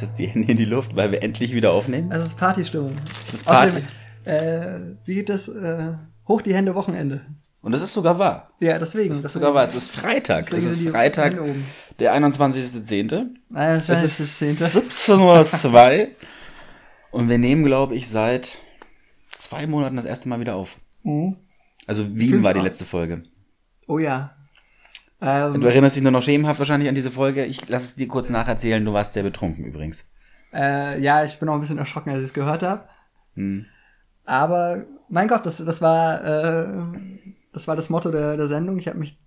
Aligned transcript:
streckst 0.00 0.02
jetzt 0.02 0.18
die 0.18 0.26
Hände 0.26 0.50
in 0.50 0.56
die 0.56 0.64
Luft, 0.64 0.96
weil 0.96 1.12
wir 1.12 1.22
endlich 1.22 1.54
wieder 1.54 1.72
aufnehmen. 1.72 2.10
Es 2.12 2.24
ist 2.24 2.38
Partystimmung. 2.38 2.96
Es 3.26 3.34
ist 3.34 3.44
Party. 3.44 3.76
Außerdem, 3.76 3.86
äh, 4.24 4.96
wie 5.04 5.14
geht 5.14 5.28
das? 5.28 5.48
Äh, 5.48 5.94
hoch 6.26 6.42
die 6.42 6.54
Hände 6.54 6.74
Wochenende. 6.74 7.22
Und 7.62 7.72
das 7.72 7.82
ist 7.82 7.92
sogar 7.92 8.18
wahr. 8.18 8.52
Ja, 8.60 8.78
deswegen. 8.78 9.10
Das 9.10 9.22
ist 9.22 9.32
sogar 9.32 9.52
wahr. 9.54 9.64
Es 9.64 9.74
ist 9.74 9.90
Freitag. 9.90 10.46
Deswegen 10.46 10.66
Es 10.66 10.80
ist 10.80 10.88
Freitag, 10.88 11.38
der 11.98 12.14
21.10. 12.14 13.26
Nein, 13.50 13.74
das 13.74 13.88
Es 13.90 14.02
ist 14.02 14.20
ist 14.20 14.20
das 14.20 14.38
Zehnte. 14.38 14.64
17.02 14.64 16.00
Uhr. 16.00 16.08
Und 17.10 17.28
wir 17.28 17.38
nehmen, 17.38 17.64
glaube 17.64 17.94
ich, 17.96 18.08
seit 18.08 18.58
zwei 19.36 19.66
Monaten 19.66 19.96
das 19.96 20.06
erste 20.06 20.28
Mal 20.28 20.40
wieder 20.40 20.54
auf. 20.54 20.78
Mhm. 21.02 21.36
Also 21.86 22.16
Wien 22.16 22.30
Fünf 22.30 22.44
war 22.44 22.54
die 22.54 22.60
letzte 22.60 22.84
Folge. 22.84 23.24
Oh 23.88 23.98
ja. 23.98 24.36
Ähm, 25.22 25.60
Du 25.60 25.66
erinnerst 25.66 25.96
dich 25.96 26.02
nur 26.02 26.12
noch 26.12 26.22
schemenhaft 26.22 26.58
wahrscheinlich 26.58 26.88
an 26.88 26.94
diese 26.94 27.10
Folge. 27.10 27.44
Ich 27.44 27.68
lass 27.68 27.84
es 27.84 27.94
dir 27.96 28.08
kurz 28.08 28.30
nacherzählen. 28.30 28.84
Du 28.84 28.92
warst 28.92 29.12
sehr 29.12 29.22
betrunken 29.22 29.64
übrigens. 29.64 30.10
äh, 30.52 31.00
ja, 31.00 31.24
ich 31.24 31.38
bin 31.38 31.48
auch 31.48 31.54
ein 31.54 31.60
bisschen 31.60 31.78
erschrocken, 31.78 32.10
als 32.10 32.20
ich 32.20 32.26
es 32.26 32.34
gehört 32.34 32.62
habe. 32.62 32.84
Hm. 33.34 33.66
Aber 34.24 34.84
mein 35.08 35.28
Gott, 35.28 35.44
das, 35.46 35.58
das 35.64 35.80
war 35.82 36.24
äh, 36.24 36.68
das 37.52 37.66
war 37.68 37.76
das 37.76 37.90
Motto 37.90 38.10
der, 38.10 38.36
der 38.36 38.46
Sendung. 38.46 38.78
Ich 38.78 38.88
habe 38.88 38.98
mich 38.98 39.18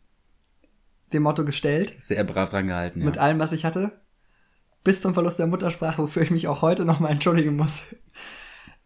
dem 1.12 1.24
Motto 1.24 1.46
gestellt. 1.46 1.94
Sehr 2.00 2.24
brav 2.24 2.50
dran 2.50 2.68
gehalten, 2.68 3.00
ja. 3.00 3.06
mit 3.06 3.18
allem, 3.18 3.40
was 3.40 3.52
ich 3.52 3.66
hatte. 3.66 3.92
Bis 4.84 5.02
zum 5.02 5.14
Verlust 5.14 5.40
der 5.40 5.48
Muttersprache, 5.48 6.02
wofür 6.02 6.24
ich 6.24 6.32
mich 6.32 6.48
auch 6.48 6.62
heute 6.62 6.86
noch 6.86 7.00
mal 7.00 7.10
entschuldigen 7.10 7.56
muss. 7.56 7.84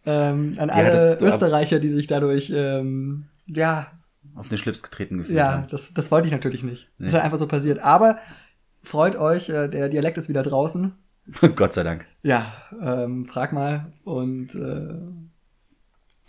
Ähm, 0.09 0.55
an 0.57 0.69
alle 0.69 0.91
du 0.91 1.11
ab- 1.15 1.21
Österreicher, 1.21 1.79
die 1.81 1.89
sich 1.89 2.07
dadurch, 2.07 2.49
ähm, 2.55 3.27
ja, 3.45 3.87
Auf 4.37 4.47
den 4.49 4.57
Schlips 4.57 4.83
getreten 4.83 5.17
gefühlt 5.17 5.37
ja, 5.37 5.51
haben. 5.53 5.67
das, 5.69 5.93
das 5.93 6.11
wollte 6.11 6.27
ich 6.27 6.31
natürlich 6.33 6.63
nicht. 6.63 6.89
Das 6.99 7.07
ist 7.07 7.11
Nee. 7.11 7.17
halt 7.19 7.25
einfach 7.25 7.39
so 7.39 7.47
passiert. 7.47 7.79
Aber 7.79 8.19
freut 8.83 9.15
euch, 9.15 9.49
äh, 9.49 9.67
der 9.67 9.89
Dialekt 9.89 10.17
ist 10.17 10.29
wieder 10.29 10.43
draußen. 10.43 10.93
Gott 11.55 11.73
sei 11.73 11.83
Dank. 11.83 12.05
Ja, 12.23 12.45
ähm, 12.81 13.25
frag 13.25 13.51
mal. 13.51 13.91
Und 14.03 14.55
äh, 14.55 14.95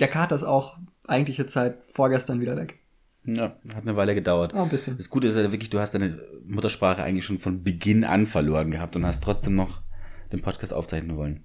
der 0.00 0.08
Kater 0.08 0.34
ist 0.34 0.44
auch 0.44 0.78
eigentliche 1.06 1.46
Zeit 1.46 1.78
vorgestern 1.84 2.40
wieder 2.40 2.56
weg. 2.56 2.78
Ja, 3.24 3.56
hat 3.74 3.82
eine 3.82 3.96
Weile 3.96 4.14
gedauert. 4.14 4.52
Oh, 4.54 4.62
ein 4.62 4.68
bisschen. 4.70 4.96
Das 4.96 5.10
Gute 5.10 5.26
ist 5.26 5.36
ja 5.36 5.52
wirklich, 5.52 5.70
du 5.70 5.78
hast 5.78 5.92
deine 5.92 6.18
Muttersprache 6.46 7.02
eigentlich 7.02 7.26
schon 7.26 7.38
von 7.38 7.62
Beginn 7.62 8.04
an 8.04 8.24
verloren 8.26 8.70
gehabt 8.70 8.96
und 8.96 9.04
hast 9.04 9.22
trotzdem 9.22 9.54
noch 9.54 9.82
den 10.32 10.40
Podcast 10.40 10.72
aufzeichnen 10.72 11.16
wollen. 11.16 11.44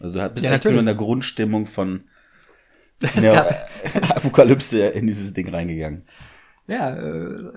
Also 0.00 0.14
du 0.18 0.28
bist 0.30 0.44
Ja, 0.44 0.52
eigentlich 0.52 0.64
nur 0.72 0.80
in 0.80 0.86
der 0.86 0.94
Grundstimmung 0.94 1.66
von 1.66 2.04
Es 3.16 3.24
der 3.24 3.32
gab, 3.32 4.16
Apokalypse 4.16 4.88
in 4.88 5.06
dieses 5.06 5.32
Ding 5.32 5.48
reingegangen. 5.48 6.02
ja, 6.66 6.96
äh, 6.96 7.52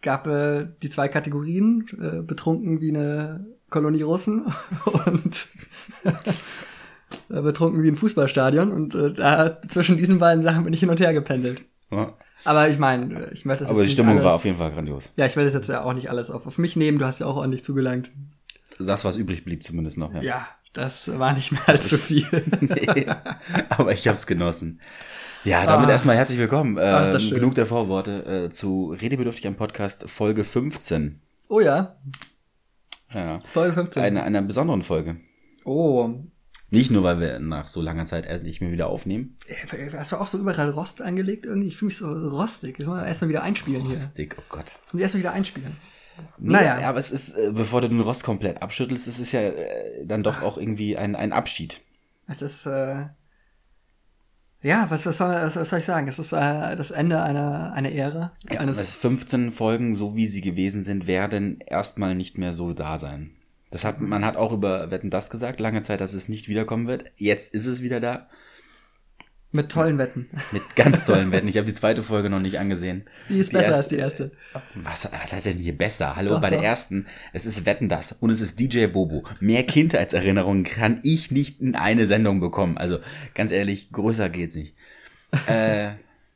gab 0.00 0.26
äh, 0.26 0.66
die 0.82 0.88
zwei 0.88 1.08
Kategorien, 1.08 1.86
äh, 2.00 2.22
betrunken 2.22 2.80
wie 2.80 2.90
eine 2.90 3.46
Kolonie 3.70 4.02
Russen 4.02 4.46
und 5.06 5.46
äh, 7.28 7.42
betrunken 7.42 7.82
wie 7.82 7.88
ein 7.88 7.96
Fußballstadion. 7.96 8.72
Und 8.72 8.94
äh, 8.94 9.12
da 9.12 9.60
zwischen 9.68 9.96
diesen 9.96 10.18
beiden 10.18 10.42
Sachen 10.42 10.64
bin 10.64 10.72
ich 10.72 10.80
hin 10.80 10.90
und 10.90 11.00
her 11.00 11.12
gependelt. 11.12 11.62
Ja. 11.90 12.14
Aber 12.44 12.68
ich 12.68 12.78
meine, 12.78 13.30
ich 13.32 13.44
möchte 13.44 13.64
das 13.64 13.70
Aber 13.70 13.80
die 13.80 13.86
jetzt 13.86 13.94
Stimmung 13.94 14.14
nicht 14.14 14.24
war 14.24 14.30
alles, 14.30 14.40
auf 14.40 14.44
jeden 14.44 14.58
Fall 14.58 14.70
grandios. 14.70 15.12
Ja, 15.16 15.26
ich 15.26 15.36
werde 15.36 15.46
das 15.50 15.54
jetzt 15.54 15.68
ja 15.68 15.82
auch 15.82 15.92
nicht 15.92 16.08
alles 16.08 16.30
auf, 16.30 16.46
auf 16.46 16.56
mich 16.58 16.76
nehmen. 16.76 16.98
Du 16.98 17.04
hast 17.04 17.18
ja 17.18 17.26
auch 17.26 17.36
ordentlich 17.36 17.64
zugelangt. 17.64 18.10
Das, 18.78 19.04
was 19.04 19.16
übrig 19.16 19.44
blieb 19.44 19.64
zumindest 19.64 19.98
noch. 19.98 20.14
Ja. 20.14 20.22
Ja, 20.22 20.48
das 20.78 21.18
war 21.18 21.32
nicht 21.34 21.52
mehr 21.52 21.68
allzu 21.68 21.98
viel. 21.98 22.26
Nee, 22.60 23.06
aber 23.68 23.92
ich 23.92 24.06
hab's 24.08 24.26
genossen. 24.26 24.80
Ja, 25.44 25.66
damit 25.66 25.88
Ah. 25.88 25.92
erstmal 25.92 26.16
herzlich 26.16 26.38
willkommen. 26.38 26.76
Das 26.76 27.22
schön. 27.22 27.34
genug 27.36 27.54
der 27.54 27.66
Vorworte 27.66 28.46
äh, 28.46 28.50
zu 28.50 28.92
Redebedürftig 29.00 29.46
am 29.46 29.56
Podcast 29.56 30.08
Folge 30.08 30.44
15. 30.44 31.20
oh 31.48 31.60
ja, 31.60 31.96
Ja. 33.12 33.40
Folge 33.40 33.74
15. 33.74 34.02
Eine, 34.02 34.22
einer 34.22 34.42
besonderen 34.42 34.82
Folge. 34.82 35.16
Oh, 35.64 36.10
Nicht 36.70 36.90
nur, 36.90 37.02
weil 37.02 37.20
wir 37.20 37.38
nach 37.40 37.66
so 37.68 37.80
langer 37.82 38.04
Zeit 38.06 38.26
endlich 38.26 38.60
mal 38.60 38.72
wieder 38.72 38.88
aufnehmen. 38.88 39.36
Äh, 39.46 39.90
Hast 39.96 40.12
du 40.12 40.16
auch 40.16 40.28
so 40.28 40.38
überall 40.38 40.70
Rost 40.70 41.00
angelegt 41.02 41.46
irgendwie? 41.46 41.68
Ich 41.68 41.76
fühle 41.76 41.86
mich 41.88 41.96
so 41.98 42.06
rostig. 42.12 42.76
Jetzt 42.78 42.86
muss 42.86 42.96
man 42.96 43.06
erstmal 43.06 43.28
wieder 43.30 43.42
einspielen 43.42 43.82
hier. 43.86 43.96
Stick, 43.96 44.36
oh 44.38 44.42
Gott. 44.48 44.78
Muss 44.92 45.00
ich 45.00 45.02
erstmal 45.02 45.20
wieder 45.22 45.32
einspielen. 45.32 45.76
Nee, 46.38 46.52
Naja. 46.52 46.88
aber 46.88 46.98
es 46.98 47.10
ist, 47.10 47.36
äh, 47.36 47.50
bevor 47.52 47.80
du 47.80 47.88
den 47.88 48.00
Rost 48.00 48.24
komplett 48.24 48.62
abschüttelst, 48.62 49.08
es 49.08 49.18
ist 49.18 49.32
ja 49.32 49.40
äh, 49.40 50.04
dann 50.06 50.22
doch 50.22 50.42
auch 50.42 50.58
irgendwie 50.58 50.96
ein, 50.96 51.16
ein 51.16 51.32
Abschied. 51.32 51.80
Es 52.26 52.42
ist, 52.42 52.66
äh, 52.66 53.06
ja, 54.62 54.86
was, 54.88 55.06
was, 55.06 55.18
soll, 55.18 55.30
was, 55.30 55.56
was 55.56 55.68
soll 55.70 55.78
ich 55.78 55.84
sagen? 55.84 56.08
Es 56.08 56.18
ist 56.18 56.32
äh, 56.32 56.74
das 56.76 56.90
Ende 56.90 57.22
einer, 57.22 57.72
einer 57.72 57.92
Ära. 57.92 58.32
Ja, 58.50 58.60
eines, 58.60 58.76
das 58.76 58.94
15 58.94 59.52
Folgen, 59.52 59.94
so 59.94 60.16
wie 60.16 60.26
sie 60.26 60.40
gewesen 60.40 60.82
sind, 60.82 61.06
werden 61.06 61.60
erstmal 61.60 62.14
nicht 62.14 62.38
mehr 62.38 62.52
so 62.52 62.72
da 62.72 62.98
sein. 62.98 63.30
Das 63.70 63.84
hat, 63.84 64.00
man 64.00 64.24
hat 64.24 64.36
auch 64.36 64.52
über 64.52 64.90
Wetten 64.90 65.10
das 65.10 65.30
gesagt, 65.30 65.60
lange 65.60 65.82
Zeit, 65.82 66.00
dass 66.00 66.14
es 66.14 66.28
nicht 66.28 66.48
wiederkommen 66.48 66.86
wird. 66.86 67.04
Jetzt 67.16 67.54
ist 67.54 67.66
es 67.66 67.82
wieder 67.82 68.00
da. 68.00 68.28
Mit 69.50 69.70
tollen 69.72 69.96
Wetten. 69.98 70.28
Mit 70.52 70.76
ganz 70.76 71.04
tollen 71.06 71.32
Wetten. 71.32 71.48
Ich 71.48 71.56
habe 71.56 71.66
die 71.66 71.72
zweite 71.72 72.02
Folge 72.02 72.28
noch 72.28 72.40
nicht 72.40 72.58
angesehen. 72.58 73.04
Die 73.28 73.38
ist 73.38 73.52
besser 73.52 73.68
erste- 73.72 73.76
als 73.78 73.88
die 73.88 73.96
erste. 73.96 74.32
Was, 74.74 75.10
was 75.10 75.32
heißt 75.32 75.46
denn 75.46 75.56
hier 75.58 75.76
besser? 75.76 76.16
Hallo, 76.16 76.34
Doch, 76.34 76.40
bei 76.42 76.50
der 76.50 76.58
doch. 76.58 76.64
ersten, 76.64 77.06
es 77.32 77.46
ist 77.46 77.64
Wetten 77.64 77.88
das 77.88 78.12
und 78.12 78.28
es 78.30 78.40
ist 78.42 78.60
DJ 78.60 78.86
Bobo. 78.86 79.24
Mehr 79.40 79.64
Kindheitserinnerungen 79.64 80.64
kann 80.64 81.00
ich 81.02 81.30
nicht 81.30 81.60
in 81.60 81.74
eine 81.76 82.06
Sendung 82.06 82.40
bekommen. 82.40 82.76
Also 82.76 82.98
ganz 83.34 83.50
ehrlich, 83.52 83.90
größer 83.90 84.28
geht's 84.28 84.54
nicht. 84.54 84.74
äh, 85.46 85.92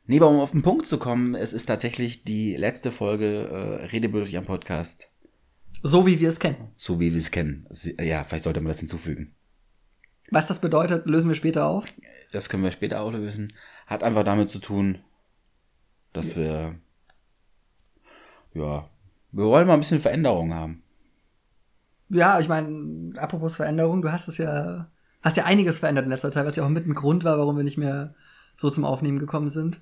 nee, 0.07 0.17
aber 0.17 0.29
um 0.29 0.39
auf 0.39 0.51
den 0.51 0.63
Punkt 0.63 0.85
zu 0.87 0.97
kommen, 0.97 1.35
es 1.35 1.53
ist 1.53 1.65
tatsächlich 1.67 2.23
die 2.23 2.55
letzte 2.55 2.91
Folge 2.91 3.47
äh, 3.47 3.85
Redebedürftig 3.85 4.37
am 4.37 4.45
Podcast, 4.45 5.09
So 5.83 6.07
wie 6.07 6.19
wir 6.19 6.29
es 6.29 6.39
kennen. 6.39 6.69
so 6.77 6.99
wie 6.99 7.11
wir 7.11 7.17
es 7.19 7.29
kennen. 7.29 7.67
Ja, 7.99 8.23
vielleicht 8.23 8.43
sollte 8.43 8.59
man 8.61 8.69
das 8.69 8.79
hinzufügen. 8.79 9.33
Was 10.31 10.47
das 10.47 10.61
bedeutet, 10.61 11.05
lösen 11.05 11.27
wir 11.29 11.35
später 11.35 11.67
auf. 11.67 11.85
Das 12.33 12.49
können 12.49 12.63
wir 12.63 12.71
später 12.71 12.99
auch 12.99 13.11
lösen. 13.11 13.53
Hat 13.85 14.03
einfach 14.03 14.23
damit 14.23 14.49
zu 14.49 14.57
tun, 14.57 14.97
dass 16.13 16.35
wir, 16.35 16.75
ja, 18.55 18.89
wir 19.31 19.45
wollen 19.45 19.67
mal 19.67 19.75
ein 19.75 19.79
bisschen 19.79 19.99
Veränderung 19.99 20.51
haben. 20.51 20.81
Ja, 22.09 22.39
ich 22.39 22.47
meine, 22.47 23.13
apropos 23.19 23.55
Veränderung, 23.55 24.01
du 24.01 24.11
hast 24.11 24.27
es 24.27 24.39
ja, 24.39 24.87
hast 25.21 25.37
ja 25.37 25.45
einiges 25.45 25.79
verändert 25.79 26.05
in 26.05 26.09
letzter 26.11 26.31
Zeit, 26.31 26.45
was 26.45 26.55
ja 26.55 26.65
auch 26.65 26.69
mit 26.69 26.87
ein 26.87 26.95
Grund 26.95 27.23
war, 27.23 27.37
warum 27.37 27.55
wir 27.55 27.63
nicht 27.63 27.77
mehr 27.77 28.15
so 28.57 28.71
zum 28.71 28.83
Aufnehmen 28.83 29.19
gekommen 29.19 29.49
sind. 29.49 29.81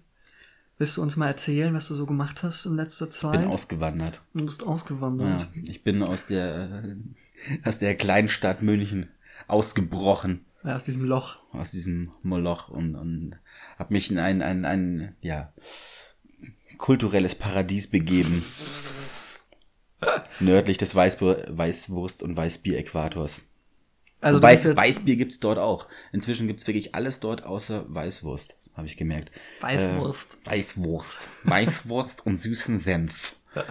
Willst 0.78 0.97
du 0.97 1.01
uns 1.01 1.16
mal 1.16 1.28
erzählen, 1.28 1.73
was 1.73 1.88
du 1.88 1.95
so 1.95 2.06
gemacht 2.06 2.44
hast 2.44 2.66
in 2.66 2.75
letzter 2.75 3.09
Zeit? 3.09 3.40
Bin 3.40 3.50
ausgewandert. 3.50 4.22
du 4.34 4.44
bist 4.44 4.67
ausgewandert. 4.67 5.47
Ja, 5.53 5.61
ich 5.69 5.84
bin 5.84 6.03
aus 6.03 6.25
der, 6.25 6.95
aus 7.63 7.79
der 7.79 7.95
Kleinstadt 7.95 8.61
München 8.61 9.09
ausgebrochen, 9.47 10.45
Ja, 10.63 10.75
aus 10.75 10.83
diesem 10.83 11.05
Loch. 11.05 11.38
aus 11.51 11.72
diesem 11.72 12.11
Moloch 12.22 12.69
und, 12.69 12.95
und 12.95 13.35
habe 13.77 13.94
mich 13.94 14.11
in 14.11 14.19
ein, 14.19 14.41
ein, 14.41 14.66
ein, 14.66 15.16
ja, 15.22 15.53
kulturelles 16.77 17.35
Paradies 17.35 17.89
begeben. 17.89 18.44
Nördlich 20.39 20.77
des 20.77 20.95
Weißbur 20.95 21.47
Weißwurst- 21.49 22.23
und 22.23 22.35
Weißbier-Äquators. 22.35 23.41
Also 24.19 24.38
Wobei, 24.38 24.55
Weißbier 24.55 25.16
gibt's 25.16 25.39
dort 25.39 25.57
auch. 25.57 25.88
Inzwischen 26.11 26.47
gibt's 26.47 26.67
wirklich 26.67 26.93
alles 26.93 27.19
dort 27.19 27.43
außer 27.43 27.85
Weißwurst, 27.88 28.57
habe 28.75 28.87
ich 28.87 28.97
gemerkt. 28.97 29.31
Weißwurst. 29.61 30.37
Äh, 30.46 30.52
Weißwurst. 30.52 31.29
Weißwurst 31.43 32.25
und 32.25 32.40
süßen 32.40 32.79
Senf. 32.81 33.35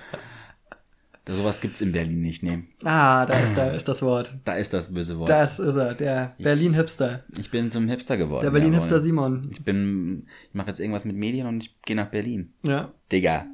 Sowas 1.37 1.61
gibt's 1.61 1.81
in 1.81 1.93
Berlin 1.93 2.21
nicht, 2.23 2.43
nee. 2.43 2.65
Ah, 2.85 3.25
da 3.27 3.39
ist, 3.41 3.57
da 3.57 3.71
ist 3.71 3.87
das 3.89 4.03
Wort. 4.03 4.35
Da 4.45 4.55
ist 4.55 4.73
das 4.73 4.93
böse 4.93 5.19
Wort. 5.19 5.29
Das 5.29 5.59
ist 5.59 5.77
er, 5.77 5.95
der 5.95 6.35
Berlin-Hipster. 6.39 7.25
Ich 7.39 7.51
bin 7.51 7.71
zum 7.71 7.89
Hipster 7.89 8.17
geworden. 8.17 8.43
Der 8.45 8.51
Berlin-Hipster 8.51 8.97
jawohl. 8.97 9.03
Simon. 9.03 9.43
Ich 9.53 9.65
bin, 9.65 10.27
ich 10.49 10.55
mache 10.55 10.69
jetzt 10.69 10.81
irgendwas 10.81 11.05
mit 11.05 11.17
Medien 11.17 11.47
und 11.47 11.65
ich 11.65 11.81
gehe 11.83 11.97
nach 11.97 12.11
Berlin. 12.11 12.53
Ja. 12.67 12.93
Digga, 13.13 13.47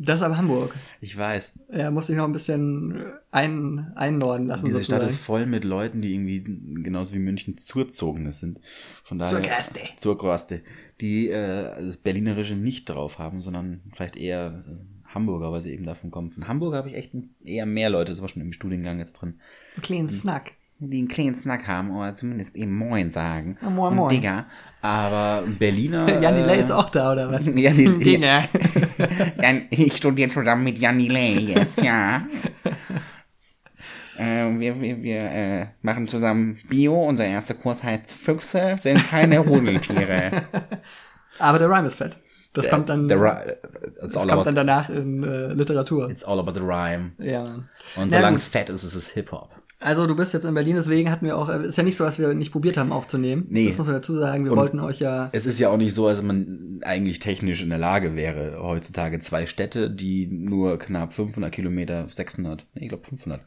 Das 0.00 0.16
ist 0.20 0.22
aber 0.22 0.36
Hamburg. 0.36 0.74
ich 1.00 1.16
weiß. 1.16 1.58
Er 1.70 1.90
muss 1.90 2.08
sich 2.08 2.16
noch 2.16 2.24
ein 2.24 2.32
bisschen 2.32 3.04
ein, 3.30 3.92
einnorden 3.94 4.46
lassen. 4.46 4.66
Diese 4.66 4.84
Stadt 4.84 5.00
sozusagen. 5.00 5.14
ist 5.18 5.24
voll 5.24 5.46
mit 5.46 5.64
Leuten, 5.64 6.00
die 6.02 6.14
irgendwie 6.14 6.42
genauso 6.82 7.14
wie 7.14 7.18
München 7.20 7.56
Zurzogenes 7.58 8.40
sind. 8.40 8.60
Von 9.04 9.18
daher. 9.18 9.36
Zur 9.36 9.40
Kraste. 9.40 9.80
Zur 9.96 10.18
Kraste. 10.18 10.62
Die 11.00 11.30
äh, 11.30 11.84
das 11.84 11.96
Berlinerische 11.96 12.54
nicht 12.56 12.86
drauf 12.90 13.18
haben, 13.18 13.40
sondern 13.40 13.80
vielleicht 13.94 14.16
eher 14.16 14.64
Hamburger, 15.14 15.52
weil 15.52 15.60
sie 15.60 15.72
eben 15.72 15.84
davon 15.84 16.10
kommen. 16.10 16.32
Von 16.32 16.48
Hamburg 16.48 16.74
habe 16.74 16.90
ich 16.90 16.94
echt 16.94 17.12
eher 17.44 17.66
mehr 17.66 17.90
Leute, 17.90 18.14
zum 18.14 18.22
Beispiel 18.22 18.42
im 18.42 18.52
Studiengang 18.52 18.98
jetzt 18.98 19.14
drin. 19.14 19.40
Ein 19.76 19.82
kleinen 19.82 20.08
Snack. 20.08 20.52
die 20.80 20.98
einen 20.98 21.08
kleinen 21.08 21.34
Snack 21.34 21.66
haben 21.66 21.90
oder 21.90 22.14
zumindest 22.14 22.54
eben 22.54 22.76
Moin 22.76 23.10
sagen. 23.10 23.56
Ja, 23.62 23.70
moin, 23.70 23.94
moin. 23.94 24.10
Digga. 24.10 24.46
Aber 24.80 25.42
Berliner. 25.58 26.20
Jan 26.22 26.34
Delay 26.34 26.58
äh, 26.58 26.60
ist 26.60 26.70
auch 26.70 26.90
da, 26.90 27.12
oder 27.12 27.32
was? 27.32 27.46
Jan 27.54 27.98
Delay. 27.98 28.44
Jan, 29.42 29.62
ich 29.70 29.96
studiere 29.96 30.30
zusammen 30.30 30.64
mit 30.64 30.78
Jan 30.78 30.98
Delay 30.98 31.38
jetzt, 31.38 31.82
ja. 31.82 32.26
äh, 34.18 34.58
wir 34.58 34.80
wir, 34.80 35.02
wir 35.02 35.20
äh, 35.20 35.66
machen 35.82 36.06
zusammen 36.06 36.58
Bio. 36.68 37.08
Unser 37.08 37.26
erster 37.26 37.54
Kurs 37.54 37.82
heißt 37.82 38.12
Füchse 38.12 38.76
sind 38.78 38.98
keine 39.08 39.38
Rudeltiere. 39.40 40.44
Aber 41.38 41.58
der 41.58 41.70
Rhyme 41.70 41.86
ist 41.86 41.96
fett. 41.96 42.18
Das 42.58 42.70
kommt 42.70 42.88
dann, 42.88 43.08
The 43.08 43.14
ri- 43.14 43.56
it's, 44.02 44.14
das 44.14 44.14
kommt 44.14 44.32
about, 44.32 44.44
dann 44.44 44.54
danach 44.54 44.90
in 44.90 45.22
äh, 45.22 45.52
Literatur. 45.54 46.10
it's 46.10 46.24
all 46.24 46.38
about 46.38 46.52
the 46.54 46.60
rhyme. 46.60 47.12
Ja. 47.18 47.44
Und 47.96 48.10
solange 48.12 48.36
es 48.36 48.44
fett 48.44 48.68
ist, 48.70 48.84
ist 48.84 48.94
es 48.94 49.10
Hip-Hop. 49.10 49.50
Also 49.80 50.08
du 50.08 50.16
bist 50.16 50.32
jetzt 50.34 50.44
in 50.44 50.54
Berlin, 50.54 50.74
deswegen 50.74 51.08
hatten 51.08 51.24
wir 51.24 51.36
auch, 51.38 51.48
äh, 51.48 51.64
ist 51.66 51.76
ja 51.78 51.84
nicht 51.84 51.94
so, 51.94 52.02
dass 52.02 52.18
wir 52.18 52.34
nicht 52.34 52.50
probiert 52.50 52.76
haben 52.76 52.90
aufzunehmen. 52.90 53.46
Nee. 53.48 53.68
Das 53.68 53.78
muss 53.78 53.86
man 53.86 53.94
dazu 53.94 54.12
sagen. 54.12 54.44
Wir 54.44 54.50
Und- 54.52 54.58
wollten 54.58 54.80
euch 54.80 54.98
ja. 54.98 55.28
Es 55.32 55.46
ist 55.46 55.60
ja 55.60 55.68
auch 55.70 55.76
nicht 55.76 55.94
so, 55.94 56.08
als 56.08 56.20
man 56.20 56.80
eigentlich 56.82 57.20
technisch 57.20 57.62
in 57.62 57.68
der 57.68 57.78
Lage 57.78 58.16
wäre, 58.16 58.58
heutzutage 58.60 59.20
zwei 59.20 59.46
Städte, 59.46 59.88
die 59.88 60.26
nur 60.26 60.78
knapp 60.80 61.12
500 61.12 61.52
Kilometer, 61.52 62.08
600, 62.08 62.66
nee, 62.74 62.82
ich 62.82 62.88
glaube 62.88 63.04
500 63.04 63.40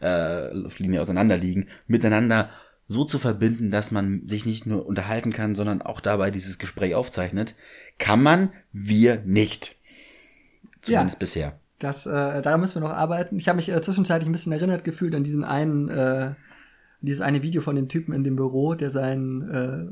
äh, 0.00 0.52
Luftlinie 0.54 1.00
auseinander 1.00 1.36
liegen, 1.36 1.66
miteinander 1.88 2.50
so 2.86 3.04
zu 3.04 3.18
verbinden, 3.18 3.70
dass 3.70 3.90
man 3.90 4.28
sich 4.28 4.44
nicht 4.46 4.66
nur 4.66 4.86
unterhalten 4.86 5.32
kann, 5.32 5.54
sondern 5.54 5.82
auch 5.82 6.00
dabei 6.00 6.30
dieses 6.30 6.58
Gespräch 6.58 6.94
aufzeichnet, 6.94 7.54
kann 7.98 8.22
man, 8.22 8.50
wir 8.72 9.22
nicht. 9.24 9.76
Zumindest 10.82 11.18
bisher. 11.18 11.58
Das, 11.78 12.06
äh, 12.06 12.42
da 12.42 12.56
müssen 12.58 12.76
wir 12.76 12.88
noch 12.88 12.94
arbeiten. 12.94 13.36
Ich 13.38 13.48
habe 13.48 13.56
mich 13.56 13.68
äh, 13.68 13.80
zwischenzeitlich 13.82 14.28
ein 14.28 14.32
bisschen 14.32 14.52
erinnert 14.52 14.84
gefühlt 14.84 15.14
an 15.14 15.24
diesen 15.24 15.44
einen, 15.44 15.88
äh, 15.88 16.34
dieses 17.00 17.20
eine 17.20 17.42
Video 17.42 17.62
von 17.62 17.76
dem 17.76 17.88
Typen 17.88 18.12
in 18.12 18.24
dem 18.24 18.36
Büro, 18.36 18.74
der 18.74 18.90
seinen 18.90 19.50
äh, 19.50 19.86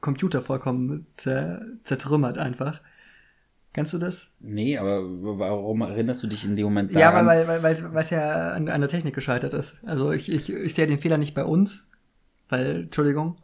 Computer 0.00 0.42
vollkommen 0.42 1.06
zer 1.16 1.62
zertrümmert 1.84 2.38
einfach. 2.38 2.80
Kennst 3.72 3.92
du 3.94 3.98
das? 3.98 4.34
Nee, 4.40 4.76
aber 4.78 5.00
warum 5.38 5.82
erinnerst 5.82 6.22
du 6.22 6.26
dich 6.26 6.44
in 6.44 6.56
dem 6.56 6.64
Moment 6.64 6.90
Ja, 6.90 7.12
daran? 7.12 7.26
weil, 7.26 7.46
weil, 7.46 7.62
weil, 7.62 7.94
weil 7.94 8.00
es 8.00 8.10
ja 8.10 8.50
an, 8.50 8.68
an 8.68 8.80
der 8.80 8.90
Technik 8.90 9.14
gescheitert 9.14 9.54
ist. 9.54 9.76
Also 9.84 10.10
ich, 10.10 10.32
ich, 10.32 10.52
ich 10.52 10.74
sehe 10.74 10.88
den 10.88 10.98
Fehler 10.98 11.18
nicht 11.18 11.34
bei 11.34 11.44
uns, 11.44 11.88
weil, 12.50 12.82
Entschuldigung, 12.82 13.36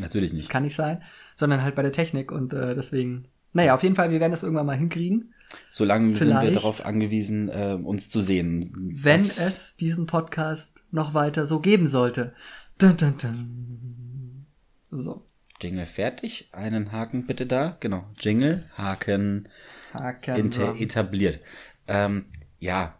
Natürlich 0.00 0.30
das 0.30 0.36
nicht. 0.36 0.48
kann 0.50 0.62
nicht 0.64 0.76
sein, 0.76 1.02
sondern 1.36 1.62
halt 1.62 1.74
bei 1.74 1.82
der 1.82 1.92
Technik 1.92 2.30
und 2.32 2.52
äh, 2.52 2.74
deswegen. 2.74 3.26
Naja, 3.52 3.74
auf 3.74 3.82
jeden 3.82 3.96
Fall, 3.96 4.10
wir 4.10 4.20
werden 4.20 4.30
das 4.32 4.42
irgendwann 4.42 4.66
mal 4.66 4.76
hinkriegen, 4.76 5.32
Solange 5.70 6.14
sind 6.14 6.28
wir 6.28 6.40
Vielleicht- 6.40 6.56
darauf 6.56 6.84
angewiesen, 6.84 7.48
äh, 7.48 7.78
uns 7.82 8.10
zu 8.10 8.20
sehen. 8.20 8.70
wenn 9.02 9.16
es 9.20 9.76
diesen 9.76 10.04
Podcast 10.06 10.82
noch 10.90 11.14
weiter 11.14 11.46
so 11.46 11.60
geben 11.60 11.86
sollte. 11.86 12.34
Dun, 12.76 12.96
dun, 12.98 13.14
dun. 13.16 14.46
So, 14.90 15.24
Jingle 15.60 15.86
fertig. 15.86 16.50
Einen 16.52 16.92
Haken 16.92 17.26
bitte 17.26 17.46
da. 17.46 17.76
Genau. 17.80 18.04
Jingle, 18.20 18.68
Haken 18.76 19.48
Haken. 19.94 20.52
etabliert. 20.76 21.40
Ähm, 21.86 22.26
ja, 22.60 22.98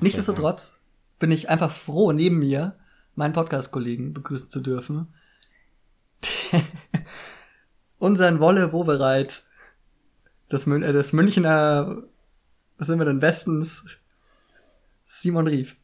Nichtsdestotrotz 0.00 0.78
bin 1.18 1.30
ich 1.30 1.48
einfach 1.48 1.70
froh, 1.70 2.12
neben 2.12 2.38
mir 2.38 2.76
meinen 3.14 3.32
Podcast-Kollegen 3.32 4.12
begrüßen 4.14 4.50
zu 4.50 4.60
dürfen. 4.60 5.14
Unseren 7.98 8.40
Wolle 8.40 8.72
Wobereit 8.72 9.42
des, 10.50 10.66
Mün 10.66 10.82
äh, 10.82 10.92
des 10.92 11.12
Münchner, 11.12 12.02
was 12.78 12.86
sind 12.88 12.98
wir 12.98 13.04
denn, 13.06 13.22
Westens, 13.22 13.84
Simon 15.04 15.46
Rief. 15.46 15.76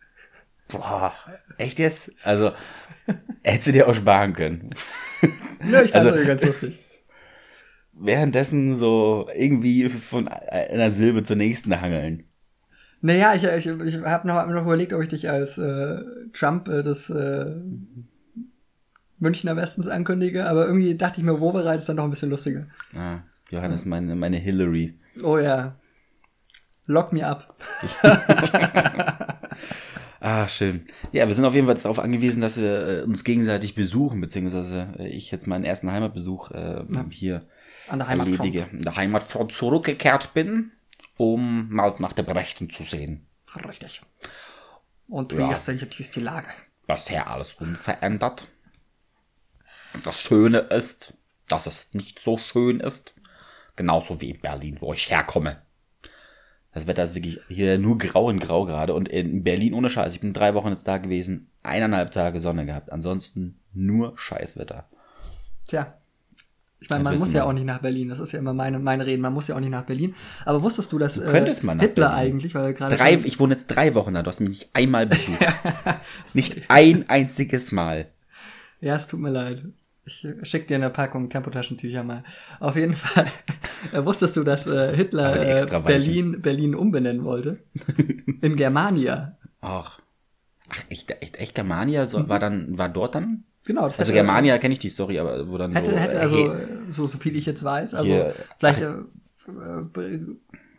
boah, 0.68 1.12
echt 1.58 1.78
jetzt? 1.78 2.12
Also, 2.24 2.52
hättest 3.42 3.68
du 3.68 3.72
dir 3.72 3.88
auch 3.88 3.94
sparen 3.94 4.32
können. 4.34 4.70
Ja, 5.70 5.82
ich 5.82 5.90
fand's 5.92 6.12
Also- 6.12 6.26
ganz 6.26 6.44
lustig. 6.44 6.78
Währenddessen 8.02 8.76
so 8.78 9.28
irgendwie 9.34 9.90
von 9.90 10.26
einer 10.26 10.90
Silbe 10.90 11.22
zur 11.22 11.36
nächsten 11.36 11.78
hangeln. 11.82 12.24
Naja, 13.02 13.34
ich, 13.34 13.44
ich, 13.44 13.66
ich 13.66 14.02
habe 14.04 14.28
noch, 14.28 14.34
hab 14.34 14.48
noch 14.48 14.62
überlegt, 14.62 14.92
ob 14.92 15.02
ich 15.02 15.08
dich 15.08 15.30
als 15.30 15.56
äh, 15.58 16.00
Trump 16.32 16.68
äh, 16.68 16.82
des 16.82 17.08
äh, 17.10 17.56
Münchner 19.18 19.56
Westens 19.56 19.88
ankündige, 19.88 20.48
aber 20.48 20.66
irgendwie 20.66 20.94
dachte 20.96 21.20
ich 21.20 21.26
mir, 21.26 21.40
Wobereit 21.40 21.78
ist 21.80 21.88
dann 21.88 21.96
doch 21.96 22.04
ein 22.04 22.10
bisschen 22.10 22.30
lustiger. 22.30 22.66
Ah, 22.94 23.20
Johannes, 23.50 23.84
meine, 23.86 24.14
meine 24.16 24.36
Hillary. 24.36 24.98
Oh 25.22 25.38
ja. 25.38 25.76
Lock 26.86 27.12
mir 27.12 27.28
ab. 27.28 27.54
Ah, 30.22 30.46
schön. 30.48 30.84
Ja, 31.12 31.26
wir 31.26 31.34
sind 31.34 31.46
auf 31.46 31.54
jeden 31.54 31.66
Fall 31.66 31.76
darauf 31.76 31.98
angewiesen, 31.98 32.42
dass 32.42 32.58
wir 32.58 32.88
äh, 32.88 33.02
uns 33.04 33.24
gegenseitig 33.24 33.74
besuchen, 33.74 34.20
beziehungsweise 34.20 34.88
äh, 34.98 35.08
ich 35.08 35.30
jetzt 35.30 35.46
meinen 35.46 35.64
ersten 35.64 35.90
Heimatbesuch 35.90 36.50
äh, 36.50 36.84
hier 37.08 37.40
An 37.88 38.00
der 38.00 38.08
Heimatfront. 38.08 38.38
erledige. 38.40 38.66
In 38.70 38.82
der 38.82 38.96
Heimatfront 38.96 39.50
zurückgekehrt 39.52 40.34
bin, 40.34 40.72
um 41.20 41.68
mal 41.68 41.94
nach 41.98 42.14
der 42.14 42.22
Berechten 42.22 42.70
zu 42.70 42.82
sehen. 42.82 43.26
Richtig. 43.68 44.00
Und 45.06 45.36
wie, 45.36 45.40
Ja. 45.42 45.52
ist, 45.52 45.68
denn- 45.68 45.78
ist 45.78 46.16
die 46.16 46.20
Lage? 46.20 46.48
Bisher 46.86 47.28
alles 47.28 47.52
unverändert. 47.54 48.48
Das 50.02 50.18
Schöne 50.22 50.60
ist, 50.60 51.18
dass 51.46 51.66
es 51.66 51.92
nicht 51.92 52.20
so 52.20 52.38
schön 52.38 52.80
ist. 52.80 53.14
Genauso 53.76 54.20
wie 54.22 54.30
in 54.30 54.40
Berlin, 54.40 54.78
wo 54.80 54.94
ich 54.94 55.10
herkomme. 55.10 55.60
Das 56.72 56.86
Wetter 56.86 57.02
ist 57.04 57.14
wirklich 57.14 57.38
hier 57.48 57.76
nur 57.78 57.98
grau 57.98 58.30
in 58.30 58.38
grau 58.40 58.64
gerade. 58.64 58.94
Und 58.94 59.08
in 59.08 59.42
Berlin 59.44 59.74
ohne 59.74 59.90
Scheiß. 59.90 60.14
Ich 60.14 60.20
bin 60.20 60.32
drei 60.32 60.54
Wochen 60.54 60.68
jetzt 60.68 60.88
da 60.88 60.96
gewesen. 60.98 61.50
Eineinhalb 61.62 62.12
Tage 62.12 62.40
Sonne 62.40 62.64
gehabt. 62.64 62.90
Ansonsten 62.90 63.60
nur 63.74 64.16
Scheißwetter. 64.16 64.88
Tja. 65.66 65.99
Ich 66.80 66.88
meine, 66.88 67.04
man 67.04 67.18
muss 67.18 67.32
ja 67.34 67.44
auch 67.44 67.52
nicht 67.52 67.66
nach 67.66 67.80
Berlin. 67.80 68.08
Das 68.08 68.20
ist 68.20 68.32
ja 68.32 68.38
immer 68.38 68.54
meine, 68.54 68.78
meine 68.78 69.04
Reden. 69.04 69.20
Man 69.20 69.34
muss 69.34 69.48
ja 69.48 69.54
auch 69.54 69.60
nicht 69.60 69.70
nach 69.70 69.84
Berlin. 69.84 70.14
Aber 70.46 70.62
wusstest 70.62 70.92
du, 70.92 70.98
dass 70.98 71.18
äh, 71.18 71.26
könntest 71.26 71.62
mal 71.62 71.74
nach 71.74 71.82
Hitler 71.82 72.08
Berlin. 72.08 72.32
eigentlich, 72.32 72.54
weil 72.54 72.72
gerade 72.72 72.96
Drei, 72.96 73.14
ich 73.14 73.38
wohne 73.38 73.54
jetzt 73.54 73.66
drei 73.66 73.94
Wochen 73.94 74.14
da. 74.14 74.22
Du 74.22 74.28
hast 74.28 74.40
mich 74.40 74.48
nicht 74.48 74.70
einmal 74.72 75.06
besucht. 75.06 75.38
nicht 76.34 76.70
ein 76.70 77.08
einziges 77.08 77.70
Mal. 77.70 78.06
Ja, 78.80 78.96
es 78.96 79.06
tut 79.06 79.20
mir 79.20 79.30
leid. 79.30 79.62
Ich 80.06 80.24
äh, 80.24 80.44
schick 80.44 80.68
dir 80.68 80.76
eine 80.76 80.90
Packung 80.90 81.28
Tempotaschentücher 81.28 82.02
mal. 82.02 82.24
Auf 82.58 82.76
jeden 82.76 82.94
Fall. 82.94 83.26
Äh, 83.92 84.04
wusstest 84.04 84.36
du, 84.36 84.44
dass 84.44 84.66
äh, 84.66 84.94
Hitler 84.94 85.40
äh. 85.40 85.80
Berlin, 85.80 86.42
Berlin 86.42 86.74
umbenennen 86.74 87.24
wollte? 87.24 87.60
In 88.42 88.56
Germania. 88.56 89.38
Ach. 89.62 90.00
Ach, 90.68 90.84
echt, 90.90 91.10
echt, 91.22 91.38
echt 91.38 91.54
Germania 91.54 92.04
so, 92.04 92.28
war 92.28 92.38
dann, 92.38 92.76
war 92.76 92.90
dort 92.90 93.14
dann? 93.14 93.44
Genau. 93.70 93.86
Das 93.86 94.00
Also 94.00 94.12
Germania 94.12 94.58
kenne 94.58 94.72
ich 94.72 94.80
die 94.80 94.88
Story, 94.88 95.20
aber 95.20 95.48
wo 95.48 95.56
dann 95.56 95.70
Hätte, 95.72 95.92
so, 95.92 95.96
hätte, 95.96 96.16
äh, 96.16 96.20
also, 96.20 96.36
hey, 96.54 96.66
so, 96.88 97.06
so 97.06 97.18
viel 97.18 97.36
ich 97.36 97.46
jetzt 97.46 97.62
weiß. 97.62 97.94
Also, 97.94 98.10
Hier- 98.10 98.34
vielleicht 98.58 98.80
äh, 98.80 98.88
äh, 98.90 100.20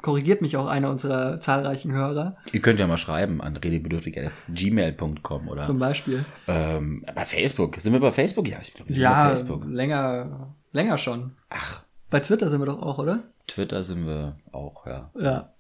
korrigiert 0.02 0.42
mich 0.42 0.58
auch 0.58 0.68
einer 0.68 0.90
unserer 0.90 1.40
zahlreichen 1.40 1.94
Hörer, 1.94 2.36
ihr 2.52 2.60
könnt 2.60 2.80
ja 2.80 2.88
mal 2.88 2.98
schreiben 2.98 3.40
an 3.40 3.56
redebedürftig.gmail.com 3.56 5.48
oder 5.48 5.62
zum 5.64 5.80
Beispiel. 5.80 6.26
ähm, 6.50 7.06
bei 7.16 7.24
Facebook. 7.24 7.78
Sind 7.80 7.94
wir 7.94 8.02
bei 8.02 8.12
Facebook? 8.12 8.48
Ja, 8.50 8.58
ich 8.62 8.74
glaube, 8.74 8.90
wir 8.90 8.96
sind 8.96 9.06
bei 9.06 9.30
Facebook. 9.30 9.64
länger, 9.70 10.54
länger 10.74 10.98
schon. 10.98 11.32
Ach, 11.50 11.84
Bei 12.10 12.20
Twitter 12.20 12.50
sind 12.50 12.60
wir 12.60 12.66
doch 12.66 12.82
auch, 12.82 12.98
oder? 13.00 13.20
Twitter 13.48 13.84
sind 13.84 14.06
wir 14.06 14.36
auch, 14.52 14.86
ja. 14.86 15.10
Ja. 15.18 15.54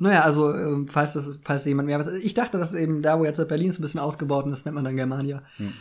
Naja, 0.00 0.20
also, 0.22 0.54
ähm, 0.54 0.86
falls 0.88 1.14
das, 1.14 1.38
falls 1.44 1.64
jemand 1.64 1.86
mehr 1.88 1.98
was. 1.98 2.12
Ich 2.14 2.32
dachte, 2.32 2.56
dass 2.56 2.72
eben 2.72 3.02
da, 3.02 3.18
wo 3.18 3.24
jetzt 3.24 3.46
Berlin 3.48 3.72
so 3.72 3.80
ein 3.80 3.82
bisschen 3.82 4.00
ausgebaut 4.00 4.46
ist, 4.46 4.64
nennt 4.64 4.76
man 4.76 4.84
dann 4.84 4.94
Germania. 4.96 5.42
Und 5.58 5.74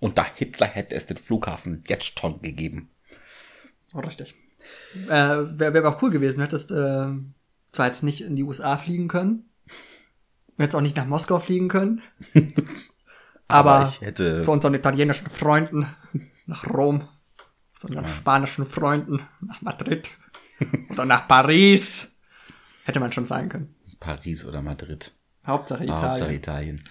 da 0.00 0.26
Hitler 0.36 0.66
hätte 0.66 0.94
es 0.94 1.06
den 1.06 1.16
Flughafen 1.16 1.82
jetzt 1.88 2.18
schon 2.18 2.40
gegeben. 2.42 2.90
Oh, 3.94 4.00
richtig. 4.00 4.34
Äh, 5.08 5.10
Wäre 5.10 5.74
wär 5.74 5.88
auch 5.88 6.02
cool 6.02 6.10
gewesen, 6.10 6.40
hättest 6.40 6.70
äh, 6.70 7.08
zwar 7.72 7.86
jetzt 7.86 8.02
nicht 8.02 8.22
in 8.22 8.36
die 8.36 8.42
USA 8.42 8.76
fliegen 8.76 9.08
können, 9.08 9.50
jetzt 10.58 10.74
auch 10.74 10.80
nicht 10.80 10.96
nach 10.96 11.06
Moskau 11.06 11.38
fliegen 11.38 11.68
können, 11.68 12.02
aber, 13.48 13.92
ich 13.92 14.00
hätte 14.00 14.42
zu 14.42 14.52
unseren 14.52 14.74
italienischen 14.74 15.28
Freunden 15.28 15.86
nach 16.46 16.66
Rom, 16.66 17.08
zu 17.74 17.88
unseren 17.88 18.08
spanischen 18.08 18.66
Freunden 18.66 19.20
nach 19.40 19.60
Madrid 19.60 20.10
oder 20.90 21.04
nach 21.04 21.28
Paris 21.28 22.16
hätte 22.84 23.00
man 23.00 23.12
schon 23.12 23.26
fahren 23.26 23.48
können. 23.48 23.74
Paris 24.00 24.44
oder 24.44 24.62
Madrid. 24.62 25.12
Hauptsache 25.46 25.84
Italien. 25.84 26.02
Hauptsache 26.02 26.34
Italien. 26.34 26.88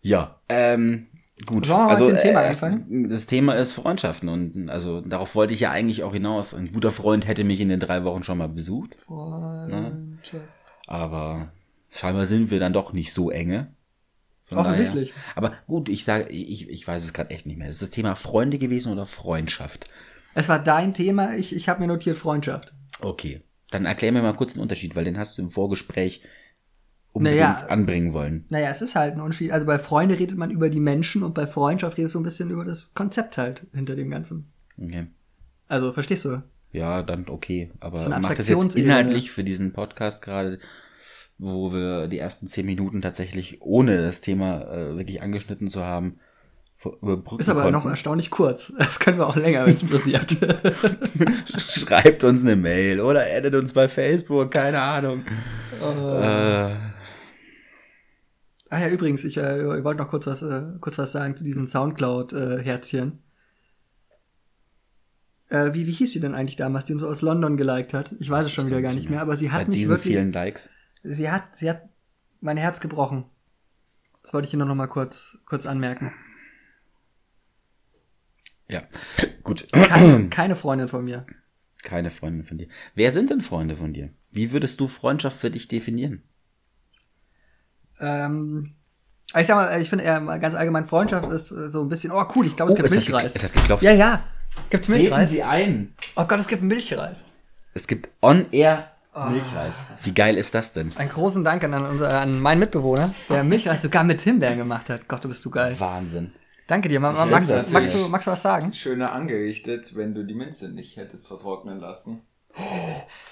Ja, 0.00 0.40
ähm, 0.48 1.08
gut. 1.44 1.66
Sollen 1.66 1.86
wir 1.86 1.90
also, 1.90 2.06
dem 2.06 2.18
Thema 2.18 2.44
äh? 2.44 3.08
Das 3.08 3.26
Thema 3.26 3.54
ist 3.54 3.72
Freundschaften 3.72 4.28
und 4.28 4.70
also 4.70 5.00
darauf 5.02 5.34
wollte 5.34 5.52
ich 5.54 5.60
ja 5.60 5.70
eigentlich 5.70 6.02
auch 6.02 6.12
hinaus. 6.14 6.54
Ein 6.54 6.72
guter 6.72 6.90
Freund 6.92 7.26
hätte 7.26 7.44
mich 7.44 7.60
in 7.60 7.68
den 7.68 7.80
drei 7.80 8.04
Wochen 8.04 8.22
schon 8.22 8.38
mal 8.38 8.48
besucht, 8.48 8.96
Freundschaft. 9.06 10.44
aber 10.86 11.52
scheinbar 11.90 12.26
sind 12.26 12.50
wir 12.50 12.60
dann 12.60 12.72
doch 12.72 12.92
nicht 12.92 13.12
so 13.12 13.30
enge. 13.30 13.68
Von 14.44 14.58
Offensichtlich. 14.58 15.10
daher- 15.10 15.32
Aber 15.36 15.52
gut, 15.66 15.88
ich 15.88 16.04
sage, 16.04 16.28
ich, 16.28 16.68
ich 16.70 16.86
weiß 16.86 17.04
es 17.04 17.12
gerade 17.12 17.30
echt 17.30 17.46
nicht 17.46 17.58
mehr. 17.58 17.68
Ist 17.68 17.82
das 17.82 17.90
Thema 17.90 18.14
Freunde 18.14 18.58
gewesen 18.58 18.92
oder 18.92 19.04
Freundschaft? 19.04 19.90
Es 20.34 20.48
war 20.48 20.62
dein 20.62 20.94
Thema, 20.94 21.34
ich, 21.34 21.54
ich 21.56 21.68
habe 21.68 21.80
mir 21.80 21.88
notiert 21.88 22.16
Freundschaft. 22.16 22.72
Okay. 23.00 23.40
Dann 23.72 23.86
erklär 23.86 24.12
mir 24.12 24.22
mal 24.22 24.34
kurz 24.34 24.52
den 24.52 24.62
Unterschied, 24.62 24.94
weil 24.94 25.04
den 25.04 25.18
hast 25.18 25.36
du 25.36 25.42
im 25.42 25.50
Vorgespräch 25.50 26.22
unbedingt 27.16 27.40
Naja. 27.42 27.66
anbringen 27.68 28.12
wollen. 28.12 28.44
Naja, 28.48 28.68
es 28.70 28.82
ist 28.82 28.94
halt 28.94 29.14
ein 29.14 29.20
Unterschied. 29.20 29.52
Also 29.52 29.66
bei 29.66 29.78
Freunde 29.78 30.18
redet 30.18 30.36
man 30.38 30.50
über 30.50 30.68
die 30.70 30.80
Menschen 30.80 31.22
und 31.22 31.34
bei 31.34 31.46
Freundschaft 31.46 31.98
redest 31.98 32.14
du 32.14 32.20
ein 32.20 32.24
bisschen 32.24 32.50
über 32.50 32.64
das 32.64 32.94
Konzept 32.94 33.38
halt 33.38 33.62
hinter 33.74 33.96
dem 33.96 34.10
Ganzen. 34.10 34.50
Okay. 34.80 35.06
Also, 35.68 35.92
verstehst 35.92 36.24
du? 36.24 36.42
Ja, 36.72 37.02
dann 37.02 37.26
okay. 37.28 37.70
Aber 37.80 37.96
So 37.98 38.10
macht 38.10 38.38
das 38.38 38.48
jetzt 38.48 38.76
inhaltlich 38.76 39.30
für 39.30 39.42
diesen 39.44 39.72
Podcast 39.72 40.22
gerade, 40.22 40.58
wo 41.38 41.72
wir 41.72 42.06
die 42.08 42.18
ersten 42.18 42.46
zehn 42.48 42.66
Minuten 42.66 43.00
tatsächlich 43.02 43.62
ohne 43.62 44.02
das 44.02 44.20
Thema 44.20 44.62
äh, 44.70 44.96
wirklich 44.96 45.22
angeschnitten 45.22 45.68
zu 45.68 45.82
haben, 45.84 46.18
überbrücken 47.02 47.40
Ist 47.40 47.48
aber 47.48 47.62
konnten. 47.62 47.78
noch 47.78 47.86
erstaunlich 47.86 48.30
kurz. 48.30 48.72
Das 48.78 49.00
können 49.00 49.18
wir 49.18 49.26
auch 49.26 49.36
länger, 49.36 49.66
wenn 49.66 49.74
es 49.74 49.84
passiert. 49.90 50.36
Schreibt 51.58 52.22
uns 52.24 52.42
eine 52.44 52.56
Mail 52.56 53.00
oder 53.00 53.22
addet 53.36 53.54
uns 53.54 53.72
bei 53.72 53.88
Facebook, 53.88 54.50
keine 54.50 54.80
Ahnung. 54.80 55.24
Oh. 55.82 56.08
Äh, 56.20 56.74
Ah 58.76 58.80
ja, 58.80 58.88
übrigens, 58.90 59.24
ich, 59.24 59.38
äh, 59.38 59.84
wollte 59.84 60.02
noch 60.02 60.10
kurz 60.10 60.26
was, 60.26 60.42
äh, 60.42 60.64
kurz 60.82 60.98
was 60.98 61.10
sagen 61.10 61.34
zu 61.34 61.44
diesen 61.44 61.66
Soundcloud-Herzchen. 61.66 63.22
Äh, 65.48 65.72
wie, 65.72 65.86
wie 65.86 65.92
hieß 65.92 66.12
sie 66.12 66.20
denn 66.20 66.34
eigentlich 66.34 66.56
damals, 66.56 66.84
die 66.84 66.92
uns 66.92 67.02
aus 67.02 67.22
London 67.22 67.56
geliked 67.56 67.94
hat? 67.94 68.14
Ich 68.18 68.28
weiß 68.28 68.44
es 68.44 68.52
schon 68.52 68.66
wieder 68.66 68.82
gar 68.82 68.92
nicht 68.92 69.08
mehr, 69.08 69.22
aber 69.22 69.34
sie 69.38 69.46
Bei 69.46 69.52
hat 69.52 69.68
mich 69.68 69.78
diesen 69.78 69.92
wirklich, 69.92 70.12
vielen 70.12 70.30
Likes. 70.30 70.68
sie 71.02 71.30
hat, 71.30 71.56
sie 71.56 71.70
hat 71.70 71.88
mein 72.42 72.58
Herz 72.58 72.80
gebrochen. 72.80 73.24
Das 74.22 74.34
wollte 74.34 74.44
ich 74.44 74.50
hier 74.50 74.62
noch 74.62 74.74
mal 74.74 74.88
kurz, 74.88 75.38
kurz 75.46 75.64
anmerken. 75.64 76.12
Ja, 78.68 78.82
gut. 79.42 79.72
Keine, 79.72 80.28
keine 80.28 80.54
Freundin 80.54 80.88
von 80.88 81.02
mir. 81.02 81.24
Keine 81.82 82.10
Freundin 82.10 82.44
von 82.44 82.58
dir. 82.58 82.68
Wer 82.94 83.10
sind 83.10 83.30
denn 83.30 83.40
Freunde 83.40 83.76
von 83.76 83.94
dir? 83.94 84.10
Wie 84.32 84.52
würdest 84.52 84.80
du 84.80 84.86
Freundschaft 84.86 85.40
für 85.40 85.50
dich 85.50 85.66
definieren? 85.66 86.24
Ähm, 88.00 88.74
ich 89.38 89.46
sag 89.46 89.56
mal, 89.56 89.80
ich 89.80 89.88
finde 89.90 90.04
eher 90.04 90.20
mal 90.20 90.38
ganz 90.38 90.54
allgemein 90.54 90.86
Freundschaft 90.86 91.30
ist 91.30 91.50
äh, 91.50 91.68
so 91.68 91.82
ein 91.82 91.88
bisschen, 91.88 92.12
oh 92.12 92.24
cool, 92.34 92.46
ich 92.46 92.56
glaube, 92.56 92.70
es 92.72 92.74
Oh, 92.74 92.82
gibt 92.82 92.86
es 92.90 92.96
hat 92.96 93.04
Milchreis. 93.08 93.32
ge- 93.34 93.42
es 93.42 93.44
hat 93.44 93.52
geklopft. 93.54 93.82
Ja, 93.82 93.92
ja. 93.92 94.22
Gibt's 94.70 94.88
Milchreis? 94.88 95.38
ein. 95.40 95.94
Oh 96.16 96.24
Gott, 96.24 96.38
es 96.38 96.48
gibt 96.48 96.62
Milchreis. 96.62 97.22
Es 97.74 97.86
gibt 97.86 98.08
on-air 98.22 98.90
Milchreis. 99.30 99.84
Wie 100.02 100.12
geil 100.14 100.36
ist 100.36 100.54
das 100.54 100.72
denn? 100.72 100.90
Einen 100.96 101.10
großen 101.10 101.42
Dank 101.44 101.62
an, 101.64 101.74
unser, 101.86 102.20
an 102.20 102.38
meinen 102.40 102.58
Mitbewohner, 102.60 103.14
der 103.28 103.44
Milchreis 103.44 103.82
sogar 103.82 104.04
mit 104.04 104.20
Himbeeren 104.22 104.58
gemacht 104.58 104.88
hat. 104.90 105.08
Gott, 105.08 105.24
du 105.24 105.28
bist 105.28 105.44
du 105.44 105.50
geil. 105.50 105.74
Wahnsinn. 105.78 106.32
Danke 106.66 106.88
dir. 106.88 107.00
Ma- 107.00 107.12
ma- 107.12 107.26
Magst, 107.26 107.72
magst, 107.72 107.94
du, 107.94 108.08
magst 108.08 108.26
du 108.26 108.30
was 108.32 108.42
sagen? 108.42 108.72
Schöner 108.72 109.12
angerichtet, 109.12 109.94
wenn 109.96 110.14
du 110.14 110.24
die 110.24 110.34
Minze 110.34 110.68
nicht 110.68 110.96
hättest 110.96 111.28
vertrocknen 111.28 111.78
lassen. 111.80 112.22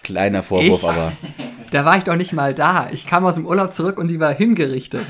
Kleiner 0.02 0.42
Vorwurf, 0.42 0.82
Ich? 0.82 0.88
aber 0.88 1.12
Da 1.70 1.84
war 1.84 1.96
ich 1.96 2.04
doch 2.04 2.14
nicht 2.16 2.32
mal 2.32 2.54
da. 2.54 2.88
Ich 2.92 3.06
kam 3.06 3.24
aus 3.24 3.34
dem 3.34 3.46
Urlaub 3.46 3.72
zurück 3.72 3.98
und 3.98 4.08
die 4.08 4.20
war 4.20 4.32
hingerichtet. 4.34 5.04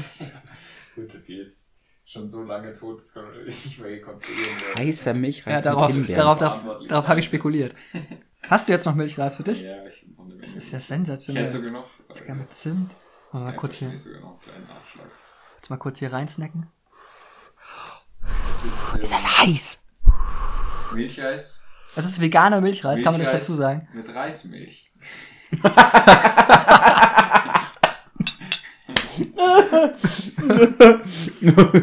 Gut, 0.94 1.11
die 1.28 1.35
ist 1.40 1.73
schon 2.06 2.28
so 2.28 2.42
lange 2.44 2.73
tot, 2.73 3.00
das 3.02 3.12
kann 3.12 3.25
man 3.25 3.33
natürlich 3.33 3.64
nicht 3.64 3.78
mehr 3.80 3.90
rekonstruieren. 3.90 4.50
heißer 4.78 5.11
Ja, 5.12 5.16
Milchreis 5.18 5.62
darauf, 5.62 5.90
Himbeeren. 5.92 6.14
darauf, 6.16 6.38
darauf, 6.38 6.62
darauf 6.87 7.04
sein. 7.04 7.09
habe 7.09 7.21
ich 7.21 7.26
spekuliert. 7.26 7.75
Hast 8.49 8.68
du 8.68 8.73
jetzt 8.73 8.85
noch 8.87 8.94
Milchreis 8.94 9.35
für 9.37 9.42
dich? 9.42 9.62
Ja, 9.62 9.85
ich. 9.87 10.06
Das 10.40 10.56
ist 10.56 10.71
ja 10.73 10.78
Ich 10.78 10.85
sensationell. 10.85 11.44
hätte 11.44 11.54
sogar 11.54 11.71
noch. 11.73 11.87
Sogar 12.12 12.37
mit 12.37 12.52
Zimt. 12.52 12.97
Wollen 13.33 13.44
wir 13.44 13.50
mal 13.50 13.56
kurz 13.56 13.76
hier, 13.78 13.88
Nachschlag. 13.88 14.11
jetzt 15.56 15.71
mal 15.71 15.76
kurz 15.76 15.99
hier 15.99 16.12
reinsnacken. 16.12 16.68
Das 18.23 19.02
ist, 19.02 19.12
das 19.12 19.38
heiß? 19.40 19.85
ähm, 20.06 20.12
Milchreis. 20.97 21.63
Das 21.95 22.05
ist 22.05 22.21
veganer 22.21 22.61
Milchreis, 22.61 23.03
kann 23.03 23.13
man 23.13 23.21
das 23.21 23.33
Milchreis 23.33 23.47
dazu 23.47 23.53
sagen? 23.55 23.89
Mit 23.95 24.13
Reismilch. 24.15 24.91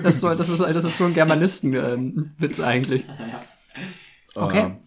Das 0.04 0.16
ist 0.16 0.22
so, 0.22 0.34
das 0.36 0.50
ist, 0.50 0.60
das 0.62 0.84
ist 0.84 0.98
so 0.98 1.06
ein 1.06 1.14
Germanisten-Witz 1.14 2.60
eigentlich. 2.60 3.04
Okay. 4.36 4.78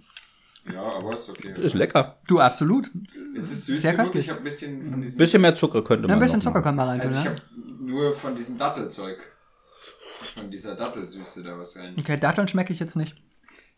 Ja, 0.72 0.82
aber 0.82 1.12
ist 1.14 1.28
okay. 1.28 1.52
Ähm, 1.54 1.62
Ist 1.62 1.74
lecker. 1.74 2.18
Du, 2.26 2.40
absolut. 2.40 2.90
Ist 3.34 3.52
es 3.52 3.66
süß 3.66 3.82
Sehr 3.82 3.92
genug? 3.92 4.04
köstlich. 4.04 4.24
Ich 4.24 4.30
habe 4.30 4.40
ein 4.40 4.44
bisschen 4.44 4.90
von 4.90 5.02
diesem. 5.02 5.18
Bisschen 5.18 5.42
mehr 5.42 5.54
Zucker 5.54 5.84
könnte 5.84 6.02
man 6.02 6.10
Ja, 6.10 6.16
ein 6.16 6.20
bisschen 6.20 6.38
noch 6.38 6.44
Zucker 6.44 6.62
kann 6.62 6.74
man 6.76 6.88
rein 6.88 7.00
tun, 7.00 7.10
also 7.10 7.18
ich 7.18 7.24
ne? 7.24 7.30
habe 7.30 7.84
nur 7.84 8.14
von 8.14 8.34
diesem 8.34 8.56
Dattelzeug. 8.56 9.18
Von 10.34 10.50
dieser 10.50 10.74
Dattelsüße 10.74 11.42
da 11.42 11.58
was 11.58 11.76
rein. 11.76 11.94
Okay, 12.00 12.16
Datteln 12.18 12.48
schmecke 12.48 12.72
ich 12.72 12.80
jetzt 12.80 12.96
nicht. 12.96 13.14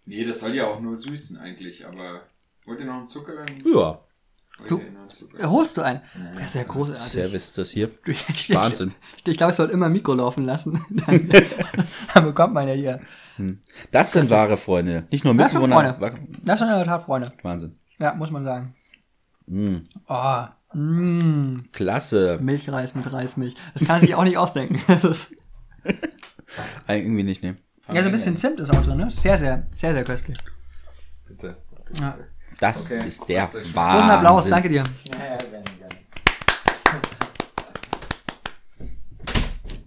Nee, 0.06 0.24
das 0.24 0.40
soll 0.40 0.54
ja 0.54 0.66
auch 0.66 0.80
nur 0.80 0.96
süßen 0.96 1.36
eigentlich, 1.38 1.86
aber. 1.86 2.22
Wollt 2.64 2.80
ihr 2.80 2.86
noch 2.86 2.94
einen 2.94 3.06
Zucker? 3.08 3.32
Ja, 3.64 4.00
Du- 4.66 4.80
Holst 5.42 5.76
du 5.76 5.82
einen? 5.82 6.00
Das 6.34 6.44
ist 6.44 6.54
ja 6.54 6.62
großartig. 6.62 7.02
Service 7.04 7.52
das 7.52 7.70
hier. 7.72 7.90
Wahnsinn. 8.54 8.94
Ich, 9.18 9.28
ich 9.32 9.36
glaube, 9.36 9.50
ich 9.50 9.56
sollte 9.56 9.74
immer 9.74 9.90
Mikro 9.90 10.14
laufen 10.14 10.44
lassen. 10.46 10.80
Dann, 10.88 11.30
dann 12.14 12.24
bekommt 12.24 12.54
man 12.54 12.66
ja 12.66 12.72
hier. 12.72 13.00
Das 13.90 14.12
sind 14.12 14.30
wahre 14.30 14.56
Freunde. 14.56 15.06
Nicht 15.10 15.24
nur 15.26 15.34
Das 15.34 15.52
sind. 15.52 15.60
Freunde. 15.70 15.98
Das 16.42 16.58
sind 16.58 16.68
in 16.68 16.74
der 16.74 16.84
Tat 16.86 17.02
Freunde. 17.02 17.32
Wahnsinn. 17.42 17.78
Ja, 17.98 18.14
muss 18.14 18.30
man 18.30 18.42
sagen. 18.44 18.74
Mm, 19.46 19.76
Oh, 20.08 20.44
mm, 20.72 21.66
klasse. 21.72 22.38
Milchreis 22.40 22.94
mit 22.94 23.12
Reismilch. 23.12 23.54
Das 23.74 23.84
kann 23.84 24.00
sich 24.00 24.14
auch 24.14 24.24
nicht 24.24 24.38
ausdenken. 24.38 24.80
Irgendwie 26.88 27.22
nicht, 27.24 27.42
ne? 27.42 27.56
Ja, 27.92 28.02
so 28.02 28.08
ein 28.08 28.12
bisschen 28.12 28.36
Zimt 28.36 28.60
ist 28.60 28.70
auch 28.70 28.82
drin, 28.84 28.98
ne? 28.98 29.10
Sehr, 29.10 29.36
sehr, 29.38 29.66
sehr, 29.70 29.92
sehr 29.92 30.04
köstlich. 30.04 30.36
Bitte. 31.26 31.56
Ja. 32.00 32.16
Das 32.58 32.90
Okay, 32.90 33.06
ist 33.06 33.28
der 33.28 33.46
schmecken. 33.48 33.72
Großen 33.72 34.10
Applaus, 34.10 34.36
Wahnsinn. 34.36 34.50
danke 34.50 34.68
dir. 34.70 34.84
Ja, 35.04 35.18
ja, 35.24 35.36
gerne, 35.36 35.64
gerne. 35.78 35.96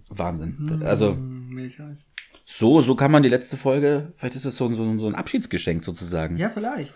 Wahnsinn. 0.08 0.82
Also, 0.84 1.12
Mm, 1.14 1.48
Milchreis. 1.54 2.04
so, 2.44 2.80
so 2.82 2.94
kann 2.94 3.10
man 3.10 3.22
die 3.22 3.28
letzte 3.28 3.56
Folge, 3.56 4.12
vielleicht 4.16 4.34
ist 4.36 4.44
es 4.44 4.56
so, 4.56 4.72
so, 4.72 4.98
so 4.98 5.06
ein 5.06 5.14
Abschiedsgeschenk 5.14 5.84
sozusagen. 5.84 6.36
Ja, 6.36 6.48
vielleicht. 6.50 6.94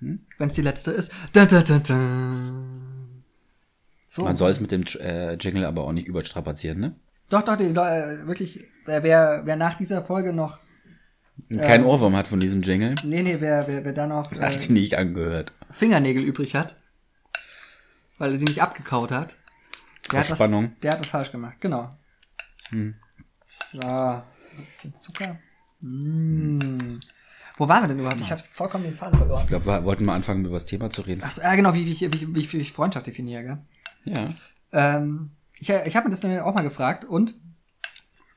Wenn 0.00 0.48
es 0.48 0.54
die 0.54 0.62
letzte 0.62 0.90
ist. 0.90 1.12
Da, 1.32 1.46
da, 1.46 1.62
da, 1.62 1.78
da. 1.78 1.94
So. 4.06 4.24
Man 4.24 4.34
soll 4.36 4.50
es 4.50 4.58
mit 4.60 4.72
dem 4.72 4.82
äh, 4.98 5.34
Jingle 5.34 5.64
aber 5.64 5.84
auch 5.84 5.92
nicht 5.92 6.06
überstrapazieren, 6.08 6.80
ne? 6.80 6.96
Doch, 7.32 7.42
doch, 7.42 7.56
die, 7.56 7.64
äh, 7.64 8.26
wirklich, 8.26 8.60
wer, 8.84 9.02
wer, 9.02 9.56
nach 9.56 9.78
dieser 9.78 10.04
Folge 10.04 10.32
noch. 10.34 10.58
Kein 11.58 11.84
Ohrwurm 11.84 12.14
hat 12.14 12.28
von 12.28 12.38
diesem 12.38 12.60
Jingle. 12.60 12.94
Nee, 13.04 13.22
nee, 13.22 13.36
wer, 13.40 13.66
wer, 13.66 13.84
wer 13.86 13.92
da 13.92 14.06
noch 14.06 14.30
äh, 14.32 14.40
Hat 14.40 14.60
sie 14.60 14.72
nicht 14.72 14.96
angehört. 14.98 15.54
Fingernägel 15.70 16.22
übrig 16.22 16.54
hat, 16.54 16.76
weil 18.18 18.32
er 18.32 18.38
sie 18.38 18.44
nicht 18.44 18.60
abgekaut 18.62 19.12
hat. 19.12 19.36
Der 20.10 20.20
hat, 20.20 20.30
was, 20.30 20.38
der 20.82 20.92
hat 20.92 21.00
was 21.00 21.06
falsch 21.06 21.32
gemacht, 21.32 21.58
genau. 21.60 21.88
So, 23.70 23.78
was 23.78 24.22
ist 24.70 24.84
denn 24.84 24.94
Zucker? 24.94 25.38
Mm. 25.80 26.98
Wo 27.56 27.68
waren 27.68 27.84
wir 27.84 27.88
denn 27.88 27.98
überhaupt? 28.00 28.20
Ich 28.20 28.30
habe 28.30 28.42
vollkommen 28.42 28.84
den 28.84 28.96
Faden 28.96 29.18
verloren. 29.18 29.42
Ich 29.42 29.48
glaube, 29.48 29.64
wir 29.66 29.84
wollten 29.84 30.04
mal 30.04 30.14
anfangen, 30.16 30.44
über 30.44 30.54
das 30.54 30.66
Thema 30.66 30.90
zu 30.90 31.02
reden. 31.02 31.22
Achso, 31.22 31.40
ja, 31.40 31.54
genau, 31.54 31.72
wie, 31.72 31.86
wie, 31.86 31.92
ich- 31.92 32.00
wie, 32.00 32.34
wie, 32.34 32.52
wie 32.52 32.58
ich 32.58 32.72
Freundschaft 32.72 33.06
definiere, 33.06 33.42
gell? 33.44 33.58
Ja. 34.04 34.34
Ähm, 34.72 35.30
ich 35.62 35.70
ich 35.70 35.96
habe 35.96 36.04
mir 36.06 36.10
das 36.10 36.22
nämlich 36.22 36.40
auch 36.40 36.54
mal 36.54 36.62
gefragt 36.64 37.04
und 37.04 37.34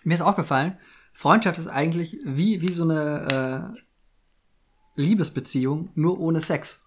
mir 0.04 0.14
ist 0.14 0.22
aufgefallen, 0.22 0.78
Freundschaft 1.14 1.58
ist 1.58 1.68
eigentlich 1.68 2.20
wie, 2.24 2.62
wie 2.62 2.72
so 2.72 2.84
eine 2.84 3.74
äh, 3.76 5.02
Liebesbeziehung, 5.02 5.90
nur 5.96 6.20
ohne 6.20 6.42
Sex. 6.42 6.82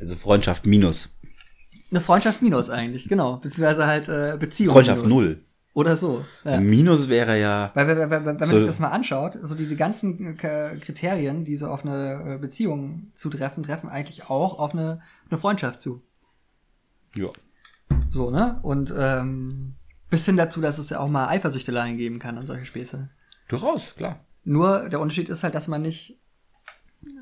Also 0.00 0.14
Freundschaft 0.16 0.66
minus. 0.66 1.18
Eine 1.90 2.00
Freundschaft 2.00 2.42
minus 2.42 2.70
eigentlich, 2.70 3.08
genau. 3.08 3.36
Beziehungsweise 3.38 3.86
halt 3.86 4.08
äh, 4.08 4.36
Beziehung. 4.38 4.72
Freundschaft 4.72 5.02
minus. 5.02 5.12
null. 5.12 5.44
Oder 5.72 5.96
so. 5.96 6.24
Ja. 6.44 6.60
Minus 6.60 7.08
wäre 7.08 7.40
ja. 7.40 7.72
Weil, 7.74 7.88
wenn, 7.88 7.98
wenn, 8.10 8.24
wenn 8.24 8.36
man 8.36 8.48
So- 8.48 8.56
sich 8.58 8.64
das 8.66 8.78
mal 8.78 8.90
anschaut, 8.90 9.36
so 9.42 9.56
diese 9.56 9.74
ganzen 9.74 10.38
äh, 10.38 10.76
Kriterien, 10.80 11.44
die 11.44 11.56
so 11.56 11.66
auf 11.68 11.84
eine 11.84 12.34
äh, 12.34 12.38
Beziehung 12.38 13.10
zutreffen, 13.14 13.64
treffen 13.64 13.88
eigentlich 13.88 14.30
auch 14.30 14.58
auf 14.60 14.72
eine, 14.72 15.02
eine 15.28 15.38
Freundschaft 15.38 15.82
zu. 15.82 16.00
Ja. 17.16 17.28
So, 18.08 18.30
ne? 18.30 18.58
Und 18.62 18.92
ähm, 18.96 19.74
bis 20.10 20.26
hin 20.26 20.36
dazu, 20.36 20.60
dass 20.60 20.78
es 20.78 20.90
ja 20.90 21.00
auch 21.00 21.08
mal 21.08 21.28
Eifersüchteleien 21.28 21.96
geben 21.96 22.18
kann 22.18 22.38
und 22.38 22.46
solche 22.46 22.66
Späße. 22.66 23.08
Durchaus, 23.48 23.94
klar. 23.96 24.24
Nur 24.44 24.88
der 24.88 25.00
Unterschied 25.00 25.28
ist 25.28 25.42
halt, 25.42 25.54
dass 25.54 25.68
man 25.68 25.82
nicht 25.82 26.18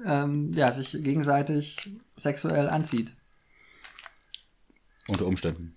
ähm, 0.05 0.51
ja, 0.53 0.73
sich 0.73 0.93
gegenseitig 0.93 1.77
sexuell 2.17 2.69
anzieht. 2.69 3.15
Unter 5.09 5.27
Umständen. 5.27 5.75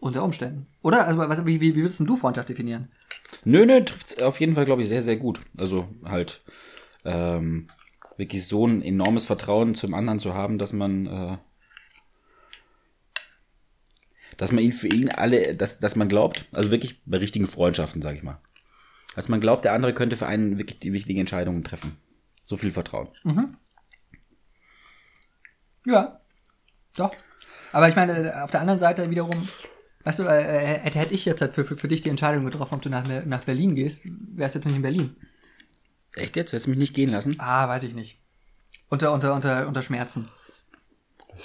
Unter 0.00 0.22
Umständen. 0.22 0.66
Oder? 0.82 1.06
Also 1.06 1.18
was, 1.18 1.44
wie, 1.46 1.60
wie, 1.60 1.74
würdest 1.74 2.00
du 2.00 2.16
Freundschaft 2.16 2.48
definieren? 2.48 2.88
Nö, 3.44 3.66
nö, 3.66 3.82
trifft's 3.84 4.20
auf 4.22 4.40
jeden 4.40 4.54
Fall, 4.54 4.64
glaube 4.64 4.82
ich, 4.82 4.88
sehr, 4.88 5.02
sehr 5.02 5.16
gut. 5.16 5.40
Also 5.56 5.88
halt 6.04 6.40
ähm, 7.04 7.68
wirklich 8.16 8.46
so 8.46 8.66
ein 8.66 8.82
enormes 8.82 9.24
Vertrauen 9.24 9.74
zum 9.74 9.94
anderen 9.94 10.18
zu 10.18 10.34
haben, 10.34 10.58
dass 10.58 10.72
man, 10.72 11.06
äh, 11.06 11.38
dass 14.36 14.52
man 14.52 14.62
ihn 14.62 14.72
für 14.72 14.88
ihn 14.88 15.10
alle, 15.10 15.54
dass, 15.54 15.80
dass 15.80 15.96
man 15.96 16.08
glaubt, 16.08 16.44
also 16.52 16.70
wirklich 16.70 17.02
bei 17.04 17.18
richtigen 17.18 17.46
Freundschaften, 17.46 18.02
sage 18.02 18.18
ich 18.18 18.22
mal, 18.22 18.40
dass 19.14 19.28
man 19.28 19.40
glaubt, 19.40 19.64
der 19.64 19.72
andere 19.72 19.94
könnte 19.94 20.16
für 20.16 20.26
einen 20.26 20.58
wirklich 20.58 20.78
die 20.78 20.92
wichtigen 20.92 21.20
Entscheidungen 21.20 21.64
treffen. 21.64 21.96
So 22.44 22.56
viel 22.56 22.72
Vertrauen. 22.72 23.08
Ja. 25.86 26.20
Doch. 26.96 27.14
Aber 27.72 27.88
ich 27.88 27.96
meine, 27.96 28.42
auf 28.42 28.50
der 28.50 28.60
anderen 28.60 28.78
Seite 28.78 29.10
wiederum, 29.10 29.48
weißt 30.04 30.20
du, 30.20 30.22
äh, 30.24 30.78
hätte, 30.78 30.98
hätte 30.98 31.14
ich 31.14 31.24
jetzt 31.24 31.40
halt 31.40 31.54
für, 31.54 31.64
für, 31.64 31.76
für 31.76 31.88
dich 31.88 32.00
die 32.00 32.08
Entscheidung 32.08 32.44
getroffen, 32.44 32.74
ob 32.74 32.82
du 32.82 32.88
nach, 32.88 33.04
nach 33.26 33.44
Berlin 33.44 33.74
gehst, 33.74 34.02
wärst 34.04 34.54
du 34.54 34.58
jetzt 34.60 34.66
nicht 34.66 34.76
in 34.76 34.82
Berlin. 34.82 35.16
Echt 36.14 36.36
jetzt? 36.36 36.52
Du 36.52 36.56
hättest 36.56 36.68
mich 36.68 36.78
nicht 36.78 36.94
gehen 36.94 37.10
lassen? 37.10 37.36
Ah, 37.38 37.68
weiß 37.68 37.82
ich 37.82 37.94
nicht. 37.94 38.18
Unter, 38.88 39.12
unter, 39.12 39.34
unter, 39.34 39.68
unter 39.68 39.82
Schmerzen. 39.82 40.28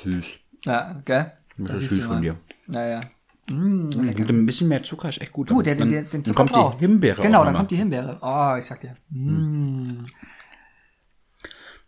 Süß. 0.04 0.26
Ja, 0.66 1.02
gell? 1.06 1.34
Das 1.58 1.74
ist 1.74 1.80
siehst 1.80 1.96
süß 1.96 2.06
von 2.06 2.22
dir. 2.22 2.40
Naja. 2.68 3.02
Mm, 3.50 3.90
Mit 3.90 4.18
ein 4.30 4.46
bisschen 4.46 4.70
mehr 4.70 4.84
Zucker 4.84 5.10
ist 5.10 5.20
echt 5.22 5.34
gut. 5.34 5.52
Du, 5.52 5.62
der, 5.62 5.76
der, 5.76 5.86
Dann- 5.86 5.90
der, 5.92 6.02
den 6.04 6.10
dann 6.12 6.26
Zucker 6.26 6.38
kommt 6.38 6.52
braucht's. 6.54 6.78
die 6.80 6.86
Himbeere 6.88 7.22
Genau, 7.22 7.42
auch 7.42 7.46
dann 7.46 7.56
kommt 7.56 7.72
die 7.72 7.76
Himbeere. 7.76 8.18
Oh, 8.22 8.56
ich 8.58 8.66
sag 8.66 8.80
dir. 8.80 8.96
Mm. 9.10 10.06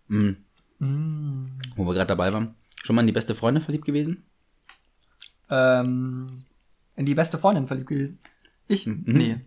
mal. 0.07 0.35
Wo 1.75 1.85
wir 1.85 1.93
gerade 1.93 2.07
dabei 2.07 2.31
waren. 2.33 2.55
Schon 2.83 2.95
mal 2.95 3.01
in 3.01 3.07
die 3.07 3.13
beste 3.13 3.35
Freundin 3.35 3.61
verliebt 3.63 3.85
gewesen? 3.85 4.23
Ähm, 5.49 6.43
in 6.95 7.05
die 7.05 7.15
beste 7.15 7.37
Freundin 7.37 7.67
verliebt 7.67 7.87
gewesen. 7.89 8.19
Ich? 8.67 8.85
Nee. 8.87 9.37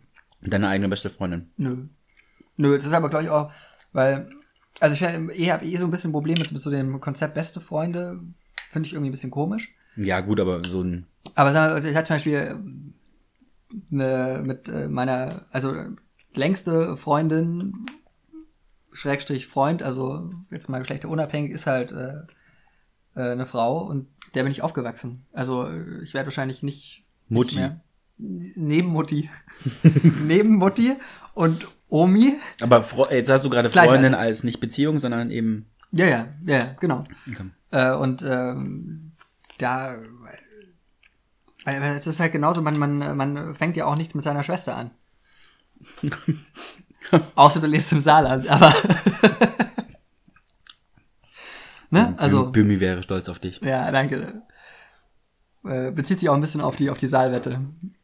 Deine 0.40 0.68
eigene 0.68 0.88
beste 0.88 1.10
Freundin. 1.10 1.50
Nö. 1.56 1.86
Nö, 2.56 2.74
das 2.74 2.86
ist 2.86 2.92
aber, 2.92 3.08
glaube 3.10 3.24
ich, 3.24 3.30
auch, 3.30 3.52
weil, 3.92 4.28
also 4.80 4.94
ich 4.94 5.02
ich 5.38 5.50
habe 5.50 5.64
eh 5.66 5.76
so 5.76 5.86
ein 5.86 5.90
bisschen 5.90 6.12
Probleme 6.12 6.40
mit, 6.40 6.52
mit 6.52 6.62
so 6.62 6.70
dem 6.70 7.00
Konzept 7.00 7.34
beste 7.34 7.60
Freunde. 7.60 8.20
Finde 8.70 8.86
ich 8.86 8.92
irgendwie 8.94 9.10
ein 9.10 9.12
bisschen 9.12 9.30
komisch. 9.30 9.74
Ja, 9.96 10.20
gut, 10.20 10.40
aber 10.40 10.62
so 10.64 10.82
ein. 10.82 11.06
Aber 11.38 11.52
mal, 11.52 11.70
also 11.70 11.88
ich 11.88 11.94
hatte 11.94 12.08
zum 12.08 12.16
Beispiel 12.16 12.56
eine, 13.92 14.42
mit 14.44 14.68
äh, 14.68 14.88
meiner, 14.88 15.46
also 15.52 15.72
längste 16.34 16.96
Freundin, 16.96 17.86
Schrägstrich 18.90 19.46
Freund, 19.46 19.84
also 19.84 20.32
jetzt 20.50 20.68
mal 20.68 20.80
geschlechterunabhängig, 20.80 21.52
ist 21.52 21.68
halt 21.68 21.92
äh, 21.92 22.22
äh, 23.14 23.30
eine 23.30 23.46
Frau 23.46 23.86
und 23.86 24.08
der 24.34 24.42
bin 24.42 24.50
ich 24.50 24.62
aufgewachsen. 24.62 25.26
Also 25.32 25.70
ich 26.02 26.12
werde 26.12 26.26
wahrscheinlich 26.26 26.64
nicht 26.64 27.04
Mutti. 27.28 27.54
Nicht 27.54 27.56
mehr, 27.56 27.80
neben 28.56 28.88
Mutti. 28.88 29.30
neben 30.26 30.56
Mutti 30.56 30.96
und 31.34 31.68
Omi. 31.88 32.34
Aber 32.60 32.84
jetzt 33.12 33.30
hast 33.30 33.44
du 33.44 33.50
gerade 33.50 33.70
Freundin 33.70 34.14
als 34.14 34.42
nicht 34.42 34.58
Beziehung, 34.58 34.98
sondern 34.98 35.30
eben. 35.30 35.66
Ja, 35.92 36.06
ja, 36.06 36.26
ja, 36.44 36.58
genau. 36.80 37.04
Okay. 37.30 37.44
Äh, 37.70 37.94
und 37.94 38.24
ähm, 38.28 39.12
da, 39.58 39.96
weil 41.80 41.96
es 41.96 42.06
ist 42.06 42.20
halt 42.20 42.32
genauso, 42.32 42.62
man, 42.62 42.78
man, 42.78 43.16
man 43.16 43.54
fängt 43.54 43.76
ja 43.76 43.86
auch 43.86 43.96
nicht 43.96 44.14
mit 44.14 44.24
seiner 44.24 44.42
Schwester 44.42 44.76
an. 44.76 44.90
Außer 47.34 47.60
du 47.60 47.66
lebst 47.66 47.92
im 47.92 48.00
Saarland, 48.00 48.48
aber. 48.48 48.74
ne? 51.90 52.14
Also, 52.18 52.50
Bömi 52.50 52.80
wäre 52.80 53.02
stolz 53.02 53.28
auf 53.28 53.38
dich. 53.38 53.60
ja, 53.62 53.90
danke. 53.90 54.42
Äh, 55.64 55.90
bezieht 55.90 56.20
sich 56.20 56.28
auch 56.28 56.34
ein 56.34 56.40
bisschen 56.40 56.60
auf 56.60 56.76
die, 56.76 56.90
auf 56.90 56.98
die 56.98 57.06
Saalwette. 57.06 57.60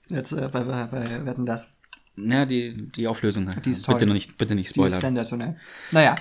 Jetzt 0.08 0.32
äh, 0.32 0.48
bei, 0.48 0.60
bei, 0.60 0.86
bei 0.86 1.26
Wetten 1.26 1.46
das. 1.46 1.70
Ja, 2.16 2.46
die, 2.46 2.90
die 2.92 3.08
Auflösung. 3.08 3.48
halt. 3.48 3.64
Die 3.66 3.70
ist 3.70 3.86
bitte 3.86 4.00
toll. 4.00 4.08
noch 4.08 4.14
nicht, 4.14 4.38
bitte 4.38 4.54
nicht 4.54 4.68
Die 4.74 4.80
ist 4.80 4.86
spoilern. 4.86 5.00
sensationell. 5.00 5.56
Naja. 5.90 6.14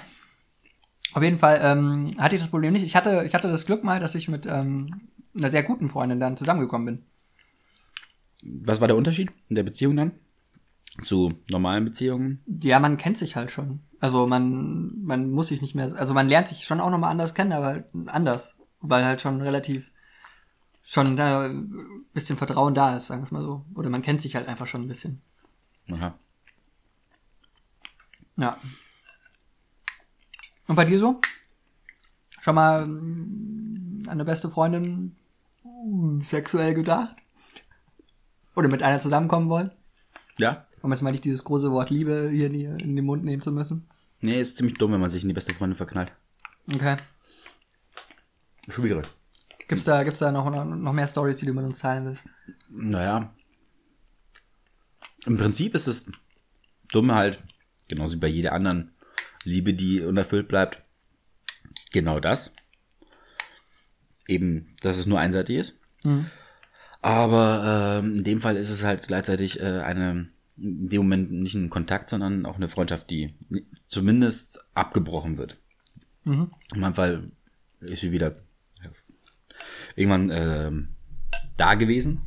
Auf 1.14 1.22
jeden 1.22 1.38
Fall 1.38 1.60
ähm, 1.62 2.16
hatte 2.18 2.36
ich 2.36 2.42
das 2.42 2.50
Problem 2.50 2.74
nicht. 2.74 2.84
Ich 2.84 2.96
hatte, 2.96 3.24
ich 3.26 3.36
hatte 3.36 3.50
das 3.50 3.66
Glück 3.66 3.84
mal, 3.84 4.00
dass 4.00 4.16
ich 4.16 4.28
mit 4.28 4.48
ähm, 4.48 5.02
einer 5.36 5.50
sehr 5.50 5.64
guten 5.64 5.90
Freundin 5.90 6.20
dann 6.20 6.38
zusammengekommen 6.38 6.86
bin. 6.86 7.06
Was 8.46 8.82
war 8.82 8.88
der 8.88 8.98
Unterschied 8.98 9.32
in 9.50 9.56
der 9.56 9.64
Beziehung 9.64 9.96
dann? 9.96 10.12
Zu 11.04 11.34
normalen 11.50 11.86
Beziehungen? 11.86 12.44
Ja, 12.62 12.80
man 12.80 12.98
kennt 12.98 13.18
sich 13.18 13.36
halt 13.36 13.52
schon. 13.52 13.80
Also 14.00 14.28
man, 14.28 15.04
man 15.04 15.32
muss 15.32 15.48
sich 15.48 15.62
nicht 15.62 15.76
mehr, 15.76 15.96
also 15.96 16.14
man 16.14 16.28
lernt 16.28 16.48
sich 16.50 16.66
schon 16.66 16.80
auch 16.80 16.90
nochmal 16.90 17.12
anders 17.12 17.34
kennen, 17.34 17.54
aber 17.54 17.68
halt 17.68 17.86
anders. 18.08 18.60
Weil 18.82 19.06
halt 19.06 19.22
schon 19.22 19.42
relativ, 19.42 19.92
schon 20.84 21.16
da 21.16 21.46
ein 21.46 22.06
bisschen 22.14 22.38
Vertrauen 22.38 22.76
da 22.76 22.98
ist, 22.98 23.08
sagen 23.08 23.22
wir 23.22 23.26
es 23.26 23.32
mal 23.32 23.42
so. 23.42 23.66
Oder 23.76 23.90
man 23.90 24.02
kennt 24.02 24.22
sich 24.22 24.36
halt 24.36 24.48
einfach 24.48 24.68
schon 24.68 24.82
ein 24.82 24.88
bisschen. 24.88 25.22
Aha. 25.90 26.14
Ja. 28.38 28.58
Und 30.68 30.76
bei 30.76 30.86
dir 30.86 31.00
so? 31.00 31.20
Schon 32.42 32.56
mal 32.56 32.84
an 32.84 34.06
eine 34.08 34.26
beste 34.26 34.50
Freundin 34.50 35.16
mm, 35.64 36.22
sexuell 36.22 36.74
gedacht? 36.74 37.16
Oder 38.56 38.70
mit 38.70 38.84
einer 38.84 39.00
zusammenkommen 39.00 39.50
wollen? 39.50 39.72
Ja? 40.38 40.68
Um 40.82 40.92
jetzt 40.92 41.02
mal 41.02 41.12
nicht 41.12 41.26
dieses 41.26 41.44
große 41.44 41.72
Wort 41.72 41.90
Liebe 41.90 42.30
hier 42.32 42.48
in, 42.48 42.96
den 42.96 43.06
Mund 43.06 43.24
nehmen 43.24 43.42
zu 43.42 43.52
müssen. 43.52 43.88
Nee, 44.20 44.40
ist 44.40 44.58
ziemlich 44.58 44.78
dumm, 44.78 44.92
wenn 44.92 45.00
man 45.00 45.10
sich 45.10 45.24
in 45.24 45.30
die 45.30 45.34
beste 45.34 45.54
Freundin 45.54 45.76
verknallt. 45.76 46.12
Okay. 46.74 46.98
Schwierig. 48.70 49.06
Gibt's 49.68 49.86
da, 49.86 50.04
gibt's 50.04 50.20
da 50.20 50.32
noch, 50.32 50.50
noch 50.50 50.94
mehr 50.94 51.08
Stories, 51.08 51.38
die 51.38 51.46
du 51.46 51.54
mit 51.54 51.66
uns 51.66 51.80
teilen 51.80 52.06
willst? 52.06 52.28
Naja. 52.70 53.34
Im 55.26 55.38
Prinzip 55.38 55.74
ist 55.74 55.88
es 55.88 56.12
dumm 56.92 57.12
halt, 57.12 57.44
genauso 57.88 58.16
wie 58.16 58.20
bei 58.20 58.28
jeder 58.28 58.54
anderen 58.54 58.94
Liebe, 59.44 59.74
die 59.74 60.02
unerfüllt 60.02 60.48
bleibt. 60.48 60.82
Genau 61.92 62.20
das. 62.20 62.56
Eben, 64.28 64.76
dass 64.82 64.98
es 64.98 65.06
nur 65.06 65.20
einseitig 65.20 65.58
ist. 65.58 65.82
Aber 67.04 68.00
ähm, 68.02 68.16
in 68.18 68.24
dem 68.24 68.40
Fall 68.42 68.56
ist 68.58 68.70
es 68.72 68.84
halt 68.84 69.08
gleichzeitig 69.08 69.60
äh, 69.62 69.82
eine, 69.82 70.28
in 70.58 70.90
dem 70.90 71.02
Moment 71.02 71.32
nicht 71.32 71.54
ein 71.54 71.70
Kontakt, 71.70 72.10
sondern 72.10 72.46
auch 72.46 72.56
eine 72.56 72.70
Freundschaft, 72.70 73.10
die 73.10 73.34
zumindest 73.88 74.66
abgebrochen 74.74 75.38
wird. 75.38 75.58
In 76.26 76.50
meinem 76.76 76.94
Fall 76.96 77.32
ist 77.82 78.00
sie 78.00 78.12
wieder 78.14 78.34
irgendwann 79.96 80.30
ähm, 80.32 80.88
da 81.58 81.76
gewesen. 81.76 82.22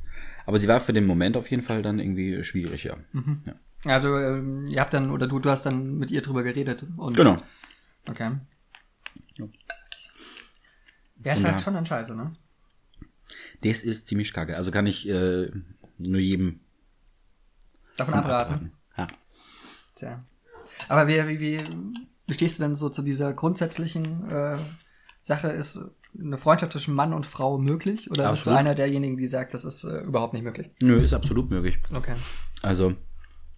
Aber 0.45 0.59
sie 0.59 0.69
war 0.69 0.79
für 0.79 0.93
den 0.93 1.07
Moment 1.07 1.37
auf 1.37 1.51
jeden 1.51 1.63
Fall 1.63 1.83
dann 1.83 1.99
irgendwie 1.99 2.45
schwierig, 2.45 2.85
ja. 2.85 2.97
ja. 3.47 3.55
Also, 3.91 4.17
ähm, 4.19 4.67
ihr 4.69 4.81
habt 4.81 4.93
dann, 4.95 5.11
oder 5.11 5.27
du, 5.27 5.39
du 5.39 5.49
hast 5.51 5.65
dann 5.67 5.97
mit 5.99 6.11
ihr 6.11 6.21
drüber 6.23 6.43
geredet. 6.43 6.85
Und, 6.99 7.17
Genau. 7.17 7.37
Okay. 8.07 8.33
Ja. 9.39 9.47
Ja, 11.25 11.33
ist 11.33 11.39
Und 11.41 11.45
halt 11.47 11.55
da- 11.57 11.59
schon 11.61 11.75
dann 11.75 11.87
scheiße, 11.87 12.15
ne? 12.17 12.33
Das 13.63 13.83
ist 13.83 14.07
ziemlich 14.09 14.33
kacke. 14.33 14.57
Also 14.57 14.71
kann 14.71 14.87
ich 14.87 15.09
äh, 15.09 15.51
nur 15.99 16.21
jedem 16.21 16.61
Davon 17.97 18.15
von 18.15 18.23
abraten. 18.25 18.73
Ja. 18.99 19.07
Tja. 19.95 20.25
Aber 20.89 21.09
wie, 21.09 21.27
wie, 21.29 21.41
wie, 21.41 21.59
wie 22.27 22.35
stehst 22.35 22.59
du 22.59 22.63
denn 22.65 22.75
so 22.75 22.89
zu 22.89 23.03
dieser 23.03 23.33
grundsätzlichen 23.33 24.29
äh, 24.31 24.59
Sache? 25.23 25.49
Ist 25.49 25.81
eine 26.19 26.37
Freundschaft 26.37 26.73
zwischen 26.73 26.95
Mann 26.95 27.13
und 27.13 27.27
Frau 27.27 27.59
möglich? 27.59 28.11
Oder 28.11 28.31
bist 28.31 28.47
du 28.47 28.51
Absolut. 28.51 28.59
einer 28.59 28.75
derjenigen, 28.75 29.17
die 29.17 29.27
sagt, 29.27 29.55
das 29.55 29.65
ist 29.65 29.85
äh, 29.85 30.01
überhaupt 30.03 30.35
nicht 30.35 30.43
möglich? 30.45 30.71
Nö, 30.81 31.01
ist 31.01 31.15
absolut 31.15 31.51
möglich. 31.51 31.79
Okay. 31.93 32.15
Also, 32.63 32.95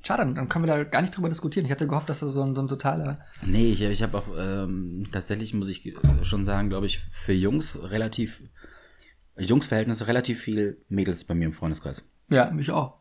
Schade, 0.07 0.23
dann- 0.23 0.37
dann 0.37 0.49
können 0.49 0.65
wir 0.65 0.73
da 0.77 0.85
gar 0.85 1.03
nicht 1.03 1.17
drüber 1.17 1.29
diskutieren. 1.29 1.67
Ich 1.67 1.73
hatte 1.73 1.89
gehofft, 1.89 2.09
dass 2.09 2.21
du 2.21 2.29
so 2.31 2.43
ein, 2.43 2.55
so 2.55 2.63
ein 2.63 2.69
totaler. 2.69 3.17
nee, 3.45 3.73
ich, 3.73 3.83
ich 3.83 4.03
habe 4.03 4.17
auch 4.19 4.27
ähm, 4.39 5.09
tatsächlich, 5.11 5.53
muss 5.55 5.69
ich 5.69 5.85
äh, 5.87 5.95
schon 6.25 6.45
sagen, 6.45 6.69
glaube 6.69 6.87
ich, 6.87 7.01
für 7.11 7.33
Jungs 7.33 7.77
relativ, 7.83 8.43
Jungsverhältnisse 9.39 10.07
relativ 10.07 10.41
viel 10.41 10.81
Mädels 10.89 11.25
bei 11.25 11.35
mir 11.35 11.47
im 11.47 11.53
Freundeskreis. 11.53 12.09
Ja, 12.31 12.51
mich 12.51 12.71
auch. 12.71 12.99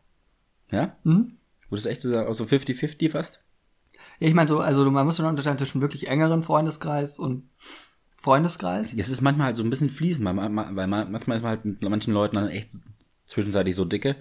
Ja? 0.70 0.96
Mhm. 1.04 1.36
Würdest 1.68 1.86
du 1.86 1.90
echt 1.90 2.00
so 2.02 2.10
sagen, 2.10 2.28
auch 2.28 2.34
so 2.34 2.44
50-50 2.44 3.10
fast? 3.10 3.42
Ja, 4.20 4.28
ich 4.28 4.34
meine 4.34 4.48
so, 4.48 4.58
also 4.60 4.90
man 4.90 5.04
muss 5.06 5.16
schon 5.16 5.26
unterscheiden 5.26 5.58
zwischen 5.58 5.80
wirklich 5.80 6.08
engeren 6.08 6.42
Freundeskreis 6.42 7.18
und 7.18 7.48
Freundeskreis. 8.16 8.94
Es 8.94 9.10
ist 9.10 9.20
manchmal 9.20 9.46
halt 9.46 9.56
so 9.56 9.62
ein 9.62 9.70
bisschen 9.70 9.90
fließend, 9.90 10.24
weil, 10.24 10.34
man- 10.34 10.76
weil 10.76 10.86
man, 10.86 11.10
manchmal 11.12 11.36
ist 11.36 11.42
man 11.42 11.50
halt 11.50 11.64
mit 11.64 11.82
manchen 11.82 12.12
Leuten 12.14 12.36
dann 12.36 12.48
echt 12.48 12.72
zwischenzeitlich 13.26 13.76
so 13.76 13.84
dicke. 13.84 14.16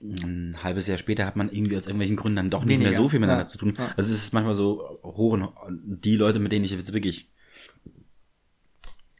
Ein 0.00 0.56
halbes 0.62 0.86
Jahr 0.86 0.98
später 0.98 1.24
hat 1.24 1.36
man 1.36 1.50
irgendwie 1.50 1.76
aus 1.76 1.86
irgendwelchen 1.86 2.16
Gründen 2.16 2.36
dann 2.36 2.50
doch 2.50 2.64
nicht 2.64 2.74
Weniger, 2.74 2.90
mehr 2.90 2.96
so 2.96 3.08
viel 3.08 3.18
miteinander 3.18 3.44
ja. 3.44 3.48
zu 3.48 3.56
tun. 3.58 3.72
Ja. 3.78 3.86
Also 3.96 4.12
es 4.12 4.22
ist 4.22 4.34
manchmal 4.34 4.54
so 4.54 5.00
hoch 5.02 5.38
die 5.72 6.16
Leute, 6.16 6.38
mit 6.38 6.52
denen 6.52 6.64
ich 6.66 6.70
jetzt 6.70 6.92
wirklich, 6.92 7.30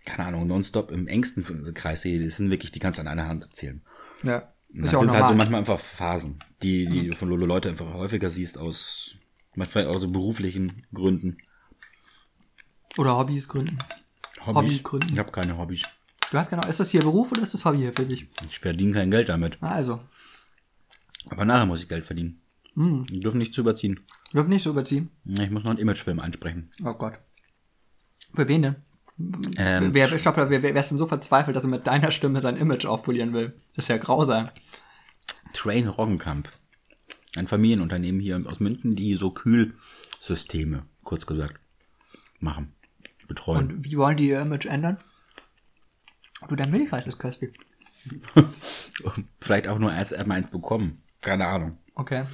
keine 0.07 0.29
Ahnung, 0.29 0.47
nonstop 0.47 0.91
im 0.91 1.07
engsten 1.09 1.75
Kreis 1.75 2.03
sehe, 2.03 2.25
das 2.25 2.39
sind 2.39 2.51
wirklich, 2.51 2.73
die 2.73 2.79
kannst 2.79 2.99
du 2.99 3.03
an 3.03 3.09
einer 3.09 3.29
Hand 3.29 3.43
erzählen. 3.43 3.83
Ja. 4.23 4.53
Dann 4.71 4.85
ja 4.85 4.99
sind 4.99 5.11
halt 5.11 5.27
so 5.27 5.35
manchmal 5.35 5.61
einfach 5.61 5.79
Phasen, 5.79 6.39
die, 6.63 6.87
die 6.87 7.09
du 7.09 7.17
von 7.17 7.29
Lolo 7.29 7.47
Leute 7.47 7.69
einfach 7.69 7.93
häufiger 7.93 8.31
siehst 8.31 8.59
aus 8.59 9.17
manchmal 9.55 9.87
auch 9.87 10.01
so 10.01 10.09
beruflichen 10.09 10.87
Gründen. 10.93 11.39
Oder 12.97 13.17
Hobbys 13.17 13.49
gründen. 13.49 13.79
Hobbygründen. 14.45 15.13
Ich 15.13 15.19
habe 15.19 15.33
keine 15.33 15.59
Hobbys. 15.59 15.83
Du 16.31 16.39
hast 16.39 16.51
genau, 16.51 16.67
ist 16.67 16.81
das 16.81 16.91
hier 16.91 17.01
Beruf 17.01 17.33
oder 17.33 17.43
ist 17.43 17.55
das 17.55 17.65
Hobby 17.65 17.79
hier 17.79 17.93
für 17.93 18.05
dich? 18.05 18.27
Ich 18.51 18.59
verdiene 18.59 18.93
kein 18.93 19.11
Geld 19.11 19.29
damit. 19.29 19.63
Also, 19.63 20.01
Aber 21.29 21.45
nachher 21.45 21.67
muss 21.67 21.83
ich 21.83 21.89
Geld 21.89 22.05
verdienen. 22.05 22.41
Hm. 22.75 23.07
Die 23.07 23.21
dürfen 23.21 23.39
nicht 23.39 23.55
zu 23.55 23.63
überziehen. 23.63 24.01
wird 24.33 24.49
nicht 24.49 24.63
so 24.63 24.71
überziehen. 24.71 25.11
Ich 25.25 25.51
muss 25.51 25.65
noch 25.65 25.71
einen 25.71 25.81
Imagefilm 25.81 26.21
einsprechen. 26.21 26.71
Oh 26.85 26.95
Gott. 26.95 27.15
Für 28.35 28.49
wen 28.49 28.63
denn? 28.63 28.77
Ähm, 29.57 29.95
wer, 29.95 30.07
stopp, 30.19 30.37
wer, 30.37 30.51
wer, 30.51 30.63
wer 30.63 30.77
ist 30.77 30.91
denn 30.91 30.99
so 30.99 31.07
verzweifelt, 31.07 31.57
dass 31.57 31.65
er 31.65 31.71
mit 31.71 31.87
deiner 31.87 32.13
Stimme 32.13 32.41
sein 32.41 32.57
Image 32.57 32.85
aufpolieren 32.85 33.33
will? 33.33 33.55
Das 33.75 33.87
ist 33.87 33.89
ja 33.89 33.97
grausam. 33.97 34.51
Train 35.55 35.89
Roggenkamp. 35.89 36.51
Ein 37.37 37.47
Familienunternehmen 37.47 38.21
hier 38.21 38.43
aus 38.47 38.61
München, 38.61 38.95
die 38.95 39.15
so 39.15 39.31
Kühlsysteme, 39.31 40.85
kurz 41.03 41.27
gesagt, 41.27 41.61
machen. 42.41 42.75
Betreuen. 43.27 43.71
Und 43.73 43.85
wie 43.85 43.97
wollen 43.97 44.17
die 44.17 44.29
ihr 44.29 44.41
Image 44.41 44.67
ändern? 44.67 44.99
Du, 46.49 46.55
dein 46.55 46.71
Milchreis 46.71 47.07
ist 47.07 47.19
köstlich. 47.19 47.59
Vielleicht 49.41 49.67
auch 49.67 49.79
nur 49.79 49.93
erst 49.93 50.15
einmal 50.15 50.39
eins 50.39 50.49
bekommen. 50.49 51.03
Keine 51.23 51.47
Ahnung. 51.47 51.79
Okay. 51.95 52.25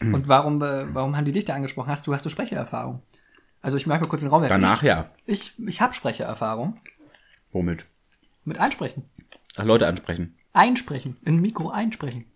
Und 0.00 0.26
warum, 0.26 0.60
äh, 0.62 0.92
warum 0.92 1.16
haben 1.16 1.24
die 1.24 1.32
dich 1.32 1.44
da 1.44 1.54
angesprochen? 1.54 1.88
Hast 1.88 2.06
du, 2.06 2.14
hast 2.14 2.24
du 2.26 2.28
Sprechererfahrung? 2.28 3.02
Also 3.62 3.76
ich 3.76 3.86
möchte 3.86 4.02
mal 4.04 4.08
kurz 4.10 4.22
den 4.22 4.30
Raum 4.30 4.42
werfen. 4.42 4.60
Danach 4.60 4.82
ja. 4.82 5.08
Ich, 5.24 5.54
ich, 5.56 5.66
ich 5.68 5.80
habe 5.80 5.94
Sprechererfahrung. 5.94 6.78
Womit? 7.52 7.86
Mit 8.44 8.58
Einsprechen. 8.58 9.04
Ach, 9.56 9.64
Leute 9.64 9.86
ansprechen. 9.86 10.36
Einsprechen. 10.52 11.16
In 11.24 11.40
Mikro 11.40 11.70
einsprechen. 11.70 12.26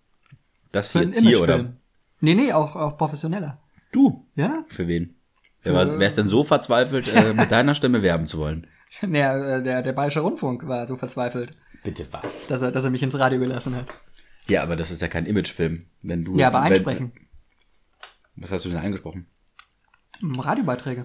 Das 0.73 0.93
Für 0.93 1.01
hier 1.01 1.09
jetzt 1.09 1.19
hier, 1.19 1.41
oder? 1.41 1.73
Nee, 2.21 2.35
nee, 2.35 2.53
auch, 2.53 2.77
auch 2.77 2.97
professioneller. 2.97 3.61
Du. 3.93 4.27
Ja? 4.37 4.65
Für 4.69 4.87
wen? 4.87 5.15
Wer, 5.63 5.75
war, 5.75 5.99
wer 5.99 6.07
ist 6.07 6.17
denn 6.17 6.29
so 6.29 6.45
verzweifelt, 6.45 7.13
äh, 7.13 7.35
mit 7.35 7.51
deiner 7.51 7.75
Stimme 7.75 8.03
werben 8.03 8.27
zu 8.27 8.39
wollen? 8.39 8.67
Der, 9.03 9.35
äh, 9.57 9.63
der, 9.65 9.83
der 9.83 9.93
Bayerische 9.93 10.21
Rundfunk 10.21 10.69
war 10.69 10.87
so 10.87 10.97
verzweifelt, 10.97 11.57
Bitte 11.83 12.07
was? 12.13 12.47
dass 12.47 12.63
er, 12.63 12.71
dass 12.71 12.85
er 12.85 12.91
mich 12.91 13.03
ins 13.03 13.19
Radio 13.19 13.41
gelassen 13.41 13.75
hat. 13.75 13.87
Ja, 14.47 14.63
aber 14.63 14.77
das 14.77 14.93
ist 14.93 15.03
ja 15.03 15.09
kein 15.09 15.27
Imagefilm. 15.27 15.87
Wenn 16.03 16.25
du 16.25 16.37
Ja, 16.37 16.47
aber 16.47 16.61
einsprechen. 16.61 17.13
Was 18.37 18.53
hast 18.53 18.65
du 18.65 18.69
denn 18.69 18.79
eingesprochen? 18.79 19.27
Radiobeiträge. 20.23 21.05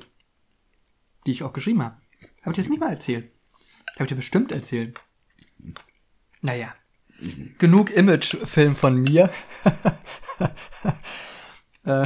Die 1.25 1.31
ich 1.31 1.43
auch 1.43 1.53
geschrieben 1.53 1.84
habe. 1.84 1.95
Habe 2.41 2.51
ich 2.51 2.55
dir 2.55 2.62
das 2.63 2.69
nicht 2.69 2.79
mal 2.79 2.91
erzählt? 2.91 3.31
Habe 3.95 4.05
ich 4.05 4.10
dir 4.10 4.15
bestimmt 4.15 4.51
erzählt. 4.51 4.99
Naja. 6.41 6.73
Genug 7.60 7.91
Imagefilm 7.91 8.75
von 8.75 9.01
mir. 9.01 9.29
Äh, 11.84 12.05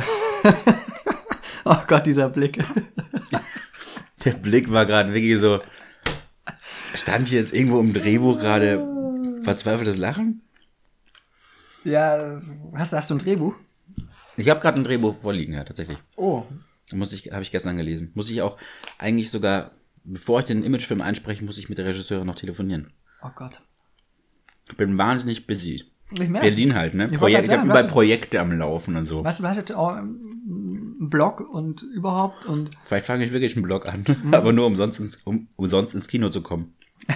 oh 1.65 1.78
Gott, 1.88 2.06
dieser 2.06 2.30
Blick. 2.30 2.63
Der 4.25 4.32
Blick 4.32 4.71
war 4.71 4.86
gerade 4.86 5.13
wirklich 5.13 5.39
so. 5.39 5.60
Stand 6.95 7.28
hier 7.28 7.39
jetzt 7.39 7.54
irgendwo 7.54 7.80
im 7.80 7.93
Drehbuch 7.93 8.39
gerade 8.39 8.88
verzweifeltes 9.43 9.97
Lachen? 9.97 10.41
Ja, 11.84 12.41
hast, 12.73 12.93
hast 12.93 13.10
du 13.10 13.15
ein 13.15 13.19
Drehbuch? 13.19 13.56
Ich 14.38 14.49
habe 14.49 14.60
gerade 14.60 14.80
ein 14.80 14.84
Drehbuch 14.84 15.15
vorliegen, 15.15 15.54
ja, 15.54 15.63
tatsächlich. 15.63 15.97
Oh. 16.15 16.43
Muss 16.93 17.13
ich, 17.13 17.32
habe 17.32 17.41
ich 17.41 17.52
gestern 17.52 17.78
gelesen. 17.78 18.12
Muss 18.13 18.30
ich 18.30 18.41
auch 18.41 18.58
eigentlich 18.98 19.32
sogar, 19.32 19.71
bevor 20.04 20.39
ich 20.41 20.45
den 20.45 20.63
Imagefilm 20.63 21.02
einspreche, 21.02 21.43
muss 21.43 21.58
ich 21.58 21.69
mit 21.69 21.78
der 21.78 21.86
Regisseurin 21.86 22.28
noch 22.28 22.36
telefonieren. 22.36 22.91
Oh 23.24 23.30
Gott. 23.36 23.62
Bin 24.78 24.98
wahnsinnig 24.98 25.48
busy. 25.48 25.86
Ich 26.12 26.19
merke. 26.30 26.48
Berlin 26.48 26.76
halt, 26.76 26.93
ne? 26.93 27.04
wollte 27.06 27.17
Projek 27.17 27.36
halt 27.38 27.45
ich 27.48 27.52
habe 27.54 27.65
überall 27.65 27.88
Projekte 27.88 28.39
am 28.39 28.52
Laufen 28.52 28.95
und 28.95 29.06
so. 29.06 29.24
Weißt 29.24 29.39
du, 29.39 29.43
du 29.43 29.50
hast 29.50 29.58
jetzt 29.58 29.74
auch 29.74 29.89
einen 29.95 31.10
Blog 31.10 31.39
und 31.41 31.82
überhaupt 31.82 32.45
und 32.45 32.69
Vielleicht 32.84 33.08
fange 33.08 33.26
ich 33.26 33.32
wirklich 33.34 33.56
einen 33.56 33.63
Blog 33.63 33.88
an, 33.88 34.06
Mhm. 34.24 34.34
aber 34.34 34.54
nur 34.54 34.67
umsonst 34.67 35.00
ins, 35.00 35.17
um 35.24 35.48
umsonst 35.56 35.95
ins 35.95 36.08
Kino 36.08 36.30
zu 36.30 36.41
kommen. 36.41 36.76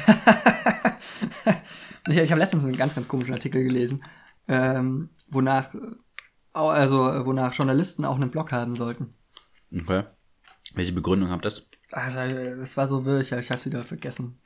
Ich, 2.08 2.18
ich 2.18 2.32
habe 2.32 2.40
letztens 2.42 2.64
einen 2.66 2.76
ganz, 2.78 2.96
ganz 2.96 3.08
komischen 3.08 3.34
Artikel 3.34 3.64
gelesen, 3.64 4.04
ähm, 4.48 5.10
wonach, 5.30 5.76
äh, 5.76 5.80
also, 6.54 7.08
äh, 7.12 7.26
wonach 7.26 7.54
Journalisten 7.54 8.04
auch 8.06 8.16
einen 8.16 8.32
Blog 8.32 8.52
haben 8.52 8.76
sollten. 8.76 9.14
Okay. 9.74 10.04
Welche 10.76 10.92
Begründung 10.94 11.30
habt 11.30 11.46
das? 11.46 11.68
Also, 11.92 12.20
äh, 12.20 12.58
das 12.58 12.78
war 12.78 12.88
so 12.88 13.06
wirr, 13.06 13.22
ich, 13.22 13.32
ich 13.32 13.52
hab's 13.52 13.66
wieder 13.66 13.84
vergessen. 13.84 14.40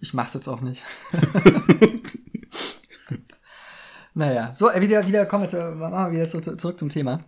Ich 0.00 0.14
mach's 0.14 0.32
jetzt 0.34 0.48
auch 0.48 0.60
nicht. 0.62 0.82
naja, 4.14 4.54
so, 4.56 4.70
äh, 4.70 4.80
wieder, 4.80 5.06
wieder, 5.06 5.26
kommen 5.26 5.44
wir, 5.44 5.48
zu, 5.48 5.56
machen 5.74 6.12
wir 6.12 6.18
wieder 6.20 6.28
zu, 6.28 6.40
zu, 6.40 6.56
zurück 6.56 6.78
zum 6.78 6.88
Thema. 6.88 7.24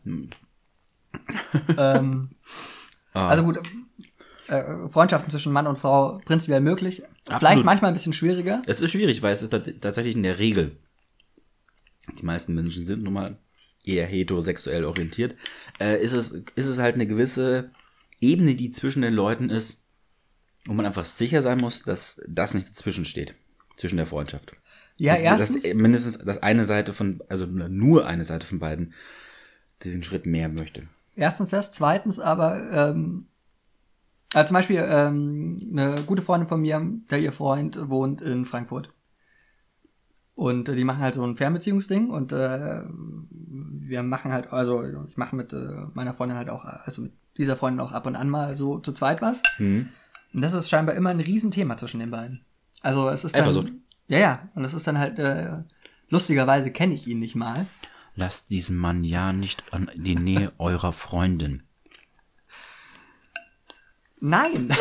ähm, 1.76 2.31
Ah. 3.12 3.26
Also 3.29 3.42
gut, 3.42 3.59
äh, 4.46 4.88
Freundschaften 4.88 5.33
zwischen 5.33 5.53
Mann 5.53 5.66
und 5.66 5.81
Frau 5.81 6.20
prinzipiell 6.24 6.61
möglich. 6.61 7.03
Vielleicht 7.24 7.42
Absolut. 7.44 7.64
manchmal 7.64 7.90
ein 7.90 7.94
bisschen 7.94 8.12
schwieriger. 8.12 8.62
Es 8.66 8.81
ist 8.81 8.92
schwierig, 8.92 9.20
weil 9.20 9.33
es 9.33 9.42
ist 9.42 9.50
tat- 9.50 9.81
tatsächlich 9.81 10.14
in 10.14 10.22
der 10.22 10.38
Regel. 10.38 10.76
Die 12.20 12.24
meisten 12.24 12.55
Menschen 12.55 12.85
sind 12.85 13.03
nun 13.03 13.12
mal 13.12 13.37
eher 13.85 14.07
heterosexuell 14.07 14.85
orientiert. 14.85 15.37
Äh, 15.79 16.03
ist, 16.03 16.12
es, 16.12 16.31
ist 16.31 16.66
es 16.66 16.79
halt 16.79 16.95
eine 16.95 17.07
gewisse 17.07 17.71
Ebene, 18.21 18.55
die 18.55 18.71
zwischen 18.71 19.03
den 19.03 19.14
Leuten 19.14 19.51
ist, 19.51 19.85
wo 20.66 20.73
man 20.73 20.87
einfach 20.87 21.07
sicher 21.07 21.43
sein 21.43 21.59
muss, 21.59 21.83
dass 21.83 22.21
das 22.29 22.55
nicht 22.55 22.69
dazwischen 22.69 23.05
steht. 23.05 23.35
Zwischen 23.77 23.97
der 23.97 24.07
Freundschaft. 24.07 24.53
Ja, 24.99 25.14
dass, 25.14 25.23
erstens. 25.23 25.62
Dass 25.62 25.75
mindestens 25.75 26.19
dass 26.19 26.43
eine 26.43 26.64
Seite 26.64 26.93
von, 26.93 27.23
also 27.29 27.47
nur 27.47 28.07
eine 28.07 28.25
Seite 28.25 28.47
von 28.47 28.59
beiden 28.59 28.93
diesen 29.83 30.03
Schritt 30.03 30.27
mehr 30.27 30.51
möchte. 30.51 30.88
Erstens 31.16 31.51
das, 31.51 31.73
zweitens 31.73 32.21
aber, 32.21 32.61
ähm, 32.73 33.27
also 34.35 34.49
zum 34.49 34.55
Beispiel 34.55 34.85
ähm, 34.87 35.59
eine 35.73 36.03
gute 36.07 36.23
Freundin 36.23 36.49
von 36.49 36.61
mir, 36.61 36.87
der 37.11 37.21
ihr 37.21 37.33
Freund 37.33 37.88
wohnt 37.88 38.21
in 38.21 38.45
Frankfurt. 38.45 38.93
Und 40.40 40.70
äh, 40.70 40.74
die 40.74 40.85
machen 40.85 41.00
halt 41.00 41.14
so 41.14 41.22
ein 41.22 41.37
Fernbeziehungsding 41.37 42.09
und 42.09 42.33
äh, 42.33 42.83
wir 42.88 44.03
machen 44.03 44.33
halt, 44.33 44.50
also 44.55 44.83
ich 45.07 45.18
mache 45.18 45.37
mit 45.37 45.53
äh, 45.53 45.85
meiner 45.92 46.14
Freundin 46.14 46.38
halt 46.38 46.48
auch, 46.48 46.64
also 46.64 47.03
mit 47.03 47.12
dieser 47.37 47.59
Freundin 47.59 47.81
auch 47.81 47.92
ab 47.92 48.07
und 48.07 48.16
an 48.16 48.31
mal 48.31 48.57
so 48.57 48.79
zu 48.79 48.94
zweit 48.94 49.20
was. 49.20 49.42
Und 49.59 49.92
das 50.33 50.55
ist 50.55 50.70
scheinbar 50.70 50.94
immer 50.94 51.11
ein 51.11 51.20
Riesenthema 51.20 51.76
zwischen 51.76 52.00
den 52.00 52.11
beiden. 52.11 52.40
Also 52.81 53.11
es 53.11 53.24
ist 53.24 53.35
dann, 53.37 53.42
Eifersucht. 53.42 53.70
Ja, 54.09 54.18
ja. 54.18 54.48
Und 54.55 54.64
es 54.64 54.72
ist 54.72 54.87
dann 54.87 54.96
halt, 54.98 55.18
äh, 55.18 55.59
lustigerweise 56.09 56.70
kenne 56.70 56.94
ich 56.94 57.07
ihn 57.07 57.18
nicht 57.18 57.35
mal. 57.37 57.66
Lasst 58.16 58.48
diesen 58.48 58.79
Mann 58.79 59.05
ja 59.05 59.35
nicht 59.35 59.62
an 59.74 59.90
die 59.94 60.16
Nähe 60.16 60.55
eurer 60.59 60.92
Freundin. 60.92 61.64
Nein. 64.20 64.70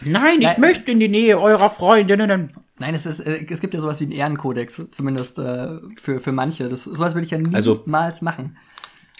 Nein, 0.00 0.40
ich 0.40 0.46
Nein. 0.46 0.60
möchte 0.60 0.90
in 0.90 0.98
die 0.98 1.08
Nähe 1.08 1.38
eurer 1.40 1.70
Freundinnen. 1.70 2.50
Nein, 2.78 2.94
es, 2.94 3.06
ist, 3.06 3.20
äh, 3.20 3.44
es 3.48 3.60
gibt 3.60 3.74
ja 3.74 3.80
sowas 3.80 4.00
wie 4.00 4.04
einen 4.04 4.12
Ehrenkodex, 4.12 4.82
zumindest 4.90 5.38
äh, 5.38 5.78
für, 5.96 6.20
für 6.20 6.32
manche. 6.32 6.68
Das, 6.68 6.84
sowas 6.84 7.14
würde 7.14 7.24
ich 7.26 7.30
ja 7.32 7.38
niemals 7.38 7.66
Also- 7.66 7.82
machen. 7.86 8.56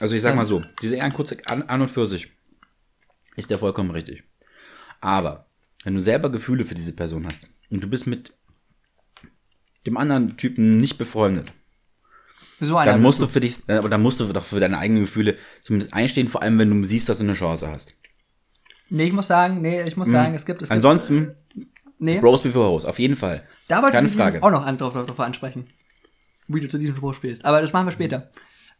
Also 0.00 0.14
ich 0.14 0.22
sag 0.22 0.36
mal 0.36 0.46
so, 0.46 0.60
diese 0.80 0.94
Ehrenkurze 0.96 1.38
an, 1.46 1.62
an 1.62 1.80
und 1.80 1.90
für 1.90 2.06
sich 2.06 2.30
ist 3.34 3.50
ja 3.50 3.58
vollkommen 3.58 3.90
richtig. 3.90 4.22
Aber 5.00 5.46
wenn 5.82 5.94
du 5.94 6.00
selber 6.00 6.30
Gefühle 6.30 6.64
für 6.64 6.74
diese 6.74 6.92
Person 6.92 7.26
hast 7.26 7.48
und 7.70 7.82
du 7.82 7.88
bist 7.88 8.06
mit 8.06 8.32
dem 9.86 9.96
anderen 9.96 10.36
Typen 10.36 10.78
nicht 10.78 10.98
befreundet, 10.98 11.52
So 12.60 12.76
einer 12.76 12.92
dann 12.92 13.02
musst 13.02 13.18
bist 13.18 13.28
du 13.28 13.32
für 13.32 13.40
dich, 13.40 13.68
äh, 13.68 13.72
aber 13.74 13.88
dann 13.88 14.02
musst 14.02 14.20
du 14.20 14.32
doch 14.32 14.44
für 14.44 14.60
deine 14.60 14.78
eigenen 14.78 15.02
Gefühle 15.02 15.36
zumindest 15.64 15.94
einstehen, 15.94 16.28
vor 16.28 16.42
allem 16.42 16.58
wenn 16.58 16.70
du 16.70 16.86
siehst, 16.86 17.08
dass 17.08 17.18
du 17.18 17.24
eine 17.24 17.32
Chance 17.34 17.68
hast. 17.68 17.94
Nee, 18.90 19.04
ich 19.04 19.12
muss 19.12 19.26
sagen, 19.26 19.60
nee, 19.60 19.82
ich 19.82 19.96
muss 19.96 20.08
sagen, 20.08 20.34
es 20.34 20.46
gibt, 20.46 20.62
es 20.62 20.70
Hm. 20.70 20.76
Ansonsten, 20.76 21.26
gibt, 21.26 21.47
nee, 21.98 22.20
Bros 22.20 22.42
before 22.42 22.68
Hoes, 22.70 22.84
auf 22.84 22.98
jeden 22.98 23.16
Fall. 23.16 23.46
da 23.68 23.82
wollte 23.82 23.92
Keine 23.96 24.08
ich 24.08 24.14
Frage. 24.14 24.42
auch 24.42 24.50
noch 24.50 24.64
an, 24.66 24.78
drauf, 24.78 24.92
drauf 24.94 25.20
ansprechen. 25.20 25.68
Wie 26.46 26.60
du 26.60 26.68
zu 26.68 26.78
diesem 26.78 26.96
Spruch 26.96 27.14
spielst. 27.14 27.44
Aber 27.44 27.60
das 27.60 27.72
machen 27.72 27.86
wir 27.86 27.92
später. 27.92 28.30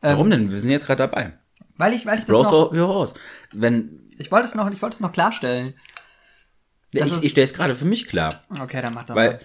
Warum 0.00 0.31
denn? 0.31 0.50
Wir 0.50 0.59
sind 0.61 0.70
jetzt 0.70 0.87
gerade 0.87 1.07
dabei. 1.09 1.38
Weil 1.76 1.92
ich, 1.92 2.07
weil 2.07 2.18
ich 2.18 2.24
das 2.24 2.35
Bros 2.35 2.50
noch, 2.50 2.70
before 2.70 2.88
Hoes. 2.94 3.14
Wenn, 3.52 4.07
ich 4.18 4.31
wollte 4.33 4.46
es 4.46 4.54
noch, 4.54 4.70
ich 4.70 4.81
wollte 4.81 4.94
es 4.94 5.00
noch 5.00 5.12
klarstellen. 5.12 5.74
Das 6.92 7.09
ich, 7.09 7.12
ist- 7.14 7.24
ich 7.24 7.31
stelle 7.33 7.44
es 7.44 7.52
gerade 7.54 7.74
für 7.74 7.85
mich 7.85 8.09
klar. 8.09 8.42
Okay, 8.61 8.81
dann 8.81 8.94
mach 8.94 9.04
doch 9.04 9.14
Weil, 9.14 9.40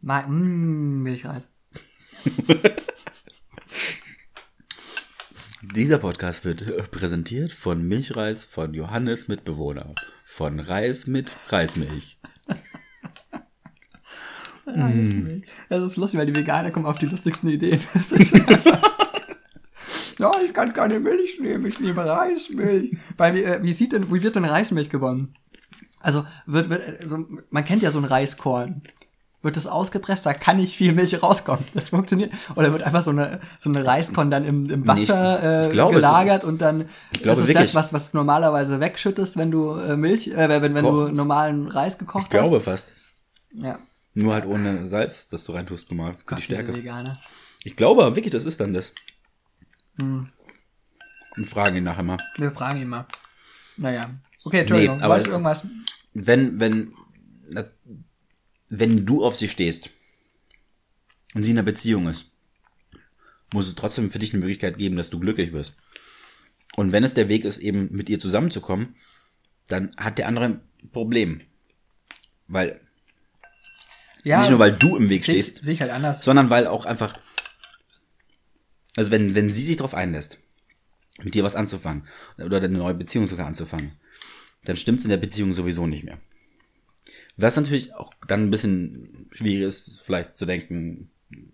mal. 0.00 0.24
mal 0.24 0.28
mm, 0.28 1.02
Milchreis. 1.02 1.48
Dieser 5.62 5.98
Podcast 5.98 6.44
wird 6.44 6.62
äh, 6.62 6.82
präsentiert 6.82 7.52
von 7.52 7.82
Milchreis 7.86 8.44
von 8.44 8.74
Johannes 8.74 9.28
Mitbewohner. 9.28 9.94
Von 10.24 10.60
Reis 10.60 11.06
mit 11.06 11.32
Reismilch. 11.48 12.18
Reismilch. 14.74 15.44
Das 15.68 15.82
ist 15.84 15.96
lustig, 15.96 16.18
weil 16.20 16.26
die 16.26 16.36
Veganer 16.36 16.70
kommen 16.70 16.86
auf 16.86 16.98
die 16.98 17.06
lustigsten 17.06 17.48
Ideen. 17.50 17.80
Das 17.94 18.12
ist 18.12 18.34
ja, 20.18 20.30
ich 20.46 20.54
kann 20.54 20.72
keine 20.72 21.00
Milch 21.00 21.40
nehmen, 21.40 21.66
ich 21.66 21.80
nehme 21.80 22.04
Reismilch. 22.06 22.96
Weil, 23.16 23.34
wie, 23.34 23.42
äh, 23.42 23.62
wie 23.62 23.72
sieht 23.72 23.92
denn, 23.92 24.12
wie 24.12 24.22
wird 24.22 24.36
denn 24.36 24.44
Reismilch 24.44 24.88
gewonnen? 24.90 25.34
Also, 26.00 26.24
wird, 26.46 26.70
wird, 26.70 27.00
also, 27.02 27.18
man 27.50 27.64
kennt 27.64 27.82
ja 27.82 27.90
so 27.90 27.98
ein 27.98 28.04
Reiskorn. 28.04 28.82
Wird 29.42 29.56
das 29.56 29.66
ausgepresst, 29.66 30.24
da 30.24 30.32
kann 30.32 30.56
nicht 30.56 30.74
viel 30.76 30.92
Milch 30.92 31.22
rauskommen. 31.22 31.64
Das 31.74 31.90
funktioniert. 31.90 32.32
Oder 32.54 32.72
wird 32.72 32.82
einfach 32.84 33.02
so 33.02 33.10
eine, 33.10 33.40
so 33.58 33.68
eine 33.70 33.84
Reiskorn 33.84 34.30
dann 34.30 34.44
im, 34.44 34.70
im 34.70 34.80
Nee, 34.80 35.02
ich- 35.02 35.10
Wasser 35.10 35.64
ich 35.66 35.68
äh, 35.68 35.72
glaube, 35.72 35.94
ist- 35.96 36.00
gelagert 36.00 36.44
und 36.44 36.62
dann 36.62 36.88
glaube 37.12 37.32
ist 37.32 37.38
es 37.42 37.48
wirklich. 37.48 37.72
das, 37.72 37.74
was, 37.74 37.92
was 37.92 38.12
du 38.12 38.16
normalerweise 38.18 38.80
wegschüttest, 38.80 39.36
wenn 39.36 39.50
du 39.50 39.72
äh, 39.72 39.96
Milch, 39.96 40.28
äh, 40.28 40.48
wenn, 40.62 40.74
wenn 40.74 40.84
du 40.84 41.08
normalen 41.08 41.66
Reis 41.68 41.98
gekocht 41.98 42.24
Ich 42.24 42.30
glaube 42.30 42.60
fast. 42.60 42.88
hast. 43.52 43.62
Ja. 43.64 43.78
Nur 44.14 44.32
halt 44.34 44.46
ohne 44.46 44.86
Salz, 44.86 45.28
das 45.28 45.44
du 45.44 45.52
reintust 45.52 45.90
normal. 45.90 46.14
Für 46.14 46.24
Gott, 46.24 46.38
die 46.38 46.42
Stärke. 46.42 46.74
Veganer. 46.74 47.20
Ich 47.64 47.74
glaube 47.76 48.04
aber 48.04 48.14
wirklich, 48.16 48.32
das 48.32 48.44
ist 48.44 48.60
dann 48.60 48.72
das. 48.72 48.92
Hm. 49.98 50.28
Und 51.36 51.46
fragen 51.48 51.76
ihn 51.76 51.84
nachher 51.84 52.04
mal. 52.04 52.18
Wir 52.36 52.50
fragen 52.52 52.80
ihn 52.80 52.88
mal. 52.88 53.06
Naja. 53.76 54.14
Okay, 54.44 54.60
Entschuldigung. 54.60 55.00
aber 55.00 55.14
wolltest 55.14 55.26
es- 55.26 55.30
du 55.30 55.34
irgendwas? 55.34 55.66
Wenn, 56.12 56.60
wenn, 56.60 56.94
wenn 58.68 59.04
du 59.06 59.24
auf 59.24 59.36
sie 59.36 59.48
stehst 59.48 59.90
und 61.34 61.42
sie 61.42 61.50
in 61.50 61.58
einer 61.58 61.64
Beziehung 61.64 62.06
ist, 62.08 62.30
muss 63.52 63.66
es 63.66 63.74
trotzdem 63.74 64.10
für 64.12 64.18
dich 64.20 64.32
eine 64.32 64.40
Möglichkeit 64.40 64.78
geben, 64.78 64.96
dass 64.96 65.10
du 65.10 65.18
glücklich 65.18 65.52
wirst. 65.52 65.74
Und 66.76 66.92
wenn 66.92 67.04
es 67.04 67.14
der 67.14 67.28
Weg 67.28 67.44
ist, 67.44 67.58
eben 67.58 67.88
mit 67.92 68.08
ihr 68.08 68.18
zusammenzukommen, 68.20 68.94
dann 69.68 69.94
hat 69.96 70.18
der 70.18 70.28
andere 70.28 70.44
ein 70.44 70.60
Problem. 70.92 71.40
Weil, 72.46 72.80
Ja, 74.24 74.40
nicht 74.40 74.50
nur 74.50 74.58
weil 74.58 74.72
du 74.72 74.96
im 74.96 75.08
Weg 75.08 75.24
sehe 75.24 75.34
stehst, 75.34 75.64
seh 75.64 75.72
ich 75.72 75.80
halt 75.80 75.92
anders. 75.92 76.24
sondern 76.24 76.50
weil 76.50 76.66
auch 76.66 76.86
einfach, 76.86 77.18
also 78.96 79.10
wenn, 79.10 79.34
wenn 79.34 79.52
sie 79.52 79.62
sich 79.62 79.76
darauf 79.76 79.94
einlässt, 79.94 80.38
mit 81.22 81.34
dir 81.34 81.44
was 81.44 81.56
anzufangen, 81.56 82.08
oder 82.38 82.56
eine 82.56 82.68
neue 82.68 82.94
Beziehung 82.94 83.26
sogar 83.26 83.46
anzufangen, 83.46 83.92
dann 84.64 84.76
stimmt's 84.76 85.04
in 85.04 85.10
der 85.10 85.18
Beziehung 85.18 85.52
sowieso 85.52 85.86
nicht 85.86 86.04
mehr. 86.04 86.18
Was 87.36 87.56
natürlich 87.56 87.94
auch 87.94 88.12
dann 88.26 88.44
ein 88.44 88.50
bisschen 88.50 89.28
schwierig 89.32 89.66
ist, 89.66 90.00
vielleicht 90.04 90.36
zu 90.36 90.46
denken, 90.46 91.10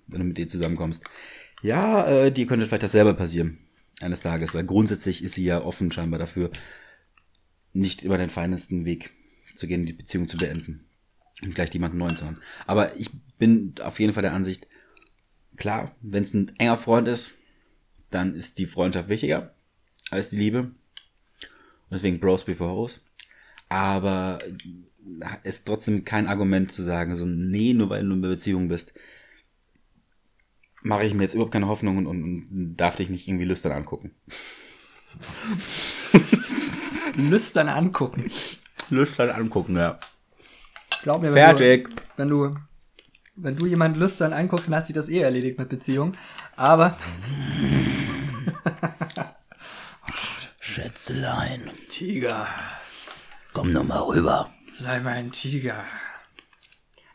wenn 0.06 0.20
du 0.20 0.24
mit 0.24 0.38
dir 0.38 0.46
zusammenkommst, 0.46 1.04
ja, 1.62 2.06
äh, 2.06 2.32
dir 2.32 2.46
könnte 2.46 2.66
vielleicht 2.66 2.82
dasselbe 2.82 3.14
passieren 3.14 3.58
eines 4.00 4.22
Tages, 4.22 4.54
weil 4.54 4.64
grundsätzlich 4.64 5.22
ist 5.22 5.34
sie 5.34 5.44
ja 5.44 5.62
offen 5.62 5.92
scheinbar 5.92 6.18
dafür, 6.18 6.50
nicht 7.72 8.02
über 8.02 8.18
den 8.18 8.30
feinesten 8.30 8.84
Weg 8.84 9.12
zu 9.54 9.66
gehen, 9.66 9.86
die 9.86 9.92
Beziehung 9.92 10.28
zu 10.28 10.36
beenden. 10.36 10.84
Um 11.42 11.50
gleich 11.50 11.72
jemanden 11.72 11.98
neuen 11.98 12.16
zu 12.16 12.26
haben. 12.26 12.40
Aber 12.66 12.96
ich 12.98 13.10
bin 13.38 13.74
auf 13.82 14.00
jeden 14.00 14.12
Fall 14.12 14.22
der 14.22 14.34
Ansicht, 14.34 14.68
klar, 15.56 15.94
wenn 16.00 16.22
es 16.22 16.34
ein 16.34 16.52
enger 16.58 16.76
Freund 16.76 17.08
ist, 17.08 17.34
dann 18.10 18.34
ist 18.34 18.58
die 18.58 18.66
Freundschaft 18.66 19.08
wichtiger 19.08 19.54
als 20.10 20.30
die 20.30 20.36
Liebe. 20.36 20.58
Und 20.60 20.74
deswegen 21.92 22.20
Bros 22.20 22.44
before 22.44 22.72
Hoes. 22.72 23.00
Aber 23.68 24.38
ist 25.44 25.66
trotzdem 25.66 26.04
kein 26.04 26.26
Argument 26.26 26.72
zu 26.72 26.82
sagen, 26.82 27.14
so, 27.14 27.24
nee, 27.24 27.72
nur 27.72 27.90
weil 27.90 28.00
du 28.00 28.06
in 28.06 28.12
einer 28.24 28.28
Beziehung 28.28 28.68
bist, 28.68 28.94
mache 30.82 31.04
ich 31.04 31.14
mir 31.14 31.22
jetzt 31.22 31.34
überhaupt 31.34 31.52
keine 31.52 31.68
Hoffnung 31.68 31.98
und, 31.98 32.06
und, 32.06 32.24
und 32.24 32.76
darf 32.76 32.96
dich 32.96 33.10
nicht 33.10 33.28
irgendwie 33.28 33.44
lüstern 33.44 33.72
angucken. 33.72 34.14
Lüstern 37.16 37.68
angucken. 37.68 38.30
Lüstern 38.88 39.30
angucken, 39.30 39.76
ja. 39.76 39.98
Glaub 41.02 41.22
mir, 41.22 41.28
wenn 41.28 41.44
Fertig. 41.44 41.88
Du, 41.88 42.02
wenn 42.16 42.28
du, 42.28 42.50
wenn 43.36 43.56
du 43.56 43.66
jemanden 43.66 43.98
lüstern 43.98 44.32
anguckst, 44.32 44.68
dann 44.68 44.76
hat 44.76 44.86
sich 44.86 44.94
das 44.94 45.08
eh 45.08 45.20
erledigt 45.20 45.58
mit 45.58 45.68
Beziehung. 45.68 46.14
Aber, 46.56 46.96
Schätzelein, 50.60 51.70
Tiger, 51.88 52.46
komm 53.52 53.72
doch 53.72 53.84
mal 53.84 54.00
rüber. 54.00 54.52
sei 54.74 55.00
mein 55.00 55.32
Tiger. 55.32 55.84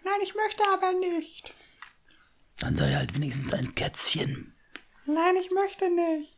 Nein, 0.04 0.20
ich 0.24 0.36
möchte 0.36 0.64
aber 0.74 0.94
nicht. 0.94 1.54
Dann 2.60 2.76
sei 2.76 2.94
halt 2.94 3.16
wenigstens 3.16 3.54
ein 3.54 3.76
Kätzchen. 3.76 4.54
Nein, 5.06 5.36
ich 5.38 5.52
möchte 5.52 5.90
nicht. 5.90 6.38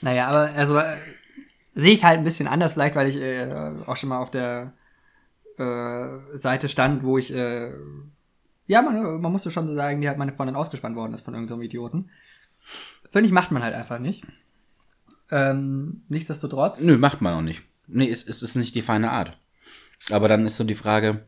Naja, 0.00 0.28
aber 0.28 0.50
also 0.54 0.78
äh, 0.78 0.98
sehe 1.74 1.94
ich 1.94 2.04
halt 2.04 2.18
ein 2.18 2.24
bisschen 2.24 2.46
anders, 2.46 2.74
vielleicht, 2.74 2.94
weil 2.94 3.08
ich 3.08 3.16
äh, 3.16 3.50
auch 3.86 3.96
schon 3.96 4.10
mal 4.10 4.18
auf 4.18 4.30
der 4.30 4.74
äh, 5.58 6.36
Seite 6.36 6.68
stand, 6.68 7.02
wo 7.02 7.18
ich 7.18 7.34
äh, 7.34 7.72
ja, 8.66 8.82
man, 8.82 9.20
man 9.20 9.32
musste 9.32 9.50
schon 9.50 9.66
so 9.66 9.74
sagen, 9.74 10.00
die 10.00 10.08
hat 10.08 10.18
meine 10.18 10.32
Freundin 10.32 10.56
ausgespannt 10.56 10.96
worden 10.96 11.14
ist 11.14 11.24
von 11.24 11.34
irgendeinem 11.34 11.62
Idioten. 11.62 12.10
Finde 13.10 13.26
ich, 13.26 13.32
macht 13.32 13.50
man 13.50 13.62
halt 13.62 13.74
einfach 13.74 13.98
nicht. 13.98 14.24
Ähm, 15.30 16.02
nichtsdestotrotz. 16.08 16.82
Nö, 16.82 16.96
macht 16.96 17.20
man 17.20 17.34
auch 17.34 17.42
nicht. 17.42 17.62
Nee, 17.86 18.08
es, 18.08 18.26
es 18.26 18.42
ist 18.42 18.56
nicht 18.56 18.74
die 18.74 18.82
feine 18.82 19.10
Art. 19.10 19.38
Aber 20.10 20.28
dann 20.28 20.46
ist 20.46 20.56
so 20.56 20.64
die 20.64 20.74
Frage, 20.74 21.26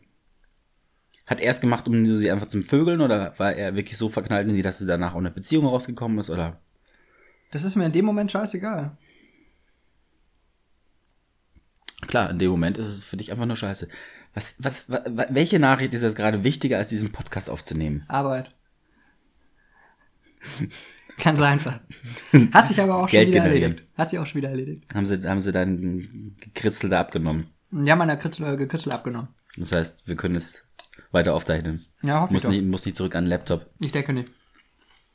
hat 1.26 1.40
er 1.40 1.50
es 1.50 1.60
gemacht, 1.60 1.86
um 1.86 2.16
sie 2.16 2.30
einfach 2.30 2.48
zum 2.48 2.62
Vögeln 2.62 3.00
oder 3.00 3.34
war 3.38 3.52
er 3.52 3.74
wirklich 3.74 3.98
so 3.98 4.08
verknallt 4.08 4.48
in 4.48 4.54
sie, 4.54 4.62
dass 4.62 4.78
sie 4.78 4.86
danach 4.86 5.14
auch 5.14 5.18
eine 5.18 5.30
Beziehung 5.30 5.66
rausgekommen 5.66 6.18
ist 6.18 6.30
oder? 6.30 6.60
Das 7.50 7.64
ist 7.64 7.76
mir 7.76 7.86
in 7.86 7.92
dem 7.92 8.04
Moment 8.04 8.32
scheißegal. 8.32 8.96
Klar, 12.06 12.30
in 12.30 12.38
dem 12.38 12.50
Moment 12.50 12.78
ist 12.78 12.86
es 12.86 13.04
für 13.04 13.16
dich 13.16 13.30
einfach 13.32 13.46
nur 13.46 13.56
scheiße. 13.56 13.88
Was, 14.34 14.56
was, 14.58 14.88
wa, 14.90 15.00
wa- 15.08 15.26
welche 15.30 15.58
Nachricht 15.58 15.94
ist 15.94 16.02
jetzt 16.02 16.16
gerade 16.16 16.44
wichtiger, 16.44 16.78
als 16.78 16.88
diesen 16.88 17.10
Podcast 17.12 17.48
aufzunehmen? 17.50 18.04
Arbeit. 18.08 18.54
Ganz 21.22 21.40
einfach. 21.40 21.80
Hat 22.52 22.68
sich 22.68 22.80
aber 22.80 22.96
auch 22.96 23.08
schon 23.08 23.20
wieder 23.20 23.32
generieren. 23.40 23.62
erledigt. 23.72 23.84
Hat 23.96 24.10
sich 24.10 24.18
auch 24.18 24.26
schon 24.26 24.36
wieder 24.42 24.50
erledigt. 24.50 24.94
Haben 24.94 25.06
sie, 25.06 25.22
haben 25.26 25.40
sie 25.40 25.52
dein 25.52 26.36
Gekritzel 26.40 26.90
da 26.90 27.00
abgenommen? 27.00 27.46
Ja, 27.72 27.96
meine 27.96 28.18
Kritzel, 28.18 28.56
Gekritzel 28.56 28.92
abgenommen. 28.92 29.28
Das 29.56 29.72
heißt, 29.72 30.06
wir 30.06 30.16
können 30.16 30.36
es 30.36 30.64
weiter 31.12 31.34
aufzeichnen. 31.34 31.84
Ja, 32.02 32.20
hoffe 32.20 32.34
ich 32.36 32.42
Muss 32.44 32.52
nicht, 32.52 32.64
muss 32.66 32.84
nicht 32.84 32.96
zurück 32.96 33.14
an 33.16 33.24
den 33.24 33.30
Laptop. 33.30 33.70
Ich 33.80 33.92
denke 33.92 34.12
nicht. 34.12 34.28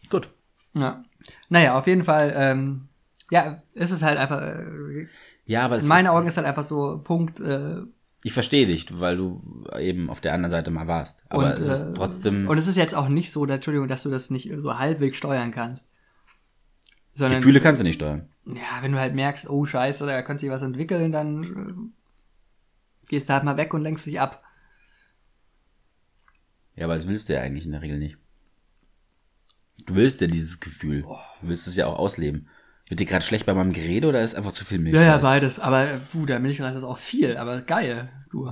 Gut. 0.10 0.28
Ja. 0.74 1.04
Naja, 1.50 1.78
auf 1.78 1.86
jeden 1.86 2.04
Fall, 2.04 2.34
ähm, 2.36 2.90
ja, 3.30 3.62
es 3.76 3.92
ist 3.92 4.02
halt 4.02 4.18
einfach, 4.18 4.42
äh, 4.42 5.08
Ja, 5.46 5.64
aber 5.66 5.76
es 5.78 5.84
in 5.84 5.90
meinen 5.90 6.08
Augen 6.08 6.28
ist 6.28 6.38
halt 6.38 6.48
einfach 6.48 6.64
so, 6.64 7.00
Punkt, 7.04 7.40
äh, 7.40 7.82
Ich 8.24 8.34
verstehe 8.34 8.66
dich, 8.66 9.00
weil 9.00 9.18
du 9.18 9.42
eben 9.78 10.10
auf 10.10 10.22
der 10.22 10.34
anderen 10.34 10.52
Seite 10.52 10.72
mal 10.72 10.88
warst. 10.88 11.24
Aber 11.30 11.46
und, 11.46 11.60
es 11.60 11.68
ist 11.68 11.82
äh, 11.82 11.94
trotzdem. 11.94 12.48
Und 12.48 12.58
es 12.58 12.68
ist 12.68 12.78
jetzt 12.78 12.96
auch 12.96 13.10
nicht 13.10 13.32
so, 13.32 13.46
Entschuldigung, 13.46 13.88
dass 13.88 14.04
du 14.04 14.10
das 14.10 14.30
nicht 14.30 14.52
so 14.58 14.78
halbwegs 14.78 15.18
steuern 15.18 15.52
kannst. 15.52 15.90
Sondern, 17.14 17.40
Gefühle 17.40 17.60
kannst 17.60 17.82
du 17.82 17.84
nicht 17.84 17.96
steuern. 17.96 18.30
ja, 18.46 18.82
wenn 18.82 18.94
du 18.94 19.00
halt 19.00 19.14
merkst, 19.16 19.50
oh 19.50 19.66
scheiße, 19.66 20.06
da 20.06 20.22
könnte 20.22 20.42
sich 20.42 20.50
was 20.50 20.62
entwickeln, 20.62 21.12
dann 21.12 21.44
äh, 21.44 23.08
gehst 23.10 23.28
du 23.28 23.34
halt 23.34 23.44
mal 23.44 23.58
weg 23.58 23.74
und 23.74 23.82
lenkst 23.82 24.06
dich 24.06 24.20
ab. 24.22 24.44
Ja, 26.76 26.86
aber 26.86 26.94
das 26.94 27.08
willst 27.08 27.28
du 27.28 27.34
ja 27.34 27.42
eigentlich 27.42 27.66
in 27.66 27.74
der 27.74 27.82
Regel 27.82 28.00
nicht. 28.00 28.18
Du 29.86 29.96
willst 29.96 30.22
ja 30.22 30.28
dieses 30.28 30.60
Gefühl. 30.60 31.02
Du 31.02 31.48
willst 31.48 31.68
es 31.68 31.76
ja 31.76 31.88
auch 31.88 31.98
ausleben. 32.00 32.48
Wird 32.92 33.00
dir 33.00 33.06
gerade 33.06 33.24
schlecht 33.24 33.46
bei 33.46 33.54
meinem 33.54 33.72
Gerede 33.72 34.06
oder 34.10 34.22
ist 34.22 34.36
einfach 34.36 34.52
zu 34.52 34.66
viel 34.66 34.78
Milch? 34.78 34.94
Ja, 34.94 35.02
ja, 35.02 35.18
beides. 35.18 35.62
Aber, 35.62 35.88
puh, 36.12 36.26
der 36.26 36.42
Milchreis 36.42 36.76
ist 36.76 36.84
auch 36.84 36.98
viel, 36.98 37.38
aber 37.38 37.62
geil, 37.62 38.10
du. 38.30 38.52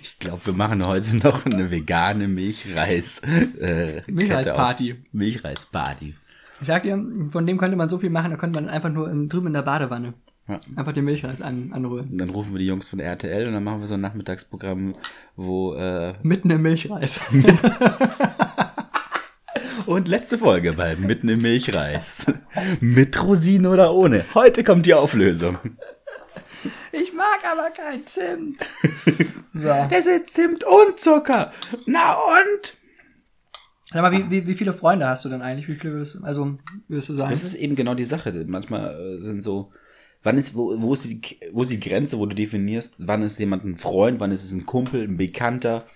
Ich 0.03 0.19
glaube, 0.19 0.45
wir 0.45 0.53
machen 0.53 0.85
heute 0.85 1.17
noch 1.17 1.47
eine 1.47 1.71
vegane 1.71 2.29
Milchreis. 2.29 3.21
Äh, 3.21 4.03
Milchreisparty. 4.07 4.97
Milchreisparty. 5.13 6.15
Ich 6.61 6.67
sag 6.67 6.83
dir, 6.83 7.03
von 7.31 7.47
dem 7.47 7.57
könnte 7.57 7.77
man 7.77 7.89
so 7.89 7.97
viel 7.99 8.11
machen, 8.11 8.33
da 8.33 8.37
könnte 8.37 8.61
man 8.61 8.69
einfach 8.69 8.91
nur 8.91 9.09
drüben 9.29 9.47
in 9.47 9.53
der 9.55 9.63
Badewanne 9.63 10.15
Ja. 10.49 10.61
einfach 10.77 10.93
den 10.93 11.05
Milchreis 11.05 11.43
an, 11.43 11.73
anrühren. 11.73 12.11
Und 12.11 12.19
dann 12.19 12.31
rufen 12.31 12.53
wir 12.53 12.59
die 12.59 12.67
Jungs 12.67 12.89
von 12.89 13.01
RTL 13.01 13.47
und 13.47 13.53
dann 13.53 13.63
machen 13.63 13.81
wir 13.81 13.87
so 13.87 13.95
ein 13.95 14.01
Nachmittagsprogramm, 14.01 14.95
wo 15.37 15.75
äh, 15.75 16.15
Mitten 16.23 16.49
im 16.51 16.63
Milchreis. 16.63 17.21
Und 19.87 20.07
letzte 20.07 20.37
Folge 20.37 20.75
bei 20.75 20.97
Mitten 20.97 21.31
im 21.31 21.41
Milchreis. 21.41 22.27
Mit 22.81 23.23
Rosinen 23.23 23.67
oder 23.67 23.95
ohne. 23.95 24.23
Heute 24.35 24.63
kommt 24.63 24.85
die 24.85 24.93
Auflösung. 24.93 25.57
ich 26.93 27.15
mag 27.15 27.39
aber 27.51 27.71
kein 27.71 28.07
Zimt. 28.07 28.67
so. 29.55 29.69
Das 29.91 30.05
ist 30.05 30.35
Zimt 30.35 30.63
und 30.63 31.01
Zucker. 31.01 31.53
Na 31.87 32.13
und? 32.13 32.75
Sag 33.91 34.03
mal, 34.03 34.13
wie, 34.13 34.31
wie, 34.31 34.47
wie 34.47 34.53
viele 34.53 34.75
Freunde 34.75 35.07
hast 35.07 35.25
du 35.25 35.31
denn 35.31 35.41
eigentlich? 35.41 35.69
Wie 35.69 35.77
viele 35.77 35.95
würdest 35.95 36.17
du, 36.17 36.25
also, 36.25 36.59
würdest 36.89 37.09
du 37.09 37.15
sagen? 37.15 37.31
Das 37.31 37.43
ist 37.43 37.55
eben 37.55 37.75
genau 37.75 37.95
die 37.95 38.05
Sache. 38.05 38.45
Manchmal 38.47 39.17
äh, 39.17 39.21
sind 39.23 39.43
so, 39.43 39.73
wann 40.23 40.39
ist, 40.39 40.55
wo, 40.55 40.81
wo 40.81 40.93
ist 40.95 41.05
die, 41.05 41.21
wo 41.53 41.63
ist 41.63 41.73
die 41.73 41.81
Grenze, 41.81 42.19
wo 42.19 42.27
du 42.27 42.35
definierst, 42.35 42.97
wann 42.99 43.23
ist 43.23 43.39
jemand 43.39 43.65
ein 43.65 43.77
Freund, 43.77 44.21
wann 44.21 44.33
ist 44.33 44.45
es 44.45 44.53
ein 44.53 44.67
Kumpel, 44.67 45.03
ein 45.03 45.17
Bekannter? 45.17 45.87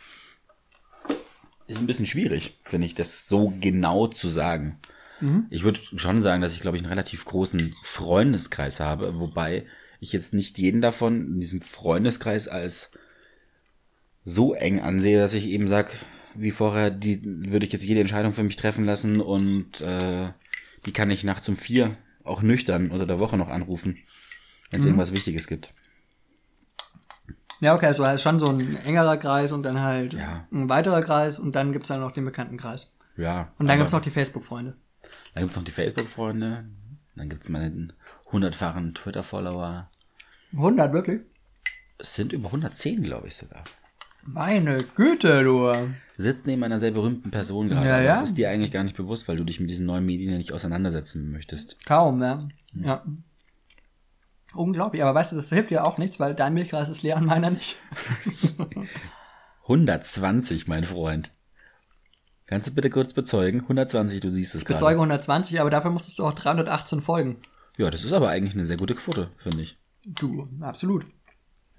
Ist 1.66 1.80
ein 1.80 1.86
bisschen 1.86 2.06
schwierig, 2.06 2.58
finde 2.64 2.86
ich, 2.86 2.94
das 2.94 3.28
so 3.28 3.52
genau 3.60 4.06
zu 4.06 4.28
sagen. 4.28 4.78
Ich 5.50 5.62
würde 5.62 5.80
schon 5.96 6.20
sagen, 6.20 6.42
dass 6.42 6.54
ich, 6.54 6.60
glaube 6.60 6.76
ich, 6.76 6.82
einen 6.82 6.90
relativ 6.90 7.24
großen 7.24 7.74
Freundeskreis 7.82 8.80
habe, 8.80 9.18
wobei 9.20 9.66
ich 10.00 10.12
jetzt 10.12 10.34
nicht 10.34 10.58
jeden 10.58 10.80
davon 10.80 11.34
in 11.34 11.40
diesem 11.40 11.60
Freundeskreis 11.60 12.48
als 12.48 12.90
so 14.24 14.54
eng 14.54 14.80
ansehe, 14.80 15.18
dass 15.18 15.34
ich 15.34 15.46
eben 15.46 15.68
sage, 15.68 15.92
wie 16.34 16.50
vorher, 16.50 16.90
die 16.90 17.20
würde 17.24 17.66
ich 17.66 17.72
jetzt 17.72 17.84
jede 17.84 18.00
Entscheidung 18.00 18.32
für 18.32 18.42
mich 18.42 18.56
treffen 18.56 18.84
lassen 18.84 19.20
und 19.20 19.80
äh, 19.80 20.30
die 20.86 20.92
kann 20.92 21.10
ich 21.10 21.24
nachts 21.24 21.48
um 21.48 21.56
vier 21.56 21.96
auch 22.24 22.42
nüchtern 22.42 22.90
unter 22.90 23.06
der 23.06 23.18
Woche 23.18 23.36
noch 23.36 23.48
anrufen, 23.48 23.98
wenn 24.70 24.80
es 24.80 24.86
irgendwas 24.86 25.12
Wichtiges 25.12 25.46
gibt. 25.46 25.72
ja, 27.60 27.74
okay, 27.74 27.86
also 27.86 28.04
schon 28.18 28.38
so 28.40 28.46
ein 28.46 28.76
engerer 28.76 29.16
Kreis 29.16 29.52
und 29.52 29.62
dann 29.62 29.80
halt 29.80 30.14
Ja. 30.14 30.46
ein 30.52 30.68
weiterer 30.68 31.02
Kreis 31.02 31.38
und 31.38 31.52
dann 31.54 31.72
gibt's 31.72 31.88
dann 31.88 32.00
noch 32.00 32.12
den 32.12 32.24
Bekanntenkreis. 32.24 32.92
Ja. 33.16 33.52
Und 33.58 33.66
dann 33.66 33.70
aber 33.70 33.78
gibt's 33.78 33.92
noch 33.92 34.00
die 34.00 34.10
Facebook-Freunde. 34.10 34.76
Dann 35.34 35.42
gibt's 35.44 35.56
noch 35.56 35.64
die 35.64 35.70
Facebook-Freunde, 35.70 36.64
dann 37.16 37.28
gibt's 37.28 37.48
meine 37.48 37.88
hundertfachen 38.30 38.94
Twitter-Follower. 38.94 39.88
100, 40.52 40.92
wirklich? 40.92 41.20
Es 41.98 42.14
sind 42.14 42.32
über 42.32 42.48
110, 42.48 43.02
glaube 43.02 43.28
ich 43.28 43.36
sogar. 43.36 43.62
Meine 44.24 44.78
Güte, 44.96 45.44
du. 45.44 45.72
Sitzt 46.18 46.46
neben 46.46 46.62
einer 46.62 46.78
sehr 46.78 46.90
berühmten 46.90 47.30
Person 47.30 47.68
gerade, 47.68 47.88
Ja, 47.88 48.00
ja. 48.00 48.12
das 48.14 48.22
ist 48.22 48.38
dir 48.38 48.50
eigentlich 48.50 48.70
gar 48.70 48.84
nicht 48.84 48.96
bewusst, 48.96 49.28
weil 49.28 49.36
du 49.36 49.44
dich 49.44 49.60
mit 49.60 49.70
diesen 49.70 49.86
neuen 49.86 50.04
Medien 50.04 50.30
ja 50.32 50.38
nicht 50.38 50.52
auseinandersetzen 50.52 51.30
möchtest. 51.30 51.84
Kaum, 51.86 52.22
ja. 52.22 52.48
Ja. 52.74 53.02
Unglaublich, 54.54 55.02
aber 55.02 55.14
weißt 55.14 55.32
du, 55.32 55.36
das 55.36 55.48
hilft 55.48 55.70
dir 55.70 55.86
auch 55.86 55.96
nichts, 55.96 56.20
weil 56.20 56.34
dein 56.34 56.52
Milchreis 56.52 56.90
ist 56.90 57.02
leer 57.02 57.16
und 57.16 57.24
meiner 57.26 57.50
nicht. 57.50 57.78
120, 59.62 60.68
mein 60.68 60.84
Freund. 60.84 61.32
Kannst 62.46 62.68
du 62.68 62.74
bitte 62.74 62.90
kurz 62.90 63.14
bezeugen? 63.14 63.62
120, 63.62 64.20
du 64.20 64.30
siehst 64.30 64.54
es 64.54 64.64
gerade. 64.64 64.74
Bezeuge 64.74 64.96
120, 64.96 65.60
aber 65.60 65.70
dafür 65.70 65.90
musstest 65.90 66.18
du 66.18 66.24
auch 66.26 66.34
318 66.34 67.00
folgen. 67.00 67.38
Ja, 67.78 67.88
das 67.90 68.04
ist 68.04 68.12
aber 68.12 68.28
eigentlich 68.28 68.54
eine 68.54 68.66
sehr 68.66 68.76
gute 68.76 68.94
Quote, 68.94 69.30
finde 69.38 69.62
ich. 69.62 69.78
Du, 70.04 70.48
absolut. 70.60 71.06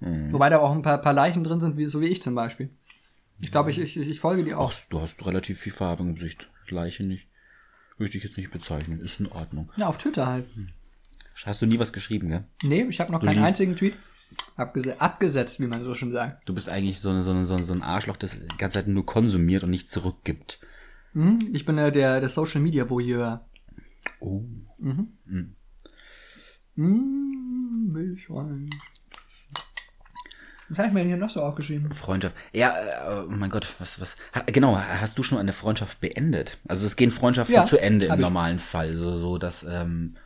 Mhm. 0.00 0.32
Wobei 0.32 0.48
da 0.48 0.58
auch 0.58 0.72
ein 0.72 0.82
paar, 0.82 0.98
paar 0.98 1.12
Leichen 1.12 1.44
drin 1.44 1.60
sind, 1.60 1.76
wie, 1.76 1.86
so 1.86 2.00
wie 2.00 2.06
ich 2.08 2.22
zum 2.22 2.34
Beispiel. 2.34 2.70
Ich 3.40 3.50
glaube, 3.50 3.70
ich, 3.70 3.78
ich, 3.78 3.96
ich 3.96 4.20
folge 4.20 4.44
dir 4.44 4.58
auch. 4.58 4.72
Ach, 4.72 4.88
du 4.90 5.00
hast 5.00 5.24
relativ 5.26 5.58
viel 5.60 5.72
Farbe 5.72 6.02
im 6.02 6.14
Gesicht. 6.14 6.48
Leiche 6.68 7.02
nicht. 7.04 7.26
Möchte 7.98 8.16
ich 8.16 8.24
jetzt 8.24 8.36
nicht 8.36 8.50
bezeichnen. 8.50 9.00
Ist 9.00 9.20
in 9.20 9.26
Ordnung. 9.28 9.70
Ja, 9.76 9.88
auf 9.88 9.98
Twitter 9.98 10.26
halt. 10.26 10.46
Hast 11.44 11.60
du 11.62 11.66
nie 11.66 11.78
was 11.78 11.92
geschrieben, 11.92 12.28
gell? 12.28 12.44
Nee, 12.62 12.84
ich 12.88 13.00
habe 13.00 13.12
noch 13.12 13.20
keinen 13.20 13.32
liest- 13.34 13.44
einzigen 13.44 13.76
Tweet 13.76 13.94
abgese 14.56 15.00
abgesetzt, 15.00 15.60
wie 15.60 15.66
man 15.66 15.82
so 15.84 15.94
schon 15.94 16.10
sagt. 16.12 16.48
Du 16.48 16.54
bist 16.54 16.68
eigentlich 16.68 16.98
so, 17.00 17.10
eine, 17.10 17.22
so, 17.22 17.30
eine, 17.32 17.44
so, 17.44 17.54
ein 17.72 17.82
Arschloch, 17.82 18.16
das 18.16 18.38
die 18.38 18.56
ganze 18.56 18.78
Zeit 18.78 18.88
nur 18.88 19.04
konsumiert 19.06 19.62
und 19.62 19.70
nicht 19.70 19.88
zurückgibt. 19.88 20.60
Hm? 21.12 21.38
Ich 21.52 21.64
bin 21.64 21.76
äh, 21.78 21.92
der, 21.92 22.20
der 22.20 22.28
Social 22.28 22.60
Media 22.60 22.88
Voyeur. 22.88 23.44
Oh. 24.20 24.42
Hm, 26.76 27.90
Milchwein. 27.92 28.70
Was 30.68 30.78
habe 30.78 30.88
ich 30.88 30.94
mir 30.94 31.00
denn 31.00 31.08
hier 31.08 31.16
noch 31.16 31.30
so 31.30 31.42
aufgeschrieben? 31.42 31.92
Freundschaft. 31.92 32.34
Ja, 32.52 32.74
äh, 33.20 33.24
oh 33.24 33.30
mein 33.30 33.50
Gott, 33.50 33.68
was, 33.78 34.00
was. 34.00 34.16
Genau, 34.46 34.78
hast 34.78 35.18
du 35.18 35.22
schon 35.22 35.38
eine 35.38 35.52
Freundschaft 35.52 36.00
beendet? 36.00 36.58
Also 36.66 36.86
es 36.86 36.96
gehen 36.96 37.10
Freundschaften 37.10 37.54
Ja, 37.54 37.64
zu 37.64 37.78
Ende 37.78 38.06
im 38.06 38.12
hab 38.12 38.18
ich. 38.18 38.22
normalen 38.24 38.58
Fall, 38.58 38.96
so, 38.96 39.12
so 39.14 39.36
dass 39.38 39.62
ähm, 39.64 40.16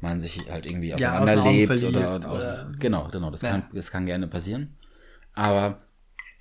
man 0.00 0.20
sich 0.20 0.50
halt 0.50 0.66
irgendwie 0.66 0.88
Ja, 0.90 1.18
auseinanderlebt 1.18 1.66
verliert 1.66 1.96
oder, 1.96 2.32
oder- 2.32 2.70
genau, 2.78 3.08
genau, 3.10 3.30
das 3.30 3.42
Ja. 3.42 3.50
kann, 3.50 3.62
das 3.72 3.90
kann 3.90 4.04
gerne 4.06 4.26
passieren. 4.28 4.76
Aber 5.34 5.80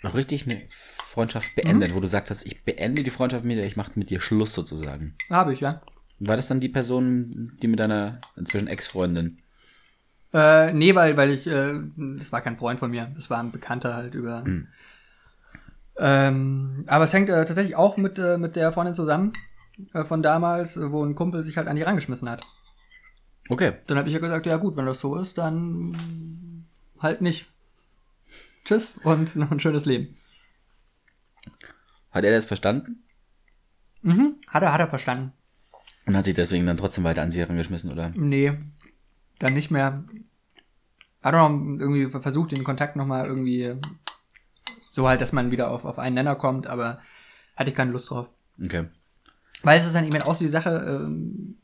noch 0.04 0.14
richtig 0.14 0.46
eine 0.46 0.62
Freundschaft 0.70 1.56
beendet, 1.56 1.96
wo 1.96 2.00
du 2.00 2.08
sagst 2.08 2.30
hast, 2.30 2.46
ich 2.46 2.64
beende 2.64 3.04
die 3.04 3.10
Freundschaft 3.10 3.46
mit 3.46 3.58
dir, 3.58 3.66
ich 3.66 3.78
mache 3.78 3.92
mit 3.96 4.10
dir 4.10 4.20
Schluss 4.20 4.54
sozusagen. 4.54 5.16
Habe 5.30 5.54
ich, 5.54 5.62
ja. 5.62 5.82
War 6.20 6.36
das 6.36 6.48
dann 6.48 6.60
die 6.60 6.70
Person, 6.70 7.58
die 7.62 7.68
mit 7.68 7.80
deiner 7.80 8.20
inzwischen 8.36 8.68
Ex-Freundin? 8.68 9.40
Äh, 10.34 10.74
nee, 10.74 10.94
weil, 10.94 11.16
weil 11.16 11.32
ich, 11.32 11.48
äh, 11.48 11.80
das 11.96 12.32
war 12.32 12.42
kein 12.42 12.58
Freund 12.58 12.80
von 12.80 12.92
mir, 12.92 13.12
das 13.16 13.30
war 13.30 13.40
ein 13.40 13.52
Bekannter 13.52 13.96
halt 13.96 14.14
über. 14.14 14.44
Ähm, 16.00 16.84
aber 16.88 17.06
es 17.06 17.14
hängt 17.14 17.30
äh, 17.30 17.46
tatsächlich 17.46 17.76
auch 17.76 17.98
mit, 17.98 18.20
äh, 18.20 18.38
mit 18.38 18.56
der 18.56 18.72
Freundin 18.72 18.94
zusammen 18.94 19.34
äh, 19.94 20.04
von 20.04 20.22
damals, 20.22 20.80
wo 20.80 21.04
ein 21.04 21.16
Kumpel 21.16 21.44
sich 21.44 21.58
halt 21.58 21.68
an 21.68 21.76
die 21.76 21.82
rangeschmissen 21.82 22.30
hat. 22.30 22.46
Okay. 23.50 23.74
Dann 23.88 23.98
habe 23.98 24.10
ich 24.10 24.14
ja 24.14 24.20
gesagt, 24.20 24.46
ja 24.46 24.58
gut, 24.58 24.76
wenn 24.76 24.86
das 24.86 25.00
so 25.00 25.16
ist, 25.16 25.38
dann 25.38 26.66
halt 27.00 27.22
nicht. 27.22 27.48
Tschüss 28.66 28.98
und 29.04 29.36
noch 29.38 29.50
ein 29.50 29.60
schönes 29.60 29.86
Leben. 29.86 30.16
Hat 32.12 32.26
er 32.26 32.32
das 32.32 32.46
verstanden? 32.46 33.04
Mhm. 34.02 34.36
Hat 34.48 34.64
er, 34.64 34.74
hat 34.74 34.82
er 34.82 34.88
verstanden. 34.88 35.32
Und 36.06 36.16
hat 36.16 36.26
sich 36.26 36.36
deswegen 36.36 36.66
dann 36.66 36.78
trotzdem 36.78 37.04
weiter 37.04 37.22
an 37.22 37.32
sie 37.32 37.40
herangeschmissen, 37.40 37.92
oder? 37.92 38.12
Nee, 38.16 38.58
dann 39.40 39.54
nicht 39.54 39.72
mehr. 39.72 40.04
Hat 41.24 41.34
auch 41.34 41.50
noch 41.50 41.80
irgendwie 41.80 42.10
versucht, 42.10 42.52
den 42.52 42.64
Kontakt 42.64 42.96
nochmal 42.96 43.26
irgendwie 43.26 43.76
so 44.92 45.08
halt, 45.08 45.22
dass 45.22 45.34
man 45.34 45.52
wieder 45.52 45.72
auf, 45.72 45.86
auf 45.86 46.00
einen 46.00 46.16
Nenner 46.16 46.36
kommt, 46.36 46.68
aber 46.68 47.00
hatte 47.56 47.70
ich 47.70 47.76
keine 47.76 47.92
Lust 47.92 48.10
drauf. 48.10 48.30
Okay. 48.64 48.86
Weil 49.64 49.78
es 49.78 49.86
ist 49.86 49.96
dann 49.96 50.06
eben 50.06 50.22
auch 50.24 50.36
so 50.36 50.46
die 50.46 50.52
Sache, 50.52 50.70
ähm, 50.88 51.58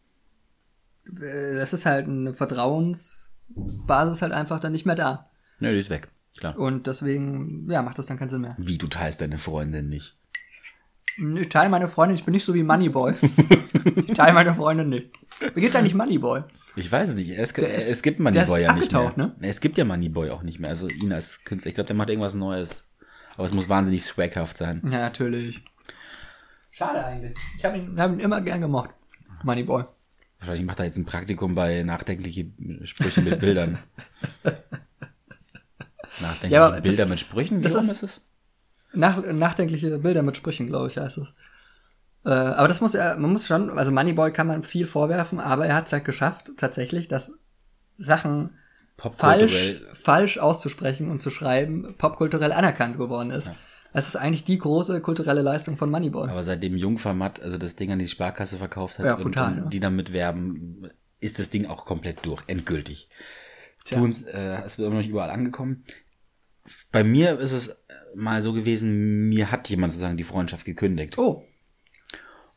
äh, 1.06 1.56
das 1.56 1.74
ist 1.74 1.86
halt 1.86 2.08
eine 2.08 2.34
Vertrauensbasis 2.34 4.22
halt 4.22 4.34
einfach 4.34 4.60
dann 4.60 4.72
nicht 4.72 4.86
mehr 4.86 4.96
da. 4.96 5.30
Nö, 5.60 5.72
die 5.72 5.80
ist 5.80 5.90
weg. 5.90 6.10
Klar. 6.38 6.58
Und 6.58 6.88
deswegen, 6.88 7.70
ja, 7.70 7.82
macht 7.82 8.00
das 8.00 8.08
dann 8.08 8.18
keinen 8.18 8.30
Sinn 8.30 8.42
mehr. 8.42 8.56
Wie, 8.58 8.78
du 8.78 8.88
teilst 8.88 9.22
deine 9.22 9.38
Freundin 9.38 9.88
nicht? 9.88 10.18
Ich 11.18 11.50
teile 11.50 11.70
meine 11.70 11.88
Freundin, 11.88 12.16
ich 12.16 12.26
bin 12.26 12.32
nicht 12.32 12.44
so 12.44 12.56
wie 12.56 12.64
Moneyboy. 12.64 13.14
ich 13.96 14.16
teile 14.16 14.34
meine 14.34 14.56
Freundin 14.56 14.90
nicht. 14.90 15.12
Wie 15.56 15.62
geht's 15.62 15.76
eigentlich 15.76 15.94
Moneyboy? 15.96 16.44
Ich 16.76 16.92
weiß 16.92 17.10
es 17.10 17.16
nicht. 17.16 17.30
Es, 17.32 17.52
ist- 17.52 17.90
es 17.90 18.02
gibt 18.02 18.20
der 18.20 18.24
Moneyboy 18.24 18.62
ja 18.62 18.74
nicht 18.74 18.92
mehr. 18.92 19.14
ne? 19.16 19.36
Es 19.42 19.62
gibt 19.62 19.78
ja 19.78 19.86
Moneyboy 19.86 20.30
auch 20.32 20.44
nicht 20.44 20.60
mehr. 20.60 20.70
Also 20.70 20.88
ihn 20.88 21.12
als 21.14 21.44
Künstler. 21.44 21.70
Ich 21.70 21.76
glaube, 21.76 21.88
der 21.88 21.96
macht 21.96 22.10
irgendwas 22.10 22.34
Neues. 22.34 22.86
Aber 23.36 23.46
es 23.46 23.54
muss 23.54 23.68
wahnsinnig 23.70 24.04
swaghaft 24.04 24.58
sein. 24.58 24.82
Ja, 24.86 25.00
natürlich. 25.00 25.62
Schade 26.72 27.04
eigentlich. 27.04 27.34
Ich 27.58 27.66
habe 27.66 27.78
ihn, 27.78 28.00
hab 28.00 28.12
ihn 28.12 28.20
immer 28.20 28.42
gern 28.42 28.62
gemocht. 28.62 28.92
Moneyboy. 29.44 29.84
Wahrscheinlich 30.40 30.66
macht 30.66 30.80
er 30.80 30.86
jetzt 30.86 30.98
ein 30.98 31.06
Praktikum 31.06 31.56
bei 31.56 31.84
nachdenkliche 31.84 32.48
Sprüche 32.84 33.22
mit 33.22 33.40
Bildern. 33.40 33.80
Nachdenkliche 36.22 36.54
Ja, 36.54 36.68
aber 36.68 36.76
das- 36.76 36.84
Bilder 36.84 37.06
mit 37.06 37.20
Sprüchen? 37.20 37.60
Wie 37.60 37.62
das 37.64 37.76
ist- 37.76 37.90
ist 37.92 38.04
es? 38.04 38.22
Nach, 38.94 39.24
nachdenkliche 39.34 39.98
Bilder 39.98 40.22
mit 40.22 40.38
Sprüchen, 40.38 40.68
glaube 40.68 40.88
ich, 40.88 40.98
heißt 40.98 41.18
es. 41.18 41.34
Äh, 42.26 42.30
aber 42.30 42.68
das 42.68 42.82
muss 42.82 42.96
er, 42.96 43.18
man 43.18 43.32
muss 43.32 43.48
schon, 43.48 43.78
also 43.78 43.92
Moneyboy 43.92 44.32
kann 44.32 44.48
man 44.48 44.64
viel 44.64 44.86
vorwerfen, 44.86 45.40
aber 45.40 45.66
er 45.66 45.76
hat 45.76 45.88
es 45.88 45.94
halt 45.94 46.06
geschafft, 46.06 46.52
tatsächlich, 46.58 47.08
dass 47.08 47.38
Sachen 47.98 48.58
falsch, 48.98 49.82
falsch 49.94 50.38
auszusprechen 50.38 51.10
und 51.10 51.22
zu 51.22 51.32
schreiben, 51.32 51.96
popkulturell 51.98 52.52
anerkannt 52.52 52.98
geworden 52.98 53.32
ist. 53.32 53.52
Das 53.92 54.08
ist 54.08 54.16
eigentlich 54.16 54.44
die 54.44 54.58
große 54.58 55.02
kulturelle 55.02 55.42
Leistung 55.42 55.78
von 55.78 55.92
Moneyboy. 55.92 56.30
Aber 56.30 56.42
seitdem 56.42 56.76
Jungformat, 56.76 57.42
also 57.42 57.58
das 57.58 57.76
Ding 57.76 57.92
an 57.92 58.00
die 58.00 58.08
Sparkasse 58.08 58.58
verkauft 58.58 58.98
hat 58.98 59.06
Ja, 59.06 59.16
und, 59.16 59.24
brutal, 59.24 59.52
und 59.52 59.58
ja. 59.58 59.66
die 59.66 59.80
damit 59.80 60.14
werben, 60.14 60.90
ist 61.20 61.38
das 61.38 61.52
Ding 61.52 61.68
auch 61.68 61.86
komplett 61.86 62.26
durch, 62.26 62.42
endgültig. 62.48 63.10
Tja. 63.86 64.00
Tun's, 64.00 64.24
äh, 64.24 64.62
es 64.66 64.78
wird 64.78 64.88
immer 64.88 64.96
noch 64.96 65.02
nicht 65.02 65.12
überall 65.12 65.30
angekommen. 65.30 65.84
Bei 66.92 67.04
mir 67.04 67.40
ist 67.40 67.52
es 67.52 67.84
mal 68.16 68.42
so 68.42 68.54
gewesen, 68.54 69.30
mir 69.30 69.52
hat 69.52 69.70
jemand 69.70 69.94
sozusagen 69.94 70.18
die 70.18 70.24
Freundschaft 70.24 70.66
gekündigt. 70.66 71.18
Oh, 71.18 71.44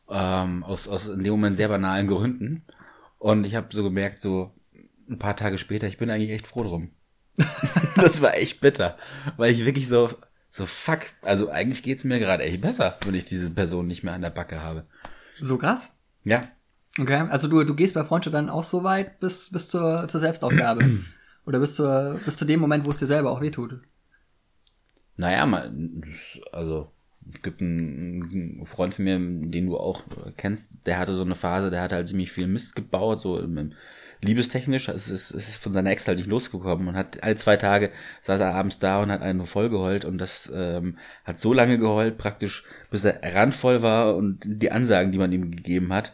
Ähm, 0.09 0.63
aus, 0.63 0.87
aus 0.87 1.07
in 1.09 1.23
dem 1.23 1.31
Moment 1.31 1.57
sehr 1.57 1.67
banalen 1.67 2.07
Gründen. 2.07 2.63
Und 3.19 3.45
ich 3.45 3.55
habe 3.55 3.67
so 3.71 3.83
gemerkt, 3.83 4.21
so 4.21 4.51
ein 5.09 5.19
paar 5.19 5.35
Tage 5.35 5.57
später, 5.57 5.87
ich 5.87 5.97
bin 5.97 6.09
eigentlich 6.09 6.31
echt 6.31 6.47
froh 6.47 6.63
drum. 6.63 6.91
das 7.95 8.21
war 8.21 8.35
echt 8.35 8.61
bitter. 8.61 8.97
Weil 9.37 9.51
ich 9.51 9.65
wirklich 9.65 9.87
so, 9.87 10.09
so 10.49 10.65
fuck, 10.65 11.01
also 11.21 11.49
eigentlich 11.49 11.83
geht's 11.83 12.03
mir 12.03 12.19
gerade 12.19 12.43
echt 12.43 12.61
besser, 12.61 12.97
wenn 13.05 13.15
ich 13.15 13.25
diese 13.25 13.49
Person 13.49 13.87
nicht 13.87 14.03
mehr 14.03 14.13
an 14.13 14.21
der 14.21 14.29
Backe 14.29 14.61
habe. 14.61 14.85
so 15.39 15.57
krass. 15.57 15.95
Ja, 16.23 16.49
Okay, 16.99 17.27
also 17.29 17.47
du, 17.47 17.63
du 17.63 17.75
gehst 17.75 17.93
bei 17.93 18.03
Freundschaft 18.03 18.33
dann 18.33 18.49
auch 18.49 18.63
so 18.63 18.83
weit 18.83 19.19
bis, 19.19 19.51
bis 19.51 19.69
zur, 19.69 20.07
zur 20.07 20.19
Selbstaufgabe. 20.19 20.83
Oder 21.45 21.59
bis, 21.59 21.75
zur, 21.75 22.19
bis 22.25 22.35
zu 22.35 22.45
dem 22.45 22.59
Moment, 22.59 22.85
wo 22.85 22.89
es 22.89 22.97
dir 22.97 23.05
selber 23.05 23.31
auch 23.31 23.39
wehtut. 23.39 23.79
Naja, 25.15 25.45
mal, 25.45 25.73
also 26.51 26.91
gibt 27.41 27.61
einen, 27.61 28.65
Freund 28.65 28.93
von 28.93 29.05
mir, 29.05 29.17
den 29.17 29.67
du 29.67 29.77
auch 29.77 30.03
kennst, 30.37 30.85
der 30.85 30.99
hatte 30.99 31.15
so 31.15 31.23
eine 31.23 31.35
Phase, 31.35 31.69
der 31.69 31.81
hat 31.81 31.91
halt 31.91 32.07
ziemlich 32.07 32.31
viel 32.31 32.47
Mist 32.47 32.75
gebaut, 32.75 33.19
so 33.19 33.39
liebestechnisch, 34.21 34.89
es 34.89 35.09
ist, 35.09 35.31
es 35.31 35.49
ist 35.49 35.57
von 35.57 35.73
seiner 35.73 35.91
Ex 35.91 36.07
halt 36.07 36.17
nicht 36.17 36.29
losgekommen 36.29 36.87
und 36.87 36.95
hat 36.95 37.21
alle 37.23 37.35
zwei 37.35 37.57
Tage 37.57 37.91
saß 38.21 38.41
er 38.41 38.55
abends 38.55 38.79
da 38.79 39.01
und 39.01 39.11
hat 39.11 39.21
einen 39.21 39.45
voll 39.45 39.69
geheult 39.69 40.05
und 40.05 40.17
das 40.17 40.51
ähm, 40.53 40.97
hat 41.23 41.37
so 41.37 41.53
lange 41.53 41.77
geheult, 41.77 42.17
praktisch 42.17 42.63
bis 42.89 43.03
er 43.03 43.19
randvoll 43.35 43.81
war 43.81 44.15
und 44.15 44.39
die 44.43 44.71
Ansagen, 44.71 45.11
die 45.11 45.17
man 45.17 45.31
ihm 45.31 45.51
gegeben 45.51 45.93
hat, 45.93 46.13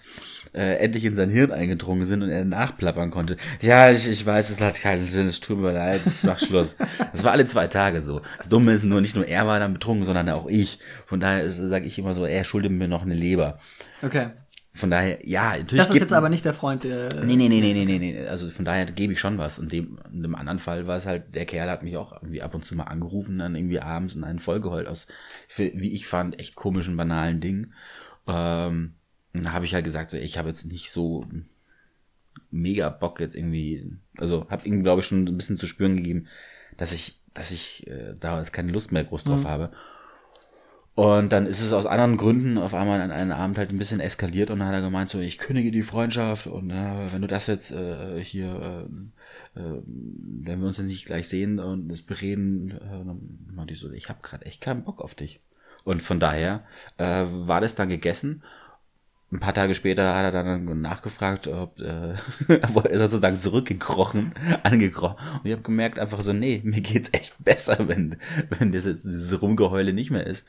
äh, 0.54 0.76
endlich 0.78 1.06
in 1.06 1.16
sein 1.16 1.30
Hirn 1.30 1.52
eingedrungen 1.52 2.06
sind 2.06 2.24
und 2.24 2.30
er 2.30 2.46
nachplappern 2.46 3.12
konnte. 3.12 3.38
Ja, 3.62 3.92
ich, 3.92 4.08
ich 4.08 4.26
weiß, 4.26 4.50
es 4.50 4.62
hat 4.62 4.80
keinen 4.80 5.04
Sinn, 5.04 5.28
es 5.28 5.40
tut 5.40 5.60
mir 5.60 5.74
leid, 5.74 6.02
ich 6.06 6.24
mach 6.24 6.40
Schluss. 6.40 6.76
Das 7.12 7.24
war 7.24 7.32
alle 7.32 7.46
zwei 7.46 7.68
Tage 7.68 8.02
so. 8.02 8.22
Das 8.38 8.50
Dumme 8.50 8.74
ist 8.74 8.84
nur, 8.84 9.02
nicht 9.02 9.16
nur 9.16 9.28
er 9.28 9.48
war 9.48 9.60
dann 9.60 9.74
betrunken, 9.74 10.06
sondern 10.06 10.30
auch 10.30 10.48
ich. 10.48 10.80
Von 11.06 11.20
daher 11.20 11.50
sage 11.50 11.86
ich 11.86 11.98
immer 11.98 12.14
so, 12.14 12.26
er 12.26 12.44
schuldet 12.44 12.72
mir 12.72 12.88
noch 12.88 13.04
eine 13.04 13.16
Leber. 13.16 13.60
Okay. 14.02 14.28
Von 14.76 14.90
daher, 14.90 15.20
ja, 15.24 15.50
natürlich. 15.50 15.78
Das 15.78 15.92
ist 15.92 16.00
jetzt 16.00 16.14
aber 16.14 16.30
nicht 16.30 16.46
der 16.46 16.54
Freund, 16.56 16.84
der. 16.84 17.10
Nee, 17.24 17.36
nee, 17.36 17.48
nee, 17.48 17.62
nee, 17.62 17.74
nee, 17.74 17.86
nee, 17.86 18.00
nee. 18.00 18.28
Also 18.28 18.50
von 18.50 18.66
daher 18.66 18.86
gebe 18.86 19.14
ich 19.14 19.20
schon 19.20 19.38
was. 19.38 19.60
Und 19.60 19.72
dem, 19.72 20.00
in 20.12 20.24
dem 20.24 20.34
anderen 20.34 20.58
Fall 20.58 20.88
war 20.88 20.98
es 20.98 21.06
halt, 21.06 21.36
der 21.36 21.46
Kerl 21.46 21.70
hat 21.70 21.84
mich 21.84 21.96
auch 21.96 22.12
irgendwie 22.12 22.42
ab 22.42 22.56
und 22.56 22.66
zu 22.66 22.76
mal 22.76 22.86
angerufen, 22.86 23.38
dann 23.38 23.56
irgendwie 23.56 23.80
abends 23.80 24.16
und 24.16 24.24
einen 24.24 24.40
vollgeheult 24.40 24.88
aus, 24.88 25.06
wie 25.56 25.94
ich 25.94 26.08
fand, 26.08 26.40
echt 26.40 26.56
komischen, 26.56 26.98
banalen 26.98 27.40
Dingen. 27.40 27.76
Ähm, 28.28 28.96
und 29.34 29.46
da 29.46 29.54
habe 29.54 29.66
ich 29.66 29.74
halt 29.74 29.86
gesagt, 29.86 30.10
so, 30.10 30.18
ich 30.18 30.38
habe 30.38 30.50
jetzt 30.50 30.66
nicht 30.66 30.92
so 30.92 31.26
mega 32.52 32.90
Bock 32.90 33.20
jetzt 33.20 33.36
irgendwie, 33.36 33.92
also 34.18 34.48
habe 34.50 34.68
ihm, 34.68 34.84
glaube 34.84 35.02
ich, 35.02 35.08
schon 35.08 35.28
ein 35.28 35.38
bisschen 35.38 35.58
zu 35.58 35.68
spüren 35.68 35.96
gegeben, 35.98 36.28
dass 36.78 36.94
ich, 36.94 37.20
dass 37.34 37.52
ich 37.52 37.88
äh, 37.88 38.16
da 38.20 38.38
jetzt 38.38 38.54
keine 38.54 38.72
Lust 38.72 38.92
mehr 38.92 39.04
groß 39.04 39.24
drauf 39.24 39.46
habe. 39.46 39.72
Und 40.96 41.32
dann 41.32 41.48
ist 41.48 41.62
es 41.62 41.74
aus 41.74 41.88
anderen 41.88 42.18
Gründen 42.18 42.60
auf 42.60 42.76
einmal 42.76 43.02
an 43.02 43.12
einem 43.12 43.32
Abend 43.32 43.58
halt 43.58 43.72
ein 43.72 43.80
bisschen 43.80 44.00
eskaliert 44.00 44.52
und 44.52 44.60
dann 44.60 44.68
hat 44.68 44.76
er 44.76 44.82
gemeint, 44.82 45.10
so, 45.10 45.20
ich 45.20 45.40
kündige 45.40 45.72
die 45.72 45.82
Freundschaft 45.82 46.46
und 46.46 46.70
äh, 46.70 47.12
wenn 47.12 47.24
du 47.24 47.28
das 47.28 47.48
jetzt 47.48 47.72
äh, 47.72 48.24
hier, 48.24 48.88
äh, 49.56 49.60
äh, 49.60 49.82
wenn 49.86 50.60
wir 50.60 50.68
uns 50.68 50.78
jetzt 50.78 50.88
nicht 50.88 51.08
gleich 51.08 51.28
sehen 51.28 51.60
und 51.60 51.90
das 51.90 52.04
bereden, 52.04 52.72
äh, 52.72 53.06
dann 53.06 53.40
meinte 53.56 53.74
ich 53.74 53.80
so, 53.80 53.92
ich 53.92 54.08
habe 54.08 54.20
gerade 54.22 54.46
echt 54.46 54.62
keinen 54.62 54.84
Bock 54.84 55.02
auf 55.02 55.16
dich. 55.16 55.42
Und 55.84 56.04
von 56.04 56.20
daher 56.20 56.64
äh, 56.98 57.26
war 57.28 57.60
das 57.60 57.74
dann 57.74 57.90
gegessen. 57.90 58.44
Ein 59.34 59.40
paar 59.40 59.56
Tage 59.56 59.74
später 59.74 60.14
hat 60.14 60.26
er 60.26 60.32
dann 60.32 60.82
nachgefragt, 60.82 61.48
ob 61.48 61.80
äh, 61.80 62.14
er 62.48 63.00
sozusagen 63.00 63.40
zurückgekrochen, 63.40 64.32
angekrochen. 64.64 65.18
Und 65.40 65.46
ich 65.46 65.54
habe 65.54 65.64
gemerkt 65.64 65.98
einfach 65.98 66.22
so, 66.22 66.34
nee, 66.34 66.62
mir 66.64 66.82
geht's 66.82 67.10
echt 67.14 67.44
besser, 67.44 67.78
wenn 67.88 68.16
wenn 68.50 68.72
das 68.72 68.86
jetzt 68.86 69.06
dieses 69.06 69.42
Rumgeheule 69.42 69.92
nicht 69.92 70.12
mehr 70.12 70.28
ist, 70.28 70.48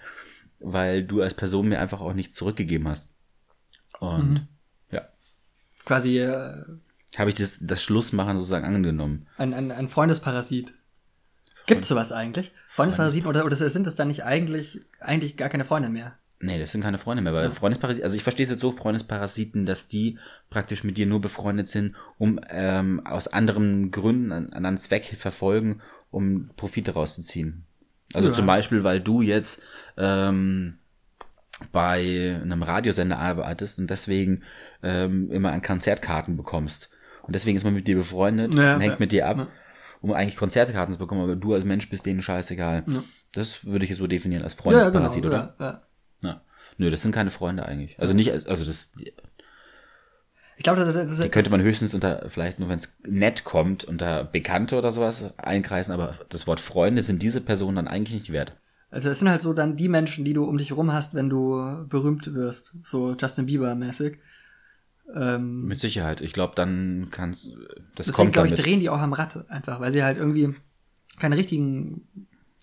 weil 0.60 1.02
du 1.02 1.22
als 1.22 1.32
Person 1.32 1.68
mir 1.68 1.80
einfach 1.80 2.02
auch 2.02 2.12
nichts 2.12 2.34
zurückgegeben 2.34 2.86
hast. 2.86 3.08
Und 4.00 4.46
ja, 4.90 5.08
quasi 5.86 6.18
äh, 6.18 6.62
habe 7.16 7.30
ich 7.30 7.36
das 7.36 7.60
das 7.62 7.82
Schlussmachen 7.82 8.36
sozusagen 8.36 8.66
angenommen. 8.66 9.26
ein, 9.38 9.54
ein, 9.54 9.70
ein 9.72 9.88
Freundesparasит. 9.88 10.74
Gibt's 11.66 11.88
sowas 11.88 12.12
eigentlich? 12.12 12.52
Freundesparasiten 12.68 13.30
oder, 13.30 13.46
oder 13.46 13.56
sind 13.56 13.86
das 13.86 13.94
dann 13.94 14.08
nicht 14.08 14.24
eigentlich, 14.24 14.82
eigentlich 15.00 15.38
gar 15.38 15.48
keine 15.48 15.64
Freunde 15.64 15.88
mehr? 15.88 16.18
Nee, 16.44 16.58
das 16.58 16.72
sind 16.72 16.82
keine 16.82 16.98
Freunde 16.98 17.22
mehr, 17.22 17.32
weil 17.32 17.50
Freundesparasiten, 17.50 18.04
also 18.04 18.16
ich 18.16 18.22
verstehe 18.22 18.44
es 18.44 18.50
jetzt 18.50 18.60
so, 18.60 18.70
Freundesparasiten, 18.70 19.64
dass 19.64 19.88
die 19.88 20.18
praktisch 20.50 20.84
mit 20.84 20.96
dir 20.98 21.06
nur 21.06 21.20
befreundet 21.20 21.68
sind, 21.68 21.94
um 22.18 22.38
ähm, 22.50 23.04
aus 23.06 23.28
anderen 23.28 23.90
Gründen 23.90 24.30
einen 24.30 24.52
anderen 24.52 24.76
Zweck 24.76 25.04
verfolgen, 25.16 25.80
um 26.10 26.50
Profite 26.56 26.92
rauszuziehen. 26.92 27.64
Also 28.12 28.28
Ja. 28.28 28.34
zum 28.34 28.46
Beispiel, 28.46 28.84
weil 28.84 29.00
du 29.00 29.22
jetzt 29.22 29.62
ähm, 29.96 30.78
bei 31.72 32.38
einem 32.42 32.62
Radiosender 32.62 33.18
arbeitest 33.18 33.78
und 33.78 33.88
deswegen 33.88 34.42
ähm, 34.82 35.30
immer 35.30 35.52
an 35.52 35.62
Konzertkarten 35.62 36.36
bekommst. 36.36 36.90
Und 37.22 37.34
deswegen 37.34 37.56
ist 37.56 37.64
man 37.64 37.74
mit 37.74 37.86
dir 37.86 37.96
befreundet 37.96 38.54
Ja, 38.54 38.74
und 38.74 38.80
hängt 38.80 38.94
ja, 38.94 39.00
mit 39.00 39.12
dir 39.12 39.26
ab, 39.28 39.38
ja. 39.38 39.46
um 40.02 40.12
eigentlich 40.12 40.36
Konzertkarten 40.36 40.92
zu 40.92 40.98
bekommen, 40.98 41.22
aber 41.22 41.36
du 41.36 41.54
als 41.54 41.64
Mensch 41.64 41.88
bist 41.88 42.04
denen 42.06 42.22
scheißegal. 42.22 42.84
Ja. 42.86 43.02
Das 43.32 43.64
würde 43.64 43.84
ich 43.86 43.96
so 43.96 44.06
definieren 44.06 44.42
als 44.42 44.54
Ja, 44.54 44.72
ja, 44.72 44.90
genau. 44.90 45.08
Freundesparasit, 45.08 45.26
oder? 45.26 45.82
Ja. 46.24 46.40
Nö, 46.78 46.90
das 46.90 47.02
sind 47.02 47.12
keine 47.12 47.30
Freunde 47.30 47.66
eigentlich. 47.66 47.98
Also 48.00 48.14
nicht, 48.14 48.32
als- 48.32 48.46
also 48.46 48.64
das 48.64 48.92
Ich 50.56 50.62
glaube, 50.62 50.80
das, 50.84 50.94
das, 50.94 51.16
das 51.18 51.30
könnte 51.30 51.50
man 51.50 51.60
höchstens 51.62 51.94
unter, 51.94 52.28
vielleicht 52.28 52.58
nur 52.60 52.68
wenn 52.68 52.78
es 52.78 52.96
nett 53.06 53.44
kommt, 53.44 53.84
unter 53.84 54.24
Bekannte 54.24 54.78
oder 54.78 54.92
sowas 54.92 55.36
einkreisen, 55.38 55.92
aber 55.92 56.18
das 56.28 56.46
Wort 56.46 56.60
Freunde 56.60 57.02
sind 57.02 57.22
diese 57.22 57.40
Personen 57.40 57.76
dann 57.76 57.88
eigentlich 57.88 58.14
nicht 58.14 58.32
wert. 58.32 58.56
Also 58.90 59.10
es 59.10 59.18
sind 59.18 59.28
halt 59.28 59.42
so 59.42 59.52
dann 59.52 59.76
die 59.76 59.88
Menschen, 59.88 60.24
die 60.24 60.32
du 60.34 60.44
um 60.44 60.56
dich 60.56 60.70
herum 60.70 60.92
hast, 60.92 61.14
wenn 61.14 61.28
du 61.28 61.84
berühmt 61.88 62.32
wirst. 62.34 62.74
So 62.84 63.16
Justin 63.20 63.46
Bieber-mäßig. 63.46 64.18
Ähm, 65.14 65.66
Mit 65.66 65.80
Sicherheit. 65.80 66.20
Ich 66.20 66.32
glaube, 66.32 66.54
dann 66.54 67.08
kannst 67.10 67.46
das 67.96 68.06
deswegen, 68.06 68.14
kommt 68.16 68.32
glaube 68.34 68.48
ich, 68.48 68.54
drehen 68.54 68.80
die 68.80 68.88
auch 68.88 69.00
am 69.00 69.12
Rad 69.12 69.50
einfach, 69.50 69.80
weil 69.80 69.92
sie 69.92 70.04
halt 70.04 70.16
irgendwie 70.16 70.54
keine 71.18 71.36
richtigen 71.36 72.06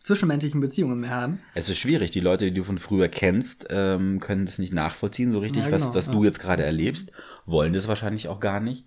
zwischenmenschlichen 0.04 0.62
Beziehungen 0.62 1.00
mehr 1.00 1.12
haben. 1.12 1.40
Es 1.54 1.70
ist 1.70 1.78
schwierig. 1.78 2.12
Die 2.12 2.20
Leute, 2.20 2.46
die 2.46 2.54
du 2.54 2.64
von 2.64 2.78
früher 2.78 3.08
kennst, 3.08 3.68
ähm, 3.70 4.20
können 4.20 4.46
das 4.46 4.60
nicht 4.60 4.74
nachvollziehen 4.74 5.32
so 5.32 5.40
richtig, 5.40 5.66
Ja, 5.66 5.72
was, 5.72 5.84
genau, 5.84 5.96
was 5.96 6.08
ja. 6.08 6.14
du 6.14 6.24
jetzt 6.24 6.40
gerade 6.40 6.64
erlebst, 6.64 7.12
wollen 7.46 7.74
das 7.74 7.88
wahrscheinlich 7.88 8.28
auch 8.28 8.40
gar 8.40 8.60
nicht. 8.60 8.86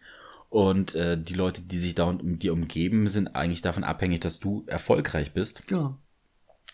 Und 0.51 0.95
äh, 0.95 1.21
die 1.21 1.35
Leute, 1.35 1.63
die 1.63 1.79
sich 1.79 1.95
da 1.95 2.05
um 2.05 2.39
dir 2.39 2.53
umgeben, 2.53 3.09
sind 3.09 3.35
eigentlich 3.35 3.63
davon 3.63 3.83
abhängig, 3.85 4.21
dass 4.21 4.39
du 4.39 4.65
erfolgreich 4.67 5.33
bist. 5.33 5.67
Genau. 5.67 5.99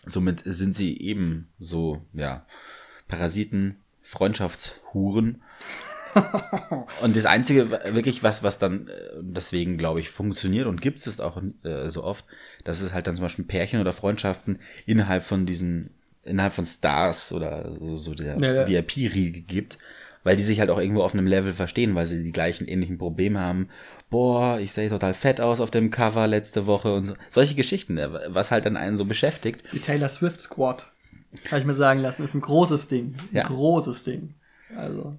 Somit 0.05 0.43
sind 0.45 0.75
sie 0.75 0.99
eben 0.99 1.49
so, 1.59 2.01
ja, 2.13 2.45
Parasiten, 3.07 3.77
Freundschaftshuren. 4.01 5.41
und 7.01 7.15
das 7.15 7.25
Einzige, 7.25 7.71
wirklich 7.71 8.23
was, 8.23 8.43
was 8.43 8.59
dann 8.59 8.87
äh, 8.87 8.91
deswegen, 9.21 9.77
glaube 9.77 9.99
ich, 9.99 10.09
funktioniert 10.09 10.67
und 10.67 10.81
gibt 10.81 10.99
es 11.05 11.19
auch 11.19 11.41
äh, 11.63 11.89
so 11.89 12.03
oft, 12.03 12.25
dass 12.63 12.81
es 12.81 12.93
halt 12.93 13.07
dann 13.07 13.15
zum 13.15 13.23
Beispiel 13.23 13.45
Pärchen 13.45 13.79
oder 13.81 13.93
Freundschaften 13.93 14.59
innerhalb 14.85 15.23
von 15.23 15.45
diesen, 15.45 15.91
innerhalb 16.23 16.53
von 16.53 16.65
Stars 16.65 17.31
oder 17.33 17.75
so, 17.79 17.95
so 17.95 18.13
der 18.13 18.37
Ja, 18.39 18.53
ja. 18.53 18.67
VIP-Riege 18.67 19.41
gibt, 19.41 19.77
weil 20.23 20.35
die 20.35 20.43
sich 20.43 20.59
halt 20.59 20.69
auch 20.69 20.79
irgendwo 20.79 21.01
auf 21.03 21.13
einem 21.13 21.25
Level 21.27 21.53
verstehen, 21.53 21.95
weil 21.95 22.05
sie 22.05 22.23
die 22.23 22.31
gleichen 22.31 22.67
ähnlichen 22.67 22.97
Probleme 22.97 23.39
haben. 23.39 23.69
Boah, 24.09 24.59
ich 24.59 24.71
sehe 24.73 24.89
total 24.89 25.13
fett 25.13 25.39
aus 25.41 25.59
auf 25.59 25.71
dem 25.71 25.89
Cover 25.89 26.27
letzte 26.27 26.67
Woche 26.67 26.93
und 26.93 27.05
so. 27.05 27.13
Solche 27.29 27.55
Geschichten, 27.55 27.97
äh, 27.97 28.09
was 28.27 28.51
halt 28.51 28.65
dann 28.65 28.77
einen 28.77 28.97
so 28.97 29.05
beschäftigt. 29.05 29.63
Die 29.73 29.79
Taylor 29.79 30.09
Swift 30.09 30.41
Squad. 30.41 30.91
Habe 31.49 31.61
ich 31.61 31.65
mir 31.65 31.73
sagen 31.73 32.01
lassen, 32.01 32.23
ist 32.25 32.33
ein 32.33 32.41
großes 32.41 32.89
Ding. 32.89 33.15
Ein 33.31 33.35
Ja. 33.37 33.43
großes 33.47 34.03
Ding. 34.03 34.33
Also, 34.75 35.15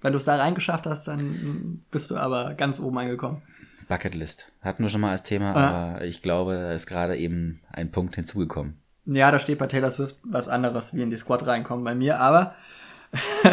wenn 0.00 0.12
du 0.12 0.18
es 0.18 0.24
da 0.24 0.36
reingeschafft 0.36 0.86
hast, 0.86 1.08
dann 1.08 1.82
bist 1.90 2.10
du 2.10 2.16
aber 2.16 2.54
ganz 2.54 2.78
oben 2.80 2.98
angekommen. 2.98 3.42
Bucketlist. 3.88 4.52
Hatten 4.60 4.82
wir 4.82 4.90
schon 4.90 5.00
mal 5.00 5.10
als 5.12 5.22
Thema, 5.22 5.52
Ah. 5.54 5.68
aber 5.94 6.04
ich 6.04 6.20
glaube, 6.22 6.54
da 6.54 6.72
ist 6.72 6.86
gerade 6.86 7.16
eben 7.16 7.60
ein 7.72 7.90
Punkt 7.90 8.14
hinzugekommen. 8.16 8.78
Ja, 9.06 9.30
da 9.30 9.38
steht 9.38 9.58
bei 9.58 9.66
Taylor 9.66 9.90
Swift 9.90 10.16
was 10.22 10.48
anderes, 10.48 10.92
wie 10.94 11.00
in 11.02 11.08
die 11.10 11.16
Squad 11.16 11.46
reinkommen 11.46 11.84
bei 11.84 11.94
mir, 11.94 12.20
aber 12.20 12.54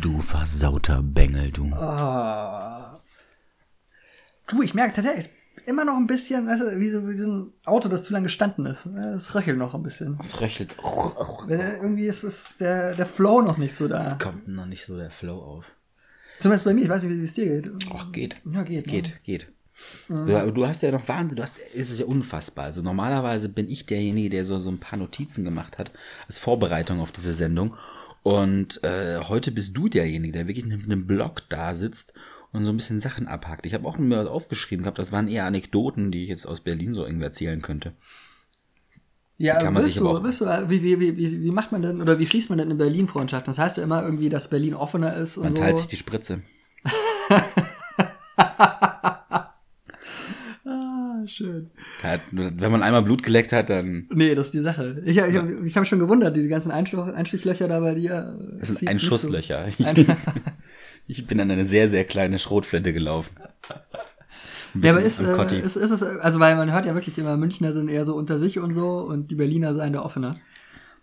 Du 0.00 0.20
versauter 0.20 1.02
Bengel, 1.02 1.50
du. 1.50 1.72
Ah. 1.74 2.94
du, 4.48 4.62
ich 4.62 4.74
merke 4.74 4.92
tatsächlich, 4.92 5.30
immer 5.66 5.84
noch 5.84 5.96
ein 5.96 6.06
bisschen, 6.06 6.46
weißt 6.46 6.62
du, 6.62 6.78
wie 6.78 6.90
so, 6.90 7.08
wie 7.08 7.18
so 7.18 7.30
ein 7.30 7.52
Auto, 7.64 7.88
das 7.88 8.04
zu 8.04 8.12
lange 8.12 8.24
gestanden 8.24 8.66
ist. 8.66 8.86
Es 8.86 9.34
röchelt 9.34 9.58
noch 9.58 9.74
ein 9.74 9.82
bisschen. 9.82 10.18
Es 10.20 10.40
röchelt. 10.40 10.76
Äh, 11.48 11.76
Irgendwie 11.76 12.06
ist 12.06 12.22
es 12.22 12.56
der, 12.58 12.94
der 12.94 13.06
Flow 13.06 13.42
noch 13.42 13.58
nicht 13.58 13.74
so 13.74 13.88
da. 13.88 14.12
Es 14.12 14.18
kommt 14.18 14.48
noch 14.48 14.66
nicht 14.66 14.84
so 14.84 14.96
der 14.96 15.10
Flow 15.10 15.38
auf. 15.38 15.64
Zumindest 16.40 16.64
bei 16.64 16.74
mir, 16.74 16.82
ich 16.82 16.88
weiß 16.88 17.02
nicht, 17.02 17.18
wie 17.18 17.24
es 17.24 17.34
dir 17.34 17.60
geht. 17.60 17.70
Ach, 17.92 18.12
geht. 18.12 18.36
Ja, 18.50 18.62
geht. 18.62 18.86
Ne? 18.86 18.92
Geht, 18.92 19.24
geht. 19.24 19.46
Du, 20.08 20.52
du 20.52 20.66
hast 20.66 20.82
ja 20.82 20.90
noch 20.90 21.06
Wahnsinn, 21.06 21.36
du 21.36 21.42
hast, 21.42 21.58
es 21.74 21.90
ist 21.90 22.00
ja 22.00 22.06
unfassbar. 22.06 22.66
Also 22.66 22.82
normalerweise 22.82 23.48
bin 23.48 23.68
ich 23.68 23.84
derjenige, 23.84 24.30
der 24.30 24.44
so, 24.44 24.58
so 24.58 24.70
ein 24.70 24.80
paar 24.80 24.98
Notizen 24.98 25.44
gemacht 25.44 25.78
hat, 25.78 25.90
als 26.26 26.38
Vorbereitung 26.38 27.00
auf 27.00 27.12
diese 27.12 27.34
Sendung. 27.34 27.76
Und 28.22 28.82
äh, 28.82 29.18
heute 29.18 29.52
bist 29.52 29.76
du 29.76 29.88
derjenige, 29.88 30.32
der 30.32 30.48
wirklich 30.48 30.66
mit 30.66 30.84
einem 30.84 31.06
Blog 31.06 31.42
da 31.48 31.74
sitzt 31.74 32.14
und 32.52 32.64
so 32.64 32.70
ein 32.70 32.76
bisschen 32.76 33.00
Sachen 33.00 33.26
abhakt. 33.28 33.66
Ich 33.66 33.74
habe 33.74 33.86
auch 33.86 33.98
mir 33.98 34.16
was 34.18 34.26
aufgeschrieben 34.26 34.84
gehabt, 34.84 34.98
das 34.98 35.12
waren 35.12 35.28
eher 35.28 35.44
Anekdoten, 35.46 36.10
die 36.10 36.22
ich 36.22 36.28
jetzt 36.28 36.46
aus 36.46 36.60
Berlin 36.60 36.94
so 36.94 37.04
irgendwie 37.04 37.24
erzählen 37.24 37.60
könnte. 37.62 37.92
Ja, 39.38 39.56
Kann 39.56 39.74
man 39.74 39.82
bist 39.82 39.88
sich 39.94 39.98
du, 40.02 40.08
aber 40.08 40.18
auch- 40.18 40.22
bist 40.22 40.40
du, 40.40 40.46
wie, 40.46 40.82
wie, 40.82 40.98
wie, 40.98 41.16
wie, 41.18 41.42
wie 41.42 41.50
macht 41.50 41.70
man 41.70 41.82
denn, 41.82 42.00
oder 42.00 42.18
wie 42.18 42.24
schließt 42.26 42.48
man 42.48 42.58
denn 42.58 42.70
in 42.70 42.78
Berlin 42.78 43.06
Freundschaften? 43.06 43.50
Das 43.50 43.58
heißt 43.58 43.76
ja 43.76 43.82
immer 43.82 44.02
irgendwie, 44.02 44.30
dass 44.30 44.48
Berlin 44.48 44.72
offener 44.74 45.14
ist 45.16 45.36
und 45.36 45.44
Man 45.44 45.52
so. 45.52 45.58
teilt 45.58 45.76
sich 45.76 45.88
die 45.88 45.96
Spritze. 45.96 46.40
ah, 50.64 51.22
schön. 51.26 51.70
Wenn 52.32 52.72
man 52.72 52.82
einmal 52.82 53.02
Blut 53.02 53.22
geleckt 53.22 53.52
hat, 53.52 53.70
dann 53.70 54.06
Nee, 54.12 54.34
das 54.34 54.46
ist 54.46 54.54
die 54.54 54.60
Sache. 54.60 55.02
Ich, 55.04 55.16
ich, 55.18 55.24
ich 55.26 55.36
habe 55.36 55.50
mich 55.80 55.88
schon 55.88 55.98
gewundert, 55.98 56.36
diese 56.36 56.48
ganzen 56.48 56.70
Einstich, 56.70 56.98
Einstichlöcher 56.98 57.68
da 57.68 57.80
bei 57.80 57.94
dir. 57.94 58.36
äh, 58.54 58.58
Das 58.60 58.68
sind 58.68 58.78
so- 58.80 58.86
Einschusslöcher. 58.86 59.66
Ein- 59.84 60.06
ich 61.06 61.26
bin 61.26 61.40
an 61.40 61.50
eine 61.50 61.64
sehr, 61.66 61.88
sehr 61.88 62.04
kleine 62.04 62.38
Schrotflinte 62.38 62.92
gelaufen. 62.92 63.36
Ja, 64.82 64.90
aber 64.90 65.00
ist, 65.02 65.20
äh, 65.20 65.60
ist, 65.60 65.76
ist 65.76 65.90
es, 65.90 66.02
also 66.02 66.40
weil 66.40 66.56
man 66.56 66.70
hört 66.72 66.84
ja 66.86 66.94
wirklich 66.94 67.16
immer, 67.18 67.36
Münchner 67.36 67.72
sind 67.72 67.88
eher 67.88 68.04
so 68.04 68.14
unter 68.14 68.38
sich 68.38 68.58
und 68.58 68.74
so 68.74 68.98
und 69.00 69.30
die 69.30 69.34
Berliner 69.34 69.72
seien 69.72 69.94
da 69.94 70.02
offener. 70.02 70.36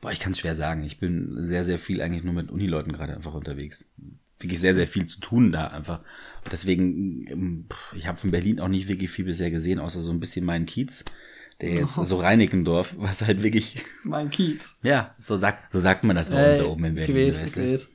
Boah, 0.02 0.12
ich 0.12 0.20
kann 0.20 0.34
es 0.34 0.40
schwer 0.40 0.54
sagen. 0.56 0.84
Ich 0.84 1.00
bin 1.00 1.38
sehr, 1.46 1.64
sehr 1.64 1.80
viel 1.80 2.02
eigentlich 2.02 2.24
nur 2.24 2.34
mit 2.34 2.52
Unileuten 2.52 2.92
gerade 2.92 3.16
einfach 3.16 3.34
unterwegs. 3.34 3.86
Wirklich 4.40 4.60
sehr, 4.60 4.74
sehr 4.74 4.86
viel 4.86 5.06
zu 5.06 5.22
tun 5.22 5.52
da 5.52 5.68
einfach. 5.68 6.02
Deswegen, 6.52 7.26
ähm, 7.30 7.66
ich 7.96 8.06
habe 8.08 8.18
von 8.18 8.30
Berlin 8.32 8.60
auch 8.60 8.68
nicht 8.68 8.90
wirklich 8.90 9.10
viel 9.10 9.26
bisher 9.26 9.50
gesehen, 9.50 9.80
außer 9.80 10.02
so 10.02 10.12
ein 10.12 10.20
bisschen 10.20 10.46
meinen 10.46 10.66
Kiez, 10.66 11.06
der 11.62 11.72
jetzt 11.72 11.94
so 11.94 12.18
Reinickendorf, 12.18 12.96
was 12.98 13.22
halt 13.22 13.42
wirklich, 13.42 13.78
Mein 14.04 14.30
Kiez. 14.30 14.80
ja, 14.84 15.16
so 15.20 15.38
sagt, 15.38 15.72
so 15.72 15.80
sagt 15.80 16.04
man 16.04 16.16
das 16.16 16.30
bei 16.30 16.50
uns 16.50 16.60
Ey, 16.60 16.64
da 16.66 16.70
oben 16.70 16.84
in 16.84 16.98
ich 16.98 17.08
Berlin. 17.08 17.30
weiß, 17.30 17.42
weißt 17.44 17.48
ich 17.58 17.64
du? 17.64 17.72
weiß. 17.72 17.90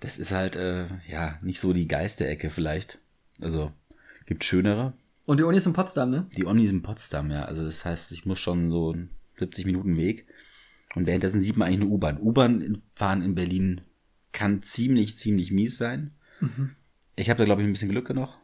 Das 0.00 0.18
ist 0.18 0.32
halt, 0.32 0.56
äh, 0.56 0.86
ja, 1.08 1.38
nicht 1.42 1.60
so 1.60 1.72
die 1.72 1.88
Geisterecke 1.88 2.50
vielleicht. 2.50 2.98
Also, 3.42 3.72
gibt 4.26 4.44
schönere. 4.44 4.92
Und 5.26 5.40
die 5.40 5.44
Uni 5.44 5.58
ist 5.58 5.66
in 5.66 5.72
Potsdam, 5.72 6.10
ne? 6.10 6.26
Die 6.36 6.44
Uni 6.44 6.64
ist 6.64 6.70
in 6.70 6.82
Potsdam, 6.82 7.30
ja. 7.30 7.44
Also 7.44 7.64
das 7.64 7.84
heißt, 7.84 8.12
ich 8.12 8.24
muss 8.24 8.40
schon 8.40 8.70
so 8.70 8.96
70 9.38 9.66
Minuten 9.66 9.96
Weg. 9.96 10.26
Und 10.94 11.06
währenddessen 11.06 11.42
sieht 11.42 11.56
man 11.56 11.68
eigentlich 11.68 11.82
eine 11.82 11.90
U-Bahn. 11.90 12.18
U-Bahn 12.20 12.82
fahren 12.94 13.22
in 13.22 13.34
Berlin 13.34 13.82
kann 14.32 14.62
ziemlich, 14.62 15.16
ziemlich 15.16 15.50
mies 15.50 15.76
sein. 15.76 16.12
Ich 17.16 17.28
habe 17.28 17.38
da, 17.38 17.44
glaube 17.44 17.62
ich, 17.62 17.68
ein 17.68 17.72
bisschen 17.72 17.90
Glück 17.90 18.10
noch. 18.14 18.38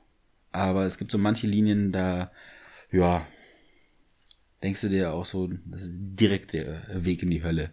Aber 0.52 0.84
es 0.84 0.98
gibt 0.98 1.10
so 1.10 1.18
manche 1.18 1.46
Linien, 1.46 1.92
da, 1.92 2.32
ja, 2.90 3.26
denkst 4.62 4.82
du 4.82 4.88
dir 4.88 5.12
auch 5.12 5.24
so, 5.24 5.48
das 5.66 5.82
ist 5.82 5.92
direkt 5.94 6.52
der 6.52 6.82
Weg 7.04 7.22
in 7.22 7.30
die 7.30 7.42
Hölle. 7.42 7.72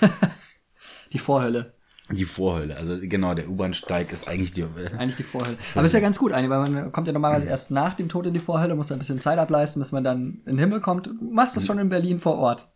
Die 1.12 1.18
Vorhölle. 1.18 1.74
Die 2.10 2.24
Vorhölle. 2.24 2.76
Also 2.76 2.98
genau, 3.00 3.34
der 3.34 3.48
U-Bahn-Steig 3.48 4.12
ist 4.12 4.28
eigentlich 4.28 4.52
die 4.52 4.64
Eigentlich 4.64 5.16
die 5.16 5.22
Vorhölle. 5.22 5.56
Aber 5.74 5.84
ist 5.84 5.92
ja 5.92 6.00
ganz 6.00 6.18
gut 6.18 6.32
eigentlich, 6.32 6.50
weil 6.50 6.68
man 6.68 6.92
kommt 6.92 7.06
ja 7.06 7.12
normalerweise 7.12 7.46
erst 7.46 7.70
nach 7.70 7.94
dem 7.94 8.08
Tod 8.08 8.26
in 8.26 8.34
die 8.34 8.40
Vorhölle, 8.40 8.74
muss 8.74 8.88
da 8.88 8.94
ein 8.94 8.98
bisschen 8.98 9.20
Zeit 9.20 9.38
ableisten, 9.38 9.80
bis 9.80 9.92
man 9.92 10.04
dann 10.04 10.40
in 10.44 10.56
den 10.56 10.58
Himmel 10.58 10.80
kommt. 10.80 11.06
Du 11.06 11.14
machst 11.32 11.56
das 11.56 11.66
schon 11.66 11.78
in 11.78 11.88
Berlin 11.88 12.20
vor 12.20 12.38
Ort. 12.38 12.68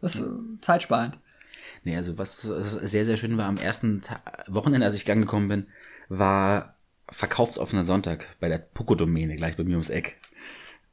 Das 0.00 0.16
ist 0.16 0.22
äh, 0.22 0.30
zeitsparend. 0.60 1.18
Nee, 1.84 1.96
also 1.96 2.18
was 2.18 2.42
sehr, 2.42 3.04
sehr 3.04 3.16
schön 3.16 3.38
war 3.38 3.46
am 3.46 3.56
ersten 3.56 4.00
Ta 4.00 4.20
Wochenende, 4.48 4.86
als 4.86 4.94
ich 4.94 5.10
angekommen 5.10 5.48
bin, 5.48 5.66
war 6.08 6.76
verkaufsoffener 7.08 7.84
Sonntag 7.84 8.26
bei 8.40 8.48
der 8.48 8.58
Poco-Domäne, 8.58 9.36
gleich 9.36 9.56
bei 9.56 9.64
mir 9.64 9.72
ums 9.72 9.90
Eck. 9.90 10.16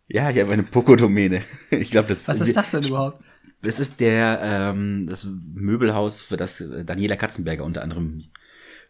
Ja, 0.08 0.30
ich 0.30 0.40
habe 0.40 0.54
eine 0.54 0.64
Poco-Domäne. 0.64 1.42
Ich 1.72 1.92
glaube, 1.92 2.10
das 2.10 2.28
Was 2.28 2.42
ist 2.42 2.56
das 2.56 2.72
denn 2.72 2.84
überhaupt? 2.84 3.24
Das 3.64 3.80
ist 3.80 4.00
der 4.00 4.40
ähm, 4.44 5.08
das 5.10 5.28
Möbelhaus, 5.54 6.22
für 6.22 6.38
das 6.38 6.64
Daniela 6.86 7.16
Katzenberger 7.16 7.64
unter 7.64 7.82
anderem 7.82 8.26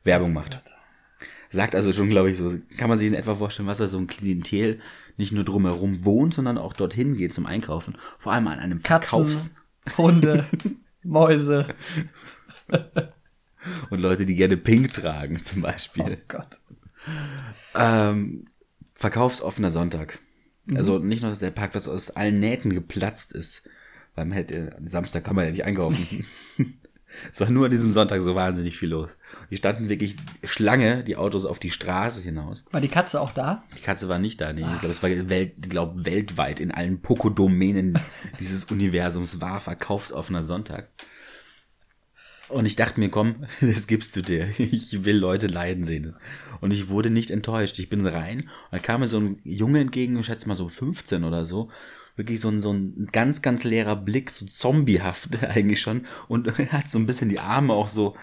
Werbung 0.03 0.33
macht. 0.33 0.61
Sagt 1.49 1.75
also 1.75 1.93
schon, 1.93 2.09
glaube 2.09 2.31
ich, 2.31 2.37
so, 2.37 2.57
kann 2.77 2.89
man 2.89 2.97
sich 2.97 3.07
in 3.07 3.13
etwa 3.13 3.35
vorstellen, 3.35 3.67
was 3.67 3.77
da 3.77 3.87
so 3.87 3.99
ein 3.99 4.07
Klientel 4.07 4.79
nicht 5.17 5.31
nur 5.31 5.43
drumherum 5.43 6.03
wohnt, 6.03 6.33
sondern 6.33 6.57
auch 6.57 6.73
dorthin 6.73 7.15
geht 7.15 7.33
zum 7.33 7.45
Einkaufen. 7.45 7.95
Vor 8.17 8.33
allem 8.33 8.47
an 8.47 8.57
einem 8.59 8.79
Verkaufs- 8.79 9.53
Katzen, 9.85 9.97
Hunde, 9.97 10.45
Mäuse. 11.03 11.67
und 13.91 13.99
Leute, 13.99 14.25
die 14.25 14.33
gerne 14.33 14.57
Pink 14.57 14.93
tragen, 14.93 15.43
zum 15.43 15.61
Beispiel. 15.61 16.17
Oh 16.19 16.25
Gott. 16.27 16.59
Ähm, 17.75 18.45
verkaufsoffener 18.93 19.69
Sonntag. 19.69 20.19
Mhm. 20.65 20.77
Also 20.77 20.97
nicht 20.99 21.21
nur, 21.21 21.29
dass 21.29 21.39
der 21.39 21.51
Parkplatz 21.51 21.87
aus 21.87 22.09
allen 22.09 22.39
Nähten 22.39 22.73
geplatzt 22.73 23.31
ist, 23.33 23.67
weil 24.15 24.25
man 24.25 24.35
hätte, 24.35 24.75
Samstag 24.85 25.23
kann 25.23 25.35
man 25.35 25.45
ja 25.45 25.51
nicht 25.51 25.65
einkaufen. 25.65 26.25
Es 27.31 27.39
war 27.39 27.49
nur 27.49 27.65
an 27.65 27.71
diesem 27.71 27.93
Sonntag 27.93 28.21
so 28.21 28.35
wahnsinnig 28.35 28.77
viel 28.77 28.89
los. 28.89 29.17
Die 29.51 29.57
standen 29.57 29.89
wirklich 29.89 30.15
Schlange, 30.43 31.03
die 31.03 31.15
Autos 31.15 31.45
auf 31.45 31.59
die 31.59 31.71
Straße 31.71 32.23
hinaus. 32.23 32.65
War 32.71 32.81
die 32.81 32.87
Katze 32.87 33.21
auch 33.21 33.31
da? 33.31 33.63
Die 33.77 33.81
Katze 33.81 34.09
war 34.09 34.19
nicht 34.19 34.41
da, 34.41 34.51
nee. 34.51 34.61
Ich 34.61 34.79
glaube, 34.79 34.89
es 34.89 35.03
war 35.03 35.09
Welt, 35.29 35.53
ich 35.61 35.69
glaub, 35.69 36.05
weltweit 36.05 36.59
in 36.59 36.71
allen 36.71 37.01
Pokodomänen 37.01 37.99
dieses 38.39 38.65
Universums 38.65 39.41
war 39.41 39.59
verkaufsoffener 39.59 40.43
Sonntag. 40.43 40.89
Und 42.49 42.65
ich 42.65 42.75
dachte 42.75 42.99
mir, 42.99 43.09
komm, 43.09 43.45
das 43.61 43.87
gibst 43.87 44.15
du 44.15 44.21
dir. 44.21 44.47
Ich 44.57 45.05
will 45.05 45.17
Leute 45.17 45.47
leiden 45.47 45.83
sehen. 45.83 46.15
Und 46.61 46.71
ich 46.71 46.89
wurde 46.89 47.09
nicht 47.09 47.31
enttäuscht. 47.31 47.79
Ich 47.79 47.89
bin 47.89 48.05
rein 48.05 48.41
und 48.41 48.49
da 48.71 48.79
kam 48.79 49.01
mir 49.01 49.07
so 49.07 49.19
ein 49.19 49.39
Junge 49.43 49.79
entgegen, 49.79 50.17
ich 50.17 50.25
schätze 50.25 50.47
mal 50.47 50.55
so 50.55 50.69
15 50.69 51.23
oder 51.23 51.45
so. 51.45 51.69
Wirklich 52.15 52.39
so 52.39 52.49
ein, 52.49 52.61
so 52.61 52.71
ein 52.71 53.09
ganz, 53.11 53.41
ganz 53.41 53.63
leerer 53.63 53.95
Blick, 53.95 54.29
so 54.29 54.45
zombiehaft 54.45 55.43
eigentlich 55.49 55.81
schon. 55.81 56.05
Und 56.27 56.47
er 56.59 56.71
hat 56.71 56.87
so 56.87 56.99
ein 56.99 57.05
bisschen 57.05 57.29
die 57.29 57.39
Arme 57.39 57.73
auch 57.73 57.87
so 57.87 58.15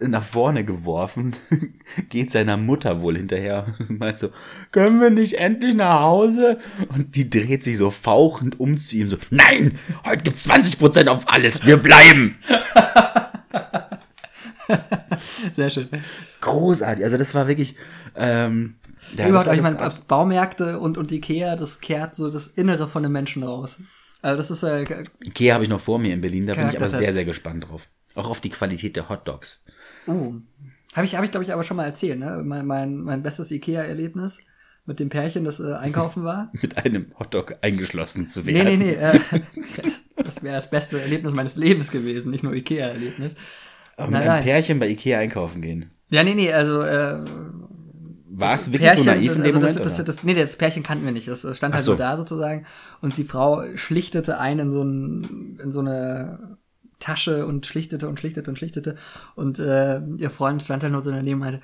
nach 0.00 0.22
vorne 0.22 0.64
geworfen. 0.64 1.34
Geht 2.08 2.30
seiner 2.30 2.56
Mutter 2.56 3.00
wohl 3.00 3.16
hinterher 3.16 3.74
meint 3.88 4.18
so, 4.18 4.30
können 4.70 5.00
wir 5.00 5.10
nicht 5.10 5.34
endlich 5.34 5.74
nach 5.74 6.02
Hause? 6.02 6.58
Und 6.88 7.16
die 7.16 7.28
dreht 7.28 7.64
sich 7.64 7.76
so 7.76 7.90
fauchend 7.90 8.60
um 8.60 8.76
zu 8.76 8.96
ihm 8.96 9.08
so, 9.08 9.16
nein, 9.30 9.78
heute 10.04 10.22
gibt's 10.22 10.48
20% 10.48 11.08
auf 11.08 11.24
alles, 11.26 11.66
wir 11.66 11.78
bleiben. 11.78 12.36
Sehr 15.56 15.70
schön. 15.70 15.88
Großartig. 16.40 17.04
Also 17.04 17.18
das 17.18 17.34
war 17.34 17.48
wirklich. 17.48 17.76
Ähm, 18.14 18.74
ja, 19.16 19.28
Überhaupt, 19.28 19.48
das 19.48 19.56
ich 19.56 19.62
meine, 19.62 19.90
Baumärkte 20.08 20.78
und, 20.78 20.96
und 20.98 21.12
Ikea, 21.12 21.56
das 21.56 21.80
kehrt 21.80 22.14
so 22.14 22.30
das 22.30 22.46
Innere 22.46 22.88
von 22.88 23.02
den 23.02 23.12
Menschen 23.12 23.42
raus. 23.42 23.78
Also 24.22 24.36
das 24.36 24.50
ist 24.50 24.62
äh, 24.62 24.84
Ikea 25.24 25.54
habe 25.54 25.64
ich 25.64 25.70
noch 25.70 25.80
vor 25.80 25.98
mir 25.98 26.14
in 26.14 26.20
Berlin, 26.20 26.46
da 26.46 26.54
bin 26.54 26.68
ich 26.68 26.76
aber 26.76 26.88
sehr, 26.88 27.12
sehr 27.12 27.24
gespannt 27.24 27.68
drauf. 27.68 27.88
Auch 28.14 28.30
auf 28.30 28.40
die 28.40 28.50
Qualität 28.50 28.96
der 28.96 29.08
Hotdogs. 29.08 29.64
Oh. 30.06 30.34
Habe 30.94 31.06
ich, 31.06 31.16
hab 31.16 31.24
ich 31.24 31.30
glaube 31.30 31.44
ich, 31.44 31.52
aber 31.52 31.64
schon 31.64 31.76
mal 31.76 31.84
erzählt, 31.86 32.18
ne? 32.18 32.42
Mein, 32.44 32.66
mein, 32.66 32.98
mein 32.98 33.22
bestes 33.22 33.50
Ikea-Erlebnis 33.50 34.40
mit 34.84 35.00
dem 35.00 35.08
Pärchen, 35.08 35.44
das 35.44 35.60
äh, 35.60 35.72
einkaufen 35.74 36.24
war. 36.24 36.50
Mit 36.60 36.84
einem 36.84 37.12
Hotdog 37.18 37.54
eingeschlossen 37.62 38.26
zu 38.26 38.40
Nee, 38.40 38.54
werden. 38.54 38.78
nee, 38.78 38.84
nee. 38.84 38.92
Äh, 38.94 39.20
das 40.24 40.42
wäre 40.42 40.56
das 40.56 40.70
beste 40.70 41.00
Erlebnis 41.00 41.34
meines 41.34 41.56
Lebens 41.56 41.90
gewesen, 41.90 42.30
nicht 42.30 42.42
nur 42.42 42.52
Ikea-Erlebnis. 42.52 43.36
Aber 43.96 44.06
mit 44.08 44.14
Nein, 44.14 44.22
einem 44.22 44.32
nein. 44.32 44.44
Pärchen 44.44 44.78
bei 44.80 44.88
Ikea 44.88 45.18
einkaufen 45.20 45.62
gehen. 45.62 45.90
Ja, 46.08 46.24
nee, 46.24 46.34
nee, 46.34 46.52
also 46.52 46.82
äh, 46.82 47.24
War 48.34 48.54
es 48.54 48.72
wirklich 48.72 48.92
so 48.92 49.04
naiv 49.04 49.28
das, 49.28 49.38
in 49.38 49.42
dem 49.42 49.46
also 49.46 49.60
das, 49.60 49.70
Moment? 49.70 49.86
das, 49.86 49.94
oder? 49.94 50.04
das, 50.04 50.22
nee, 50.22 50.34
das 50.34 50.56
Pärchen 50.56 50.82
kannten 50.82 51.04
wir 51.04 51.12
nicht. 51.12 51.28
Das 51.28 51.40
stand 51.56 51.74
halt 51.74 51.84
so. 51.84 51.92
so 51.92 51.98
da 51.98 52.16
sozusagen. 52.16 52.64
Und 53.02 53.16
die 53.18 53.24
Frau 53.24 53.64
schlichtete 53.76 54.38
ein 54.38 54.58
in 54.58 54.72
so, 54.72 54.82
ein, 54.82 55.58
in 55.62 55.70
so 55.70 55.80
eine 55.80 56.56
Tasche 56.98 57.44
und 57.46 57.66
schlichtete 57.66 58.08
und 58.08 58.18
schlichtete 58.18 58.50
und 58.50 58.56
schlichtete. 58.56 58.96
Und 59.34 59.58
äh, 59.58 60.00
ihr 60.16 60.30
Freund 60.30 60.62
stand 60.62 60.82
halt 60.82 60.92
nur 60.92 61.02
so 61.02 61.10
daneben 61.10 61.40
und 61.40 61.46
meinte, 61.46 61.62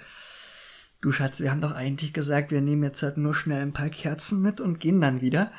du 1.00 1.10
Schatz, 1.10 1.40
wir 1.40 1.50
haben 1.50 1.62
doch 1.62 1.72
eigentlich 1.72 2.12
gesagt, 2.12 2.50
wir 2.50 2.60
nehmen 2.60 2.82
jetzt 2.82 3.02
halt 3.02 3.16
nur 3.16 3.34
schnell 3.34 3.62
ein 3.62 3.72
paar 3.72 3.88
Kerzen 3.88 4.42
mit 4.42 4.60
und 4.60 4.78
gehen 4.78 5.00
dann 5.00 5.22
wieder. 5.22 5.52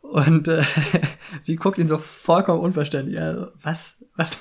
Und 0.00 0.48
äh, 0.48 0.64
sie 1.40 1.54
guckt 1.54 1.78
ihn 1.78 1.88
so 1.88 1.98
vollkommen 1.98 2.60
unverständlich. 2.60 3.20
Also, 3.20 3.52
was, 3.62 3.94
was, 4.16 4.38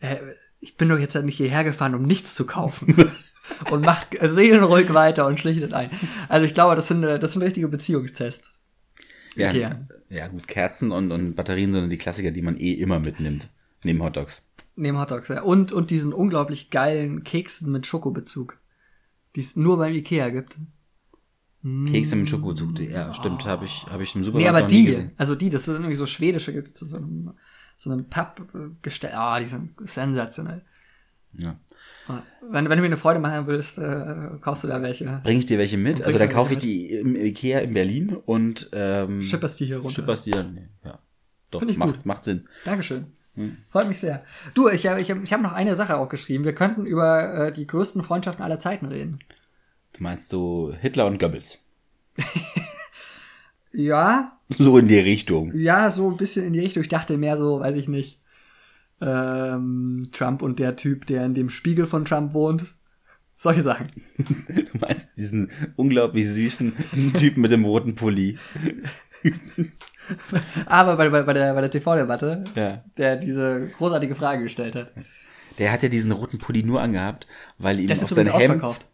äh, 0.00 0.18
ich 0.60 0.76
bin 0.76 0.88
doch 0.88 0.98
jetzt 0.98 1.14
halt 1.14 1.24
nicht 1.24 1.36
hierher 1.36 1.64
gefahren, 1.64 1.94
um 1.94 2.02
nichts 2.02 2.34
zu 2.34 2.46
kaufen. 2.46 2.94
und 3.70 3.84
macht 3.84 4.08
seelenruhig 4.20 4.92
weiter 4.92 5.26
und 5.26 5.40
schlichtet 5.40 5.74
ein. 5.74 5.90
Also 6.28 6.46
ich 6.46 6.54
glaube, 6.54 6.76
das 6.76 6.88
sind, 6.88 7.02
äh, 7.04 7.18
das 7.18 7.32
sind 7.32 7.42
richtige 7.42 7.68
Beziehungstests. 7.68 8.62
ja, 9.36 9.50
Ikea. 9.50 9.86
ja, 10.08 10.28
gut, 10.28 10.48
Kerzen 10.48 10.92
und, 10.92 11.12
und 11.12 11.34
Batterien 11.34 11.72
sind 11.72 11.90
die 11.90 11.98
Klassiker, 11.98 12.30
die 12.30 12.42
man 12.42 12.56
eh 12.58 12.72
immer 12.72 13.00
mitnimmt. 13.00 13.48
Neben 13.82 14.02
Hotdogs. 14.02 14.42
Neben 14.76 14.98
Hotdogs, 14.98 15.28
ja. 15.28 15.42
Und, 15.42 15.72
und 15.72 15.90
diesen 15.90 16.12
unglaublich 16.12 16.70
geilen 16.70 17.24
Keksen 17.24 17.72
mit 17.72 17.86
Schokobezug, 17.86 18.58
die 19.36 19.40
es 19.40 19.56
nur 19.56 19.78
beim 19.78 19.92
Ikea 19.94 20.30
gibt. 20.30 20.58
Kekse 21.86 22.16
mit 22.16 22.28
Schokobezug, 22.28 22.78
ja, 22.80 23.12
stimmt, 23.14 23.44
habe 23.44 23.64
ich, 23.64 23.84
hab 23.90 24.00
ich 24.00 24.14
im 24.14 24.22
Supermarkt 24.22 24.52
Nee, 24.52 24.58
aber 24.58 24.66
die, 24.66 24.84
gesehen. 24.84 25.10
also 25.16 25.34
die, 25.34 25.50
das 25.50 25.64
sind 25.64 25.74
irgendwie 25.74 25.96
so 25.96 26.06
schwedische, 26.06 26.52
gibt 26.52 26.68
es 26.68 26.78
so 26.78 26.96
einem, 26.96 27.32
so 27.76 27.90
einem 27.90 28.08
Pappgestell. 28.08 29.12
Ah, 29.12 29.40
die 29.40 29.46
sind 29.46 29.74
sensationell. 29.84 30.62
Ja. 31.32 31.58
Wenn, 32.50 32.68
wenn 32.68 32.76
du 32.76 32.82
mir 32.82 32.86
eine 32.86 32.96
Freude 32.96 33.20
machen 33.20 33.46
willst, 33.46 33.78
äh, 33.78 34.30
kaufst 34.40 34.64
du 34.64 34.68
da 34.68 34.80
welche. 34.82 35.20
Bring 35.22 35.38
ich 35.38 35.46
dir 35.46 35.58
welche 35.58 35.76
mit? 35.76 36.02
Also 36.02 36.16
dann 36.18 36.28
kaufe 36.30 36.54
ich 36.54 36.58
die 36.58 36.90
im 36.92 37.14
Ikea 37.16 37.58
in 37.60 37.74
Berlin 37.74 38.14
und 38.16 38.70
ähm, 38.72 39.20
Schipperst 39.22 39.60
die 39.60 39.66
hier 39.66 39.78
runter. 39.78 39.90
schipperst 39.94 40.26
die 40.26 40.30
dann. 40.30 40.54
nee, 40.54 40.68
Ja. 40.84 40.98
Doch, 41.50 41.60
Find 41.60 41.70
ich 41.70 41.76
macht, 41.78 41.96
gut. 41.96 42.06
macht 42.06 42.24
Sinn. 42.24 42.48
Dankeschön. 42.64 43.06
Hm. 43.34 43.56
Freut 43.68 43.88
mich 43.88 43.98
sehr. 43.98 44.24
Du, 44.54 44.68
ich 44.68 44.86
habe 44.86 45.00
ich 45.00 45.10
hab, 45.10 45.22
ich 45.22 45.32
hab 45.32 45.40
noch 45.42 45.52
eine 45.52 45.74
Sache 45.76 45.96
aufgeschrieben. 45.96 46.44
Wir 46.44 46.54
könnten 46.54 46.86
über 46.86 47.46
äh, 47.48 47.52
die 47.52 47.66
größten 47.66 48.02
Freundschaften 48.02 48.42
aller 48.44 48.58
Zeiten 48.58 48.86
reden. 48.86 49.18
Du 49.92 50.02
meinst 50.02 50.32
du 50.32 50.72
Hitler 50.80 51.06
und 51.06 51.18
Goebbels? 51.18 51.62
Ja, 53.72 54.38
So 54.48 54.78
in 54.78 54.88
die 54.88 54.98
Richtung. 54.98 55.52
ja, 55.54 55.90
so 55.90 56.10
ein 56.10 56.16
bisschen 56.16 56.46
in 56.46 56.52
die 56.54 56.60
Richtung. 56.60 56.82
Ich 56.82 56.88
dachte 56.88 57.18
mehr 57.18 57.36
so, 57.36 57.60
weiß 57.60 57.76
ich 57.76 57.86
nicht, 57.86 58.18
ähm, 59.00 60.08
Trump 60.12 60.42
und 60.42 60.58
der 60.58 60.76
Typ, 60.76 61.06
der 61.06 61.24
in 61.24 61.34
dem 61.34 61.50
Spiegel 61.50 61.86
von 61.86 62.04
Trump 62.04 62.32
wohnt. 62.34 62.74
Solche 63.36 63.62
Sachen. 63.62 63.86
Du 64.48 64.78
meinst 64.78 65.16
diesen 65.16 65.50
unglaublich 65.76 66.28
süßen 66.28 66.72
Typen 67.14 67.40
mit 67.40 67.50
dem 67.52 67.64
roten 67.64 67.94
Pulli. 67.94 68.36
Aber 70.66 70.96
bei, 70.96 71.08
bei, 71.10 71.22
bei 71.22 71.32
der, 71.32 71.54
bei 71.54 71.60
der 71.60 71.70
TV-Debatte, 71.70 72.44
Ja. 72.54 72.82
der 72.96 73.16
diese 73.16 73.68
großartige 73.76 74.14
Frage 74.14 74.42
gestellt 74.42 74.74
hat. 74.74 74.92
Der 75.58 75.72
hat 75.72 75.82
ja 75.82 75.88
diesen 75.88 76.12
roten 76.12 76.38
Pulli 76.38 76.62
nur 76.62 76.80
angehabt, 76.80 77.26
weil 77.58 77.80
ihm 77.80 77.86
Der 77.86 77.96
ist 77.96 78.04
auf 78.04 78.10
sein 78.10 78.26
Hemd. 78.26 78.34
ausverkauft. 78.34 78.88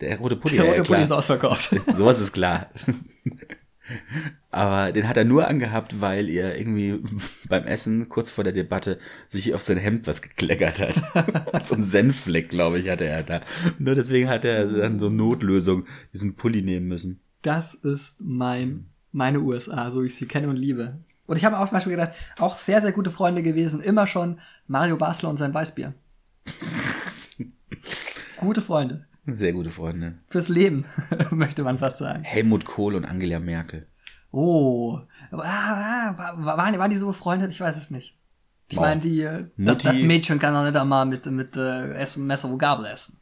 Der 0.00 0.18
rote 0.18 0.36
Pulli, 0.36 0.56
Der 0.56 0.64
rote 0.66 0.76
ja, 0.78 0.82
Pulli 0.82 1.02
ist 1.02 1.12
ausverkauft. 1.12 1.70
Sowas 1.96 2.20
ist 2.20 2.32
klar. 2.32 2.66
Aber 4.50 4.92
den 4.92 5.08
hat 5.08 5.16
er 5.16 5.24
nur 5.24 5.48
angehabt, 5.48 6.00
weil 6.00 6.28
er 6.28 6.58
irgendwie 6.58 7.02
beim 7.48 7.64
Essen 7.64 8.08
kurz 8.08 8.30
vor 8.30 8.44
der 8.44 8.52
Debatte 8.52 8.98
sich 9.28 9.54
auf 9.54 9.62
sein 9.62 9.78
Hemd 9.78 10.06
was 10.06 10.22
gekleckert 10.22 10.80
hat. 10.80 11.64
so 11.64 11.74
ein 11.74 11.82
Senffleck, 11.82 12.48
glaube 12.48 12.78
ich, 12.78 12.88
hatte 12.88 13.06
er 13.06 13.22
da. 13.22 13.42
Nur 13.78 13.94
deswegen 13.94 14.28
hat 14.28 14.44
er 14.44 14.66
dann 14.66 14.98
so 14.98 15.08
Notlösung 15.08 15.86
diesen 16.12 16.36
Pulli 16.36 16.62
nehmen 16.62 16.88
müssen. 16.88 17.20
Das 17.42 17.74
ist 17.74 18.20
mein, 18.20 18.86
meine 19.12 19.40
USA, 19.40 19.90
so 19.90 20.02
wie 20.02 20.06
ich 20.06 20.14
sie 20.14 20.26
kenne 20.26 20.48
und 20.48 20.56
liebe. 20.56 20.98
Und 21.26 21.36
ich 21.36 21.44
habe 21.44 21.58
auch 21.58 21.66
zum 21.68 21.76
Beispiel 21.76 21.92
gedacht, 21.92 22.14
auch 22.38 22.56
sehr, 22.56 22.80
sehr 22.80 22.92
gute 22.92 23.10
Freunde 23.10 23.42
gewesen, 23.42 23.80
immer 23.80 24.06
schon 24.06 24.40
Mario 24.66 24.96
Basler 24.96 25.30
und 25.30 25.36
sein 25.36 25.54
Weißbier. 25.54 25.94
gute 28.36 28.62
Freunde. 28.62 29.06
Sehr 29.34 29.52
gute 29.52 29.70
Freunde. 29.70 30.18
Fürs 30.28 30.48
Leben, 30.48 30.84
möchte 31.30 31.62
man 31.62 31.78
fast 31.78 31.98
sagen. 31.98 32.22
Helmut 32.24 32.64
Kohl 32.64 32.94
und 32.94 33.04
Angela 33.04 33.40
Merkel. 33.40 33.86
Oh. 34.32 34.98
Ah, 35.32 35.38
ah, 35.42 36.18
war- 36.18 36.56
waren, 36.58 36.78
waren 36.78 36.90
die 36.90 36.96
so 36.96 37.06
befreundet? 37.08 37.50
Ich 37.50 37.60
weiß 37.60 37.76
es 37.76 37.90
nicht. 37.90 38.16
Ich 38.68 38.76
Wow. 38.76 38.84
meine, 38.84 39.00
die, 39.00 39.20
äh, 39.22 39.46
das, 39.56 39.78
das 39.78 39.94
Mädchen 39.94 40.38
kann 40.38 40.54
doch 40.54 40.64
nicht 40.64 40.76
einmal 40.76 41.04
mit, 41.06 41.26
mit 41.26 41.56
äh, 41.56 41.92
Essen, 41.94 42.26
Messer 42.26 42.48
und 42.48 42.58
Gabel 42.58 42.86
essen. 42.86 43.18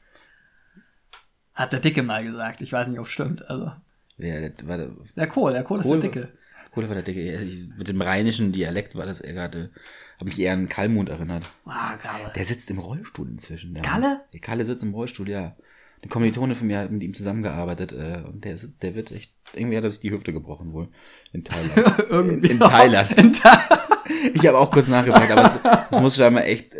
Hat 1.55 1.73
der 1.73 1.81
Dicke 1.81 2.03
mal 2.03 2.23
gesagt. 2.25 2.61
Ich 2.61 2.73
weiß 2.73 2.89
nicht, 2.89 2.99
ob 2.99 3.07
es 3.07 3.13
stimmt. 3.13 3.49
Also, 3.49 3.73
Wer, 4.17 4.51
der, 4.51 4.69
war 4.69 4.77
der, 4.79 4.91
der 5.17 5.27
Kohl, 5.27 5.53
der 5.53 5.65
Kohl 5.65 5.81
ist 5.81 5.87
Kohl- 5.87 6.01
der 6.01 6.11
Dicke. 6.11 6.29
Kohl 6.73 6.87
war 6.89 6.95
der 6.95 7.03
Dicke. 7.05 7.21
Ich- 7.43 7.69
Mit 7.77 7.89
dem 7.89 8.01
rheinischen 8.03 8.53
Dialekt 8.53 8.95
war 8.95 9.07
das 9.07 9.21
eher 9.21 9.33
gerade, 9.33 9.71
hat 10.19 10.25
mich 10.27 10.39
eher 10.39 10.53
an 10.53 10.69
Kalmund 10.69 11.09
erinnert. 11.09 11.45
Ah, 11.65 11.97
Gabel. 11.97 12.33
Der 12.35 12.45
sitzt 12.45 12.71
im 12.71 12.79
Rollstuhl 12.79 13.29
inzwischen. 13.29 13.75
Der 13.75 13.83
Kalle? 13.83 14.07
Mann. 14.09 14.21
Der 14.35 14.41
Kalle 14.41 14.65
sitzt 14.65 14.83
im 14.83 14.93
Rollstuhl, 14.95 15.29
ja. 15.31 15.57
Eine 16.01 16.09
Kommilitone 16.11 16.55
von 16.55 16.66
mir 16.66 16.78
hat 16.78 16.90
mit 16.90 17.03
ihm 17.03 17.12
zusammengearbeitet 17.14 17.92
äh, 17.92 18.22
und 18.26 18.44
der, 18.44 18.55
ist, 18.55 18.68
der 18.82 18.94
wird 18.94 19.11
echt, 19.11 19.32
irgendwie 19.53 19.76
hat 19.76 19.84
er 19.84 19.90
sich 19.90 20.01
die 20.01 20.11
Hüfte 20.12 20.32
gebrochen 20.32 20.72
wohl. 20.72 20.88
In 21.32 21.44
Thailand. 21.44 21.72
Irgendwie. 22.09 22.46
In, 22.46 22.53
in 22.53 22.61
Thailand. 22.61 23.11
In 23.18 23.32
Tha 23.32 23.61
Ich 24.34 24.46
habe 24.46 24.59
auch 24.59 24.70
kurz 24.70 24.88
nachgefragt, 24.88 25.30
aber 25.30 25.44
es, 25.44 25.59
es 25.90 26.01
muss 26.01 26.16
scheinbar 26.16 26.44
echt 26.44 26.72
äh, 26.74 26.78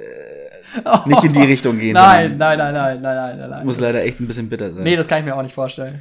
nicht 1.06 1.24
in 1.24 1.32
die 1.32 1.42
Richtung 1.52 1.78
gehen. 1.78 1.94
nein, 1.94 2.36
nein, 2.38 2.58
nein, 2.58 2.72
nein, 2.74 3.02
nein, 3.02 3.16
nein, 3.16 3.38
nein, 3.38 3.50
nein. 3.50 3.66
Muss 3.66 3.80
leider 3.80 4.02
echt 4.04 4.20
ein 4.20 4.26
bisschen 4.26 4.48
bitter 4.48 4.72
sein. 4.72 4.84
Nee, 4.84 4.96
das 4.96 5.08
kann 5.08 5.18
ich 5.18 5.24
mir 5.24 5.34
auch 5.36 5.42
nicht 5.42 5.54
vorstellen. 5.54 6.00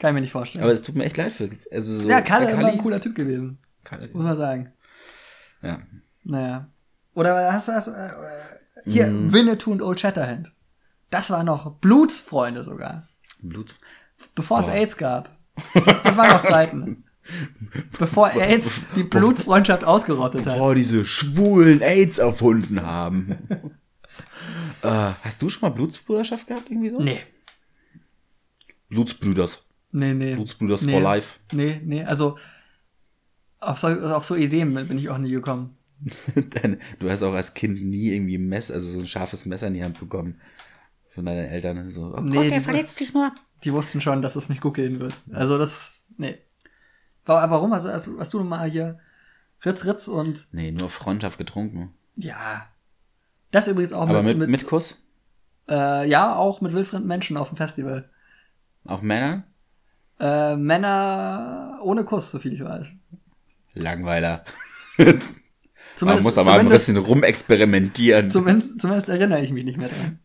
Kann 0.00 0.10
ich 0.10 0.14
mir 0.14 0.20
nicht 0.22 0.32
vorstellen. 0.32 0.64
aber 0.64 0.72
es 0.72 0.82
tut 0.82 0.94
mir 0.96 1.04
echt 1.04 1.16
leid 1.16 1.32
für. 1.32 1.50
Also 1.70 1.92
so, 1.92 2.08
ja, 2.08 2.20
Kalle 2.20 2.46
ist 2.46 2.52
immer 2.52 2.66
ein 2.68 2.78
cooler 2.78 3.00
Typ 3.00 3.14
gewesen. 3.14 3.58
Kalle, 3.84 4.08
Muss 4.12 4.22
man 4.24 4.36
sagen. 4.36 4.72
ja. 5.62 5.80
Naja. 6.24 6.68
Oder 7.14 7.52
hast 7.52 7.68
du, 7.68 7.72
hast 7.72 7.86
du 7.88 7.90
äh, 7.92 8.10
hier, 8.86 9.06
Mhm. 9.08 9.32
Winnetou 9.32 9.72
und 9.72 9.82
Old 9.82 10.00
Shatterhand. 10.00 10.52
Das 11.14 11.30
waren 11.30 11.46
noch 11.46 11.76
Blutsfreunde 11.76 12.64
sogar. 12.64 13.06
Blut. 13.40 13.76
Bevor 14.34 14.58
es 14.58 14.66
AIDS 14.66 14.96
gab. 14.96 15.30
Das, 15.86 16.02
das 16.02 16.16
waren 16.16 16.28
noch 16.28 16.42
Zeiten. 16.42 17.04
Bevor 18.00 18.32
AIDS 18.32 18.80
die 18.96 19.04
Blutsfreundschaft 19.04 19.84
ausgerottet 19.84 20.44
hat. 20.44 20.54
Bevor 20.54 20.74
diese 20.74 21.06
schwulen 21.06 21.82
AIDS 21.82 22.18
erfunden 22.18 22.82
haben. 22.82 23.38
äh, 24.82 24.88
hast 25.22 25.40
du 25.40 25.48
schon 25.48 25.60
mal 25.60 25.72
Blutsbruderschaft 25.72 26.48
gehabt 26.48 26.68
irgendwie 26.68 26.90
so? 26.90 27.00
Nee. 27.00 27.20
Blutsbrüders. 28.88 29.62
Nee, 29.92 30.14
nee. 30.14 30.34
Blutsbrüders 30.34 30.82
nee. 30.82 30.94
for 30.94 31.00
life. 31.00 31.38
Nee, 31.52 31.80
nee, 31.84 32.02
also 32.02 32.38
auf 33.60 33.78
so, 33.78 33.86
auf 33.86 34.24
so 34.24 34.34
Ideen 34.34 34.74
bin 34.88 34.98
ich 34.98 35.10
auch 35.10 35.18
nie 35.18 35.30
gekommen. 35.30 35.76
Du 36.98 37.08
hast 37.08 37.22
auch 37.22 37.34
als 37.34 37.54
Kind 37.54 37.80
nie 37.84 38.08
irgendwie 38.08 38.36
ein 38.36 38.48
Messer, 38.48 38.74
also 38.74 38.94
so 38.94 38.98
ein 38.98 39.06
scharfes 39.06 39.46
Messer 39.46 39.68
in 39.68 39.74
die 39.74 39.84
Hand 39.84 40.00
bekommen. 40.00 40.40
Von 41.14 41.26
deinen 41.26 41.46
Eltern. 41.46 41.88
So, 41.88 42.14
oh 42.16 42.20
Nee, 42.20 42.36
Gott, 42.36 42.50
der 42.50 42.60
verletzt 42.60 42.98
dich 43.00 43.14
nur. 43.14 43.32
Die 43.62 43.72
wussten 43.72 44.00
schon, 44.00 44.20
dass 44.22 44.36
es 44.36 44.48
nicht 44.48 44.60
gut 44.60 44.74
gehen 44.74 44.98
wird. 45.00 45.14
Also 45.32 45.56
das, 45.58 45.92
nee. 46.18 46.38
Wa- 47.24 47.48
Warum 47.50 47.72
hast, 47.72 47.86
hast, 47.86 48.10
hast 48.18 48.34
du 48.34 48.42
mal 48.44 48.68
hier 48.68 48.98
Ritz, 49.64 49.84
Ritz 49.86 50.08
und, 50.08 50.46
Nee, 50.52 50.72
nur 50.72 50.90
Freundschaft 50.90 51.38
getrunken. 51.38 51.94
ja. 52.16 52.66
Das 53.50 53.68
übrigens 53.68 53.92
auch 53.92 54.08
Aber 54.08 54.24
mit, 54.24 54.36
mit, 54.36 54.48
mit, 54.50 54.66
Kuss? 54.66 55.06
äh, 55.68 56.08
ja, 56.08 56.34
auch 56.34 56.60
mit 56.60 56.72
wildfremden 56.72 57.06
Menschen 57.06 57.36
auf 57.36 57.50
dem 57.50 57.56
Festival. 57.56 58.10
Auch 58.84 59.00
Männer? 59.00 59.44
Äh, 60.18 60.56
Männer 60.56 61.78
ohne 61.82 62.04
Kuss, 62.04 62.32
so 62.32 62.40
viel 62.40 62.52
ich 62.52 62.64
weiß. 62.64 62.90
Langweiler. 63.74 64.44
Man 66.00 66.22
muss 66.22 66.36
aber 66.36 66.54
ein 66.54 66.68
bisschen 66.68 66.96
rumexperimentieren. 66.96 68.28
zumindest, 68.28 68.80
zumindest 68.80 69.08
erinnere 69.08 69.40
ich 69.42 69.52
mich 69.52 69.64
nicht 69.64 69.78
mehr 69.78 69.88
dran. 69.88 70.18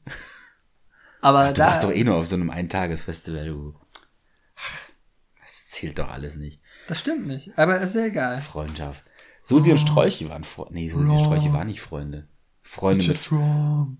Aber 1.22 1.51
Du 1.51 1.59
warst 1.61 1.84
da, 1.84 1.88
doch 1.88 1.93
eh 1.95 2.03
nur 2.03 2.15
auf 2.15 2.28
so 2.28 2.36
einem 2.36 2.49
Eintagesfestival, 2.49 3.45
du. 3.47 3.76
Ach, 4.55 4.89
Das 5.41 5.70
zählt 5.70 5.99
doch 5.99 6.09
alles 6.09 6.36
nicht. 6.36 6.61
das 6.88 6.99
stimmt 6.99 7.28
nicht. 7.28 7.51
Aber 7.57 7.80
ist 7.80 7.95
ja 7.95 8.05
egal. 8.05 8.39
Freundschaft. 8.41 9.05
Susi 9.43 9.72
und 9.72 9.80
Sträuchi 9.80 10.30
waren 10.30 10.43
Freunde. 10.43 10.74
Nee, 10.76 10.89
Susi 10.89 11.11
und 11.11 11.22
Sträuchi 11.22 11.51
waren 11.53 11.67
nicht 11.67 11.82
Freunde. 11.82 12.28
Freunde 12.61 13.05
mit. 13.07 13.32
wrong. 13.32 13.97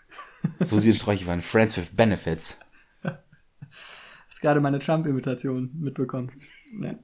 Susi 0.60 0.88
und 0.90 0.96
Sträuchi 0.96 1.26
waren 1.26 1.40
Friends 1.42 1.76
with 1.76 1.90
Benefits. 1.94 2.58
Hast 3.02 4.40
gerade 4.40 4.60
meine 4.60 4.78
Trump-Imitation 4.80 5.70
mitbekommen. 5.78 6.32
Nee. 6.72 6.96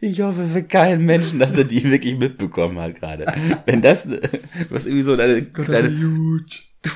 Ich 0.00 0.20
hoffe 0.20 0.46
für 0.46 0.62
keinen 0.64 1.04
Menschen, 1.04 1.38
dass 1.38 1.56
er 1.56 1.64
die 1.64 1.82
wirklich 1.84 2.16
mitbekommen 2.18 2.78
hat 2.78 2.96
gerade. 2.96 3.26
Wenn 3.66 3.82
das, 3.82 4.06
was 4.70 4.86
irgendwie 4.86 5.02
so 5.04 5.16
deine, 5.16 5.42
deine 5.42 5.88
huge. 5.90 6.62
Du 6.82 6.90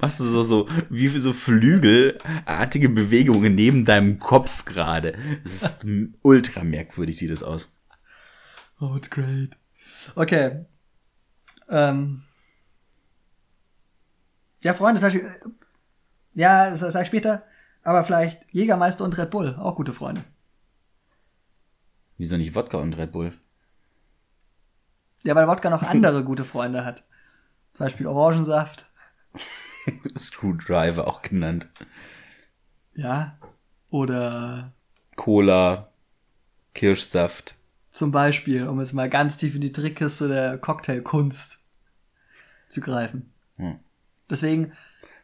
machst 0.00 0.20
du 0.20 0.24
so, 0.24 0.42
so, 0.42 0.68
wie 0.88 1.08
viel 1.08 1.20
so 1.20 1.32
flügelartige 1.32 2.88
Bewegungen 2.88 3.54
neben 3.54 3.84
deinem 3.84 4.18
Kopf 4.18 4.64
gerade. 4.64 5.18
Das 5.42 5.62
ist 5.62 5.86
ultra 6.22 6.62
merkwürdig, 6.62 7.18
sieht 7.18 7.30
es 7.30 7.42
aus. 7.42 7.72
Oh, 8.80 8.94
it's 8.96 9.10
great. 9.10 9.56
Okay. 10.14 10.64
Ähm. 11.68 12.22
Ja, 14.62 14.74
Freunde, 14.74 15.00
sag 15.00 15.14
ich, 15.14 15.22
äh, 15.22 15.28
ja, 16.34 16.70
das 16.70 16.80
sag 16.80 17.02
ich 17.02 17.08
später, 17.08 17.44
aber 17.82 18.04
vielleicht 18.04 18.46
Jägermeister 18.52 19.04
und 19.04 19.16
Red 19.18 19.30
Bull, 19.30 19.56
auch 19.56 19.74
gute 19.74 19.92
Freunde. 19.92 20.22
Wieso 22.18 22.36
nicht 22.36 22.54
Wodka 22.54 22.78
und 22.78 22.92
Red 22.94 23.12
Bull? 23.12 23.32
Ja, 25.22 25.34
weil 25.34 25.48
Wodka 25.48 25.70
noch 25.70 25.82
andere 25.82 26.22
gute 26.24 26.44
Freunde 26.44 26.84
hat. 26.84 27.04
Zum 27.80 27.86
Beispiel 27.86 28.08
Orangensaft. 28.08 28.84
Screwdriver 30.18 31.08
auch 31.08 31.22
genannt. 31.22 31.66
Ja. 32.94 33.38
Oder 33.88 34.74
Cola, 35.16 35.88
Kirschsaft. 36.74 37.54
zum 37.90 38.10
Beispiel, 38.10 38.68
um 38.68 38.80
jetzt 38.80 38.92
mal 38.92 39.08
ganz 39.08 39.38
tief 39.38 39.54
in 39.54 39.62
die 39.62 39.72
Trickkiste 39.72 40.28
der 40.28 40.58
Cocktailkunst 40.58 41.64
zu 42.68 42.82
greifen. 42.82 43.32
Hm. 43.56 43.78
Deswegen, 44.28 44.72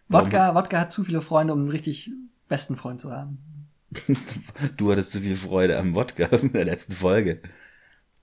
Wodka, 0.09 0.55
Wodka 0.55 0.81
hat 0.81 0.93
zu 0.95 1.05
viele 1.05 1.21
Freunde, 1.21 1.53
um 1.53 1.59
einen 1.59 1.69
richtig 1.69 2.11
besten 2.49 2.77
Freund 2.77 3.03
zu 3.03 3.13
haben. 3.13 3.69
Du 4.79 4.91
hattest 4.91 5.13
zu 5.13 5.21
viel 5.21 5.37
Freude 5.37 5.77
am 5.77 5.95
Wodka 5.95 6.25
in 6.37 6.55
der 6.55 6.65
letzten 6.65 6.95
Folge. 6.95 7.43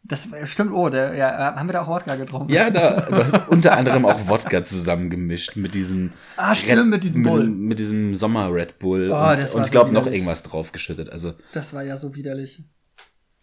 Das 0.05 0.27
stimmt, 0.45 0.73
oh, 0.73 0.89
der, 0.89 1.15
ja, 1.15 1.55
haben 1.55 1.69
wir 1.69 1.73
da 1.73 1.81
auch 1.83 1.87
Wodka 1.87 2.15
getrunken? 2.17 2.51
Ja, 2.51 2.69
da, 2.69 3.01
du 3.01 3.15
hast 3.23 3.39
unter 3.47 3.71
anderem 3.77 4.05
auch 4.05 4.27
Wodka 4.27 4.61
zusammengemischt 4.61 5.55
mit 5.55 5.73
diesem. 5.73 6.11
Ah, 6.35 6.53
stimmt, 6.53 6.89
mit 6.89 7.03
diesem 7.05 7.23
Bull. 7.23 7.47
Mit, 7.47 7.57
mit 7.59 7.79
diesem 7.79 8.13
Sommer 8.15 8.53
Red 8.53 8.79
Bull. 8.79 9.09
Oh, 9.11 9.15
und 9.15 9.39
das 9.39 9.53
und 9.53 9.59
war 9.61 9.65
ich 9.65 9.71
glaube 9.71 9.89
so 9.89 9.93
noch 9.93 10.01
widerlich. 10.01 10.19
irgendwas 10.19 10.43
draufgeschüttet. 10.43 11.09
Also, 11.09 11.33
Das 11.53 11.73
war 11.73 11.83
ja 11.83 11.95
so 11.95 12.13
widerlich. 12.15 12.63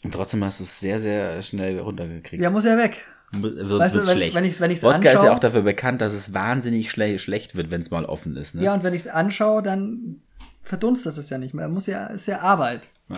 und 0.04 0.12
trotzdem 0.12 0.44
hast 0.44 0.60
du 0.60 0.64
es 0.64 0.78
sehr, 0.80 1.00
sehr 1.00 1.42
schnell 1.42 1.78
runtergekriegt. 1.78 2.42
Ja, 2.42 2.50
muss 2.50 2.64
ja 2.66 2.76
weg. 2.76 3.04
Wird, 3.32 3.56
Weißt 3.78 3.94
du, 3.94 3.98
wird's 3.98 4.08
wenn- 4.10 4.16
schlecht. 4.16 4.34
wenn 4.36 4.44
ich's- 4.44 4.60
wenn 4.60 4.70
ich's 4.70 4.82
Wodka 4.82 4.98
ist 4.98 5.04
ja 5.04 5.10
anschaue- 5.12 5.30
auch 5.36 5.38
dafür 5.38 5.62
bekannt, 5.62 6.00
dass 6.02 6.12
es 6.12 6.34
wahnsinnig 6.34 6.90
schle 6.90 7.18
schlecht 7.18 7.54
wird, 7.54 7.70
wenn 7.70 7.80
es 7.80 7.90
mal 7.90 8.04
offen 8.04 8.36
ist. 8.36 8.54
Ne? 8.56 8.64
Ja, 8.64 8.74
und 8.74 8.82
wenn 8.82 8.92
ich 8.92 9.02
es 9.02 9.08
anschaue, 9.08 9.62
dann 9.62 10.20
verdunstet 10.62 11.16
es 11.16 11.30
ja 11.30 11.38
nicht 11.38 11.54
mehr. 11.54 11.68
Muss 11.68 11.86
ja, 11.86 12.06
ist 12.08 12.26
ja 12.26 12.40
Arbeit. 12.40 12.88
Ja. 13.08 13.16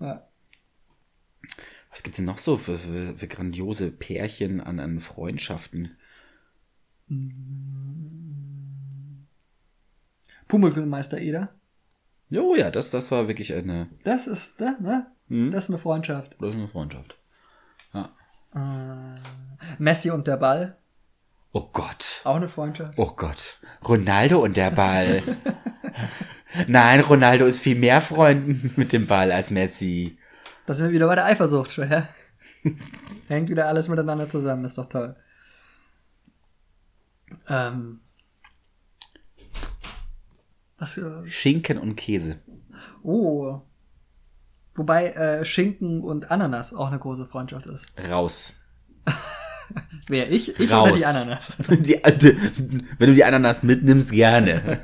Ja. 0.00 0.27
Was 1.90 2.02
gibt's 2.02 2.16
denn 2.16 2.26
noch 2.26 2.38
so 2.38 2.58
für, 2.58 2.78
für, 2.78 3.16
für 3.16 3.28
grandiose 3.28 3.90
Pärchen 3.90 4.60
an, 4.60 4.78
an 4.78 5.00
Freundschaften? 5.00 5.96
Pummelkühlmeister 10.48 11.18
Eder. 11.18 11.54
Jo, 12.30 12.54
ja, 12.54 12.70
das, 12.70 12.90
das 12.90 13.10
war 13.10 13.28
wirklich 13.28 13.54
eine, 13.54 13.88
Das 14.04 14.26
ist, 14.26 14.60
da, 14.60 14.76
ne? 14.80 15.06
Mhm. 15.28 15.50
Das 15.50 15.64
ist 15.64 15.70
eine 15.70 15.78
Freundschaft. 15.78 16.36
das 16.38 16.50
ist 16.50 16.56
eine 16.56 16.68
Freundschaft. 16.68 17.16
Ja. 17.94 18.12
Messi 19.78 20.10
und 20.10 20.26
der 20.26 20.36
Ball. 20.36 20.76
Oh 21.52 21.68
Gott. 21.72 22.20
Auch 22.24 22.36
eine 22.36 22.48
Freundschaft. 22.48 22.92
Oh 22.96 23.12
Gott. 23.16 23.58
Ronaldo 23.86 24.42
und 24.42 24.56
der 24.56 24.70
Ball. 24.70 25.22
Nein, 26.66 27.00
Ronaldo 27.00 27.46
ist 27.46 27.60
viel 27.60 27.76
mehr 27.76 28.00
Freund 28.00 28.76
mit 28.76 28.92
dem 28.92 29.06
Ball 29.06 29.32
als 29.32 29.50
Messi. 29.50 30.18
Da 30.68 30.74
sind 30.74 30.88
wir 30.88 30.92
wieder 30.92 31.06
bei 31.06 31.14
der 31.14 31.24
Eifersucht 31.24 31.72
schon, 31.72 31.90
ja? 31.90 32.10
Hängt 33.28 33.48
wieder 33.48 33.68
alles 33.68 33.88
miteinander 33.88 34.28
zusammen, 34.28 34.66
ist 34.66 34.76
doch 34.76 34.84
toll. 34.84 35.16
Ähm. 37.48 38.00
Was 40.76 40.90
für. 40.90 41.26
Schinken 41.26 41.78
und 41.78 41.96
Käse. 41.96 42.40
Oh. 43.02 43.62
Wobei 44.74 45.06
äh, 45.12 45.46
Schinken 45.46 46.02
und 46.02 46.30
Ananas 46.30 46.74
auch 46.74 46.88
eine 46.88 46.98
große 46.98 47.24
Freundschaft 47.24 47.64
ist. 47.64 47.90
Raus. 48.06 48.56
Wer, 50.08 50.30
ich? 50.30 50.60
Ich 50.60 50.70
Raus. 50.70 50.90
oder 50.90 50.98
die 50.98 51.06
Ananas? 51.06 51.56
Die, 51.70 52.02
die, 52.18 52.84
wenn 52.98 53.08
du 53.08 53.14
die 53.14 53.24
Ananas 53.24 53.62
mitnimmst, 53.62 54.12
gerne. 54.12 54.82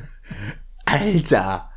Alter. 0.87 1.71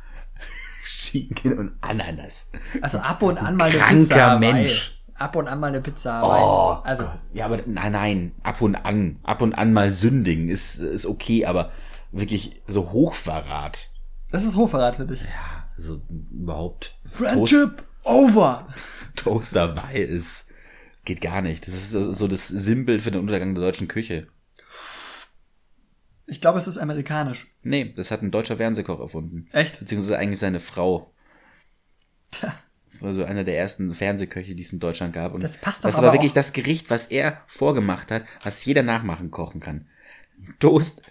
Schinken 0.88 1.58
und 1.58 1.72
Ananas. 1.82 2.50
Also 2.80 2.98
ab 2.98 3.22
und 3.22 3.36
an 3.38 3.56
mal 3.56 3.68
eine 3.68 3.78
Kranker 3.78 3.96
Pizza 3.98 4.30
Hawaii. 4.30 4.52
Mensch. 4.52 5.02
Ab 5.14 5.36
und 5.36 5.48
an 5.48 5.60
mal 5.60 5.66
eine 5.66 5.80
Pizza 5.80 6.22
Oh. 6.24 6.80
Also, 6.84 7.04
ja, 7.34 7.44
aber 7.44 7.58
nein, 7.66 7.92
nein, 7.92 8.32
ab 8.42 8.60
und 8.62 8.74
an, 8.76 9.18
ab 9.22 9.42
und 9.42 9.52
an 9.54 9.72
mal 9.72 9.90
sündigen 9.90 10.48
ist, 10.48 10.78
ist 10.78 11.06
okay, 11.06 11.44
aber 11.44 11.70
wirklich 12.12 12.62
so 12.66 12.90
Hochverrat. 12.92 13.90
das 14.30 14.44
ist 14.44 14.56
Hochverrat 14.56 14.96
für 14.96 15.04
dich. 15.04 15.20
Ja, 15.22 15.68
also 15.76 16.00
überhaupt. 16.30 16.96
Friendship 17.04 17.82
over. 18.04 18.66
Toast, 19.14 19.16
Toast 19.16 19.56
dabei 19.56 19.94
ist, 19.96 20.46
geht 21.04 21.20
gar 21.20 21.42
nicht. 21.42 21.66
Das 21.66 21.74
ist 21.74 21.90
so 21.90 22.28
das 22.28 22.48
Sinnbild 22.48 23.02
für 23.02 23.10
den 23.10 23.20
Untergang 23.20 23.54
der 23.54 23.64
deutschen 23.64 23.88
Küche. 23.88 24.28
Ich 26.28 26.42
glaube, 26.42 26.58
es 26.58 26.68
ist 26.68 26.76
amerikanisch. 26.76 27.46
Nee, 27.62 27.92
das 27.96 28.10
hat 28.10 28.22
ein 28.22 28.30
deutscher 28.30 28.58
Fernsehkoch 28.58 29.00
erfunden. 29.00 29.46
Echt? 29.52 29.80
Beziehungsweise 29.80 30.18
eigentlich 30.18 30.38
seine 30.38 30.60
Frau. 30.60 31.12
Tja. 32.30 32.54
Das 32.86 33.02
war 33.02 33.12
so 33.14 33.24
einer 33.24 33.44
der 33.44 33.58
ersten 33.58 33.94
Fernsehköche, 33.94 34.54
die 34.54 34.62
es 34.62 34.72
in 34.72 34.78
Deutschland 34.78 35.12
gab. 35.12 35.34
Und 35.34 35.42
Das 35.42 35.58
passt 35.58 35.84
doch 35.84 35.90
das 35.90 36.02
war 36.02 36.12
wirklich 36.12 36.32
das 36.32 36.52
Gericht, 36.52 36.90
was 36.90 37.06
er 37.06 37.42
vorgemacht 37.46 38.10
hat, 38.10 38.24
was 38.42 38.64
jeder 38.64 38.82
nachmachen 38.82 39.30
kochen 39.30 39.60
kann. 39.60 39.88
Toast, 40.58 41.02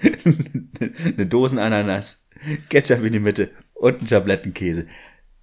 eine 0.02 1.26
Dosenananas, 1.26 2.26
Ketchup 2.68 3.02
in 3.04 3.12
die 3.12 3.20
Mitte 3.20 3.50
und 3.74 4.02
ein 4.02 4.08
Schablettenkäse. 4.08 4.86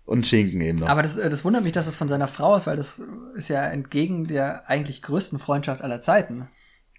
Und 0.05 0.26
Schinken 0.26 0.61
eben 0.61 0.80
noch. 0.80 0.88
Aber 0.88 1.01
das, 1.01 1.15
das 1.15 1.43
wundert 1.43 1.63
mich, 1.63 1.74
dass 1.74 1.86
es 1.86 1.95
von 1.95 2.07
seiner 2.07 2.30
Frau 2.30 2.55
ist, 2.55 2.65
weil 2.65 2.78
das 2.78 3.03
ist 3.36 3.49
ja 3.49 3.65
entgegen 3.65 4.26
der 4.26 4.70
eigentlich 4.70 5.01
größten 5.01 5.38
Freundschaft 5.38 5.82
aller 5.82 5.99
Zeiten. 5.99 6.47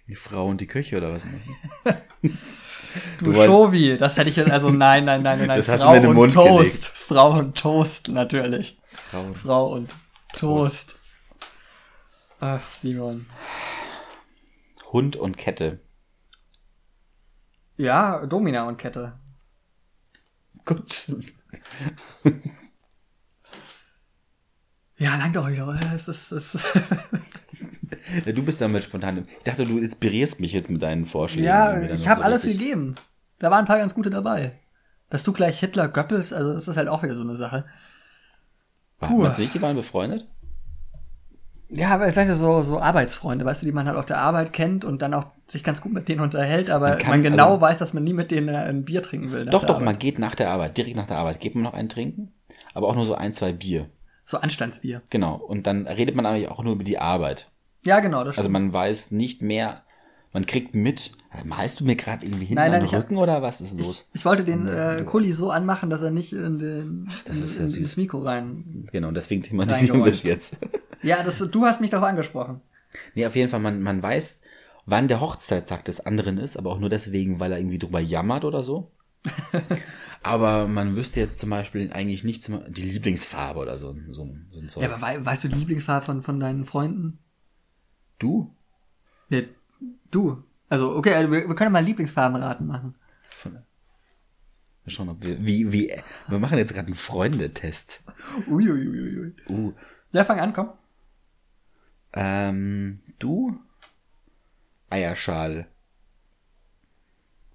Die 0.09 0.15
Frau 0.15 0.47
und 0.47 0.59
die 0.59 0.67
Küche 0.67 0.97
oder 0.97 1.13
was? 1.13 1.21
Du, 3.19 3.31
Du 3.31 3.33
Shovi, 3.45 3.97
das 3.97 4.17
hätte 4.17 4.31
ich 4.31 4.35
jetzt, 4.35 4.49
also 4.49 4.71
nein, 4.71 5.05
nein, 5.05 5.21
nein, 5.21 5.37
nein, 5.37 5.47
nein. 5.47 5.57
Das 5.57 5.69
hast 5.69 5.81
du 5.81 5.83
Frau 5.85 5.91
mir 5.91 5.97
in 5.97 6.01
den 6.03 6.09
und 6.09 6.15
Mund 6.15 6.33
Toast. 6.33 6.47
gelegt. 6.57 6.85
Frau 6.85 7.31
und 7.37 7.55
Toast, 7.57 8.07
natürlich. 8.07 8.79
Frau. 9.11 9.33
Frau 9.35 9.71
und 9.73 9.93
Toast. 10.35 10.95
Ach, 12.39 12.65
Simon. 12.65 13.27
Hund 14.91 15.15
und 15.17 15.37
Kette. 15.37 15.79
Ja, 17.77 18.25
Domina 18.25 18.67
und 18.67 18.77
Kette. 18.77 19.19
Gut. 20.65 21.11
Ja, 24.97 25.15
lang 25.15 25.31
doch 25.31 25.47
wieder. 25.49 25.79
Es 25.95 26.07
ist, 26.07 26.31
es 26.31 26.55
ist 26.55 26.65
du 28.25 28.43
bist 28.43 28.61
damit 28.61 28.83
spontan. 28.83 29.27
Ich 29.37 29.43
dachte, 29.43 29.65
du 29.65 29.77
inspirierst 29.77 30.39
mich 30.39 30.53
jetzt 30.53 30.69
mit 30.69 30.81
deinen 30.81 31.05
Vorschlägen. 31.05 31.45
ja, 31.47 31.79
ich 31.81 32.07
habe 32.07 32.19
so 32.21 32.25
alles 32.25 32.45
richtig. 32.45 32.59
gegeben. 32.61 32.95
Da 33.39 33.49
waren 33.51 33.59
ein 33.59 33.67
paar 33.67 33.77
ganz 33.79 33.93
gute 33.95 34.09
dabei. 34.09 34.53
Dass 35.09 35.23
du 35.23 35.33
gleich 35.33 35.59
Hitler 35.59 35.87
Goebbels, 35.87 36.33
also 36.33 36.53
das 36.53 36.67
ist 36.67 36.77
halt 36.77 36.87
auch 36.87 37.01
wieder 37.03 37.15
so 37.15 37.23
eine 37.23 37.35
Sache. 37.35 37.65
Puh. 38.99 39.23
man 39.23 39.33
sich, 39.35 39.49
die 39.49 39.61
waren 39.61 39.75
befreundet? 39.75 40.27
Ja, 41.71 41.89
aber 41.89 42.11
vielleicht 42.11 42.33
so, 42.33 42.61
so 42.63 42.79
Arbeitsfreunde, 42.79 43.45
weißt 43.45 43.61
du, 43.61 43.67
die 43.67 43.71
man 43.71 43.87
halt 43.87 43.97
auf 43.97 44.05
der 44.07 44.17
Arbeit 44.17 44.53
kennt 44.53 44.83
und 44.83 45.01
dann 45.03 45.13
auch 45.13 45.27
sich 45.45 45.63
ganz 45.63 45.81
gut 45.81 45.93
mit 45.93 46.09
denen 46.09 46.21
unterhält, 46.21 46.69
aber 46.69 46.89
man, 46.89 46.97
kann- 46.97 47.23
genau 47.23 47.51
also- 47.53 47.61
weiß, 47.61 47.77
dass 47.77 47.93
man 47.93 48.03
nie 48.03 48.13
mit 48.13 48.31
denen 48.31 48.55
ein 48.55 48.85
Bier 48.85 49.03
trinken 49.03 49.31
will. 49.31 49.45
Doch, 49.45 49.63
doch, 49.63 49.75
Arbeit. 49.75 49.85
man 49.85 49.99
geht 49.99 50.17
nach 50.19 50.33
der 50.35 50.49
Arbeit, 50.49 50.77
direkt 50.77 50.97
nach 50.97 51.05
der 51.05 51.17
Arbeit, 51.17 51.39
geht 51.39 51.53
man 51.53 51.63
noch 51.63 51.73
einen 51.73 51.87
trinken, 51.89 52.33
aber 52.73 52.87
auch 52.87 52.95
nur 52.95 53.05
so 53.05 53.13
ein, 53.15 53.31
zwei 53.33 53.51
Bier. 53.53 53.87
So 54.25 54.37
Anstandsbier. 54.39 55.01
Genau. 55.09 55.35
Und 55.35 55.65
dann 55.67 55.87
redet 55.87 56.15
man 56.15 56.25
eigentlich 56.25 56.49
auch 56.49 56.61
nur 56.63 56.73
über 56.73 56.83
die 56.83 56.99
Arbeit. 56.99 57.49
Ja, 57.85 57.99
genau, 57.99 58.23
das 58.23 58.37
Also 58.37 58.49
stimmt. 58.49 58.53
man 58.53 58.73
weiß 58.73 59.11
nicht 59.11 59.41
mehr, 59.41 59.83
man 60.33 60.45
kriegt 60.45 60.75
mit. 60.75 61.11
Also 61.31 61.45
Malst 61.45 61.79
du 61.79 61.85
mir 61.85 61.95
gerade 61.95 62.25
irgendwie 62.25 62.45
hinten 62.45 62.55
Nein, 62.55 62.71
nein, 62.71 62.81
am 62.81 62.85
ich 62.85 62.93
hab- 62.93 63.03
Rücken 63.03 63.17
oder 63.17 63.41
was 63.41 63.61
ist 63.61 63.79
los? 63.79 64.09
Ich 64.13 64.25
wollte 64.25 64.43
den 64.43 64.67
äh, 64.67 65.03
Kuli 65.05 65.31
so 65.31 65.51
anmachen, 65.51 65.89
dass 65.89 66.01
er 66.01 66.11
nicht 66.11 66.33
in 66.33 66.59
den 66.59 67.09
das 67.25 67.39
ist 67.39 67.57
in, 67.57 67.67
ja 67.67 67.73
in, 67.73 67.79
ins 67.81 67.97
Mikro 67.97 68.19
rein. 68.19 68.87
Genau, 68.91 69.07
und 69.09 69.13
deswegen 69.15 69.43
thematisieren 69.43 70.03
wir 70.03 70.11
es 70.11 70.23
jetzt. 70.23 70.57
Ja, 71.01 71.23
das, 71.23 71.39
du 71.39 71.65
hast 71.65 71.79
mich 71.79 71.91
darauf 71.91 72.09
angesprochen. 72.09 72.59
Nee, 73.15 73.25
auf 73.25 73.33
jeden 73.33 73.49
Fall, 73.49 73.61
man, 73.61 73.81
man 73.81 74.03
weiß, 74.03 74.43
wann 74.85 75.07
der 75.07 75.21
Hochzeitstag 75.21 75.85
des 75.85 76.05
anderen 76.05 76.37
ist, 76.37 76.57
aber 76.57 76.71
auch 76.71 76.79
nur 76.79 76.89
deswegen, 76.89 77.39
weil 77.39 77.53
er 77.53 77.57
irgendwie 77.57 77.79
drüber 77.79 78.01
jammert 78.01 78.43
oder 78.43 78.63
so. 78.63 78.91
aber 80.23 80.67
man 80.67 80.97
wüsste 80.97 81.21
jetzt 81.21 81.39
zum 81.39 81.51
Beispiel 81.51 81.91
eigentlich 81.93 82.25
nicht 82.25 82.45
die 82.47 82.81
Lieblingsfarbe 82.81 83.59
oder 83.61 83.77
so, 83.77 83.95
so, 84.09 84.27
so 84.51 84.59
ein 84.59 84.67
Zeug. 84.67 84.83
Ja, 84.83 84.89
aber 84.89 85.01
wei 85.01 85.25
weißt 85.25 85.45
du 85.45 85.47
die 85.47 85.59
Lieblingsfarbe 85.59 86.05
von, 86.05 86.21
von 86.21 86.39
deinen 86.39 86.65
Freunden? 86.65 87.19
Du? 88.19 88.55
Nee, 89.29 89.49
du. 90.11 90.43
Also, 90.69 90.95
okay, 90.95 91.13
also 91.15 91.31
wir, 91.31 91.47
wir 91.47 91.55
können 91.55 91.71
mal 91.71 91.83
Lieblingsfarbenraten 91.83 92.67
machen. 92.67 92.95
Wir 94.83 94.91
schauen, 94.93 95.09
ob 95.09 95.21
wir, 95.21 95.45
wie, 95.45 95.71
wie, 95.71 95.93
wir 96.27 96.39
machen 96.39 96.57
jetzt 96.57 96.73
gerade 96.73 96.87
einen 96.87 96.95
Freundetest. 96.95 98.03
Uiuiuiui. 98.47 99.35
Uh, 99.47 99.73
Ja, 100.13 100.23
fang 100.25 100.39
an, 100.39 100.53
komm. 100.53 100.71
ähm, 102.13 102.99
du? 103.19 103.59
Eierschale. 104.89 105.67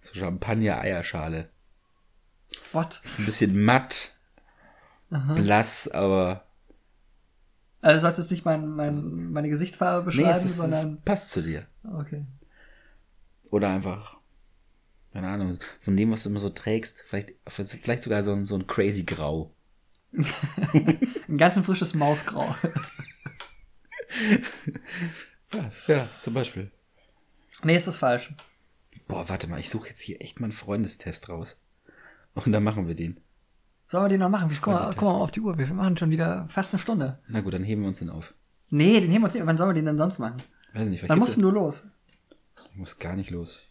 So 0.00 0.14
Champagner-Eierschale. 0.14 1.50
What? 2.72 3.00
Ist 3.02 3.18
ein 3.18 3.24
bisschen 3.24 3.64
matt, 3.64 4.16
blass, 5.10 5.88
aber 5.88 6.46
Also 7.84 8.00
sollst 8.00 8.16
du 8.16 8.22
jetzt 8.22 8.30
nicht 8.30 8.46
mein, 8.46 8.66
mein, 8.66 9.30
meine 9.30 9.50
Gesichtsfarbe 9.50 10.00
nee, 10.00 10.16
beschreiben, 10.16 10.30
es, 10.30 10.44
ist, 10.46 10.52
es 10.52 10.56
sondern. 10.56 11.02
passt 11.02 11.30
zu 11.30 11.42
dir. 11.42 11.66
Okay. 11.82 12.24
Oder 13.50 13.68
einfach, 13.68 14.20
keine 15.12 15.28
Ahnung, 15.28 15.58
von 15.80 15.94
dem, 15.94 16.10
was 16.10 16.22
du 16.22 16.30
immer 16.30 16.38
so 16.38 16.48
trägst, 16.48 17.04
vielleicht, 17.06 17.34
vielleicht 17.46 18.02
sogar 18.02 18.24
so 18.24 18.32
ein, 18.32 18.46
so 18.46 18.54
ein 18.54 18.66
crazy 18.66 19.04
Grau. 19.04 19.54
Ein 21.28 21.38
ganz 21.38 21.56
ein 21.56 21.64
frisches 21.64 21.94
Mausgrau. 21.94 22.54
Ja, 25.86 26.08
zum 26.20 26.34
Beispiel. 26.34 26.70
nee, 27.62 27.76
ist 27.76 27.86
das 27.86 27.98
falsch. 27.98 28.32
Boah, 29.06 29.28
warte 29.28 29.46
mal, 29.46 29.60
ich 29.60 29.70
suche 29.70 29.90
jetzt 29.90 30.00
hier 30.00 30.20
echt 30.20 30.40
mal 30.40 30.46
einen 30.46 30.52
Freundestest 30.52 31.28
raus. 31.28 31.62
Und 32.34 32.50
dann 32.50 32.64
machen 32.64 32.88
wir 32.88 32.96
den. 32.96 33.20
Sollen 33.86 34.04
wir 34.04 34.08
den 34.08 34.20
noch 34.20 34.30
machen? 34.30 34.50
Guck 34.60 34.72
mal, 34.72 34.90
guck 34.96 35.02
mal 35.02 35.10
auf 35.14 35.30
die 35.30 35.40
Uhr. 35.40 35.58
Wir 35.58 35.66
machen 35.68 35.96
schon 35.96 36.10
wieder 36.10 36.46
fast 36.48 36.72
eine 36.72 36.78
Stunde. 36.80 37.18
Na 37.28 37.40
gut, 37.40 37.52
dann 37.52 37.64
heben 37.64 37.82
wir 37.82 37.88
uns 37.88 37.98
den 37.98 38.10
auf. 38.10 38.34
Nee, 38.70 39.00
den 39.00 39.10
heben 39.10 39.22
wir 39.22 39.26
uns 39.26 39.34
nicht. 39.34 39.46
Wann 39.46 39.56
sollen 39.58 39.70
wir 39.70 39.74
den 39.74 39.84
denn 39.86 39.98
sonst 39.98 40.18
machen? 40.18 40.36
Weiß 40.72 40.88
nicht, 40.88 41.08
Dann 41.08 41.18
musst 41.18 41.36
du 41.36 41.42
nur 41.42 41.52
los. 41.52 41.84
Ich 42.72 42.76
muss 42.76 42.98
gar 42.98 43.14
nicht 43.14 43.30
los. 43.30 43.62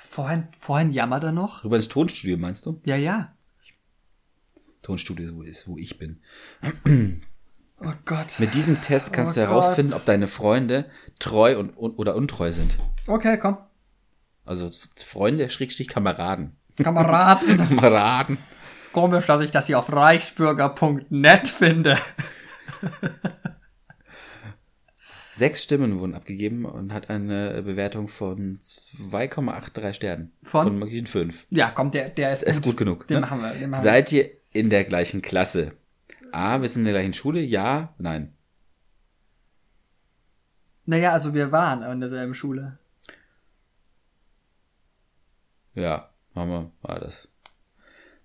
Vorhin, 0.00 0.48
vorhin 0.58 0.90
jammert 0.92 1.24
er 1.24 1.32
noch. 1.32 1.64
Rüber 1.64 1.76
ins 1.76 1.88
Tonstudio, 1.88 2.36
meinst 2.38 2.64
du? 2.66 2.80
Ja, 2.84 2.96
ja. 2.96 3.34
Tonstudio 4.82 5.26
ist, 5.26 5.34
wo, 5.36 5.42
ist, 5.42 5.68
wo 5.68 5.76
ich 5.78 5.98
bin. 5.98 6.20
Oh 7.80 7.92
Gott. 8.04 8.38
Mit 8.40 8.54
diesem 8.54 8.80
Test 8.80 9.12
kannst 9.12 9.32
Oh 9.32 9.34
du 9.40 9.40
herausfinden, 9.46 9.92
Gott. 9.92 10.00
ob 10.00 10.06
deine 10.06 10.26
Freunde 10.26 10.90
treu 11.18 11.58
und, 11.58 11.70
und, 11.76 11.98
oder 11.98 12.16
untreu 12.16 12.50
sind. 12.50 12.78
Okay, 13.06 13.38
komm. 13.38 13.58
Also 14.44 14.70
Freunde, 14.96 15.50
Schrägstrich 15.50 15.88
Kameraden. 15.88 16.56
Kameraden. 16.76 17.56
Kameraden. 17.68 18.38
Komisch, 18.92 19.26
dass 19.26 19.40
ich 19.40 19.50
das 19.50 19.66
hier 19.66 19.78
auf 19.78 19.92
reichsbürger.net 19.92 21.48
finde. 21.48 21.98
Sechs 25.32 25.62
Stimmen 25.62 26.00
wurden 26.00 26.14
abgegeben 26.14 26.64
und 26.64 26.92
hat 26.92 27.10
eine 27.10 27.62
Bewertung 27.62 28.08
von 28.08 28.58
2,83 28.60 29.92
Sternen. 29.92 30.32
Von? 30.42 30.64
Von 30.64 30.78
möglichen 30.80 31.06
5. 31.06 31.46
Ja, 31.50 31.70
komm, 31.70 31.92
der, 31.92 32.08
der 32.08 32.32
ist, 32.32 32.42
Ist 32.42 32.64
gut 32.64 32.76
genug. 32.76 33.06
Den 33.06 33.16
ne? 33.16 33.20
machen 33.20 33.40
wir. 33.42 33.52
Den 33.52 33.70
machen 33.70 33.84
wir. 33.84 33.90
Seid 33.90 34.10
ihr 34.10 34.30
in 34.52 34.68
der 34.68 34.82
gleichen 34.82 35.22
Klasse? 35.22 35.74
A, 36.32 36.60
wir 36.60 36.68
sind 36.68 36.80
in 36.80 36.86
der 36.86 36.94
gleichen 36.94 37.14
Schule? 37.14 37.40
Ja, 37.40 37.94
nein. 37.98 38.34
Naja, 40.86 41.12
also 41.12 41.34
wir 41.34 41.52
waren 41.52 41.82
in 41.82 42.00
derselben 42.00 42.34
Schule. 42.34 42.78
Ja, 45.74 46.10
machen 46.34 46.50
wir 46.50 46.72
mal 46.82 46.98
das. 46.98 47.30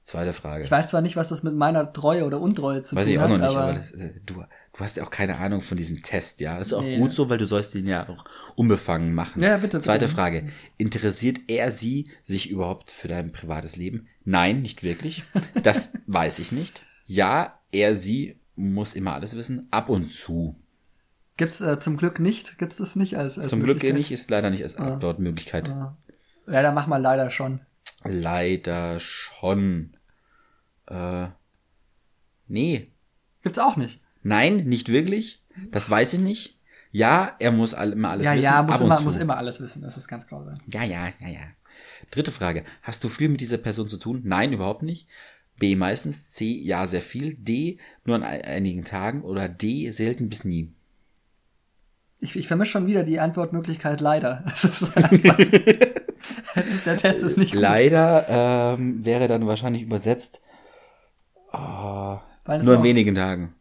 Zweite 0.04 0.34
Frage. 0.34 0.64
Ich 0.66 0.72
weiß 0.72 0.90
zwar 0.90 1.00
nicht, 1.02 1.16
was 1.16 1.30
das 1.30 1.44
mit 1.44 1.56
meiner 1.56 1.94
Treue 1.94 2.26
oder 2.26 2.42
Untreue 2.42 2.82
zu 2.82 2.96
Weiß 2.96 3.06
tun 3.06 3.14
ich 3.14 3.20
auch 3.20 3.24
hat, 3.24 3.30
noch 3.30 3.38
nicht, 3.38 3.50
aber, 3.50 3.62
aber 3.64 3.74
das, 3.76 3.92
äh, 3.92 4.12
du, 4.26 4.34
du 4.36 4.80
hast 4.80 4.98
ja 4.98 5.04
auch 5.04 5.10
keine 5.10 5.38
Ahnung 5.38 5.62
von 5.62 5.78
diesem 5.78 6.04
Test, 6.04 6.42
ja. 6.42 6.60
Das 6.60 6.68
ist 6.68 6.74
auch 6.74 6.82
Nee. 6.82 6.98
gut 6.98 7.14
so, 7.14 7.30
weil 7.30 7.38
du 7.38 7.46
sollst 7.46 7.74
ihn 7.76 7.88
ja 7.88 8.10
auch 8.10 8.26
unbefangen 8.56 9.14
machen. 9.16 9.42
Ja, 9.42 9.56
bitte, 9.58 9.80
Zweite 9.80 10.06
bitte. 10.06 10.16
Frage. 10.16 10.50
Interessiert 10.78 11.40
er 11.48 11.72
sie 11.72 12.10
sich 12.26 12.50
überhaupt 12.50 12.92
für 12.92 13.08
dein 13.08 13.32
privates 13.32 13.78
Leben? 13.78 14.08
Nein, 14.26 14.62
nicht 14.62 14.84
wirklich. 14.84 15.24
Das 15.64 15.94
weiß 16.08 16.40
ich 16.40 16.52
nicht. 16.52 16.84
Ja, 17.06 17.60
er, 17.72 17.96
sie 17.96 18.40
muss 18.58 18.96
immer 18.96 19.14
alles 19.14 19.36
wissen. 19.38 19.68
Ab 19.72 19.88
und 19.90 20.12
zu. 20.12 20.56
gibt's 21.38 21.62
äh, 21.62 21.80
zum 21.80 21.96
Glück 21.96 22.20
nicht, 22.20 22.58
gibt's 22.58 22.76
das 22.76 22.98
nicht 22.98 23.18
als, 23.18 23.40
als 23.40 23.52
Zum 23.52 23.64
Glück 23.64 23.82
nicht, 23.84 24.12
ist 24.12 24.30
leider 24.30 24.50
nicht 24.50 24.64
als 24.64 24.78
Ah. 24.78 24.98
dort 24.98 25.20
Möglichkeit. 25.20 25.70
Ja, 25.70 25.96
dann 26.46 26.76
mach 26.76 26.88
mal 26.88 27.02
leider 27.02 27.32
schon. 27.32 27.62
Leider 28.06 29.00
schon. 29.00 29.96
Äh, 30.88 31.28
nee. 32.48 32.88
Gibt's 33.42 33.60
auch 33.60 33.76
nicht. 33.76 34.00
Nein, 34.22 34.66
nicht 34.66 34.90
wirklich. 34.90 35.42
Das 35.72 35.90
weiß 35.90 36.14
ich 36.14 36.20
nicht. 36.20 36.60
Ja, 36.92 37.36
er 37.40 37.52
muss 37.52 37.74
all, 37.74 37.92
immer 37.94 38.12
alles 38.12 38.26
ja, 38.26 38.34
wissen. 38.34 38.44
ja, 38.44 38.62
muss 38.64 38.80
immer, 38.80 39.02
muss 39.02 39.16
immer 39.16 39.38
alles 39.38 39.60
wissen, 39.62 39.82
das 39.82 39.98
ist 39.98 40.08
ganz 40.08 40.28
klar. 40.28 40.54
Ja, 40.68 40.84
ja, 40.84 41.08
ja, 41.20 41.28
ja. 41.28 41.40
Dritte 42.12 42.32
Frage. 42.32 42.64
Hast 42.84 43.04
du 43.04 43.10
viel 43.10 43.30
mit 43.30 43.42
dieser 43.42 43.58
Person 43.58 43.90
zu 43.90 43.98
tun? 43.98 44.22
Nein, 44.24 44.54
überhaupt 44.54 44.84
nicht. 44.84 45.08
B 45.58 45.76
meistens. 45.76 46.32
C, 46.32 46.46
ja, 46.46 46.86
sehr 46.86 47.02
viel. 47.02 47.34
D, 47.34 47.80
nur 48.06 48.16
an 48.18 48.24
ein- 48.24 48.42
einigen 48.44 48.84
Tagen. 48.84 49.24
Oder 49.24 49.50
D, 49.50 49.90
selten 49.92 50.30
bis 50.30 50.44
nie. 50.44 50.72
Ich, 52.20 52.36
ich 52.36 52.48
vermische 52.48 52.72
schon 52.72 52.88
wieder 52.88 53.04
die 53.04 53.20
Antwortmöglichkeit 53.20 54.00
leider. 54.00 54.46
Der 56.86 56.98
Test 56.98 57.22
ist 57.24 57.38
nicht 57.38 57.54
gut. 57.54 57.62
Leider 57.62 58.26
ähm, 58.78 59.04
wäre 59.06 59.28
dann 59.28 59.46
wahrscheinlich 59.48 59.84
übersetzt 59.84 60.42
es 62.46 62.64
nur 62.66 62.80
auch- 62.80 62.84
wenigen 62.84 63.16
Tagen. 63.16 63.54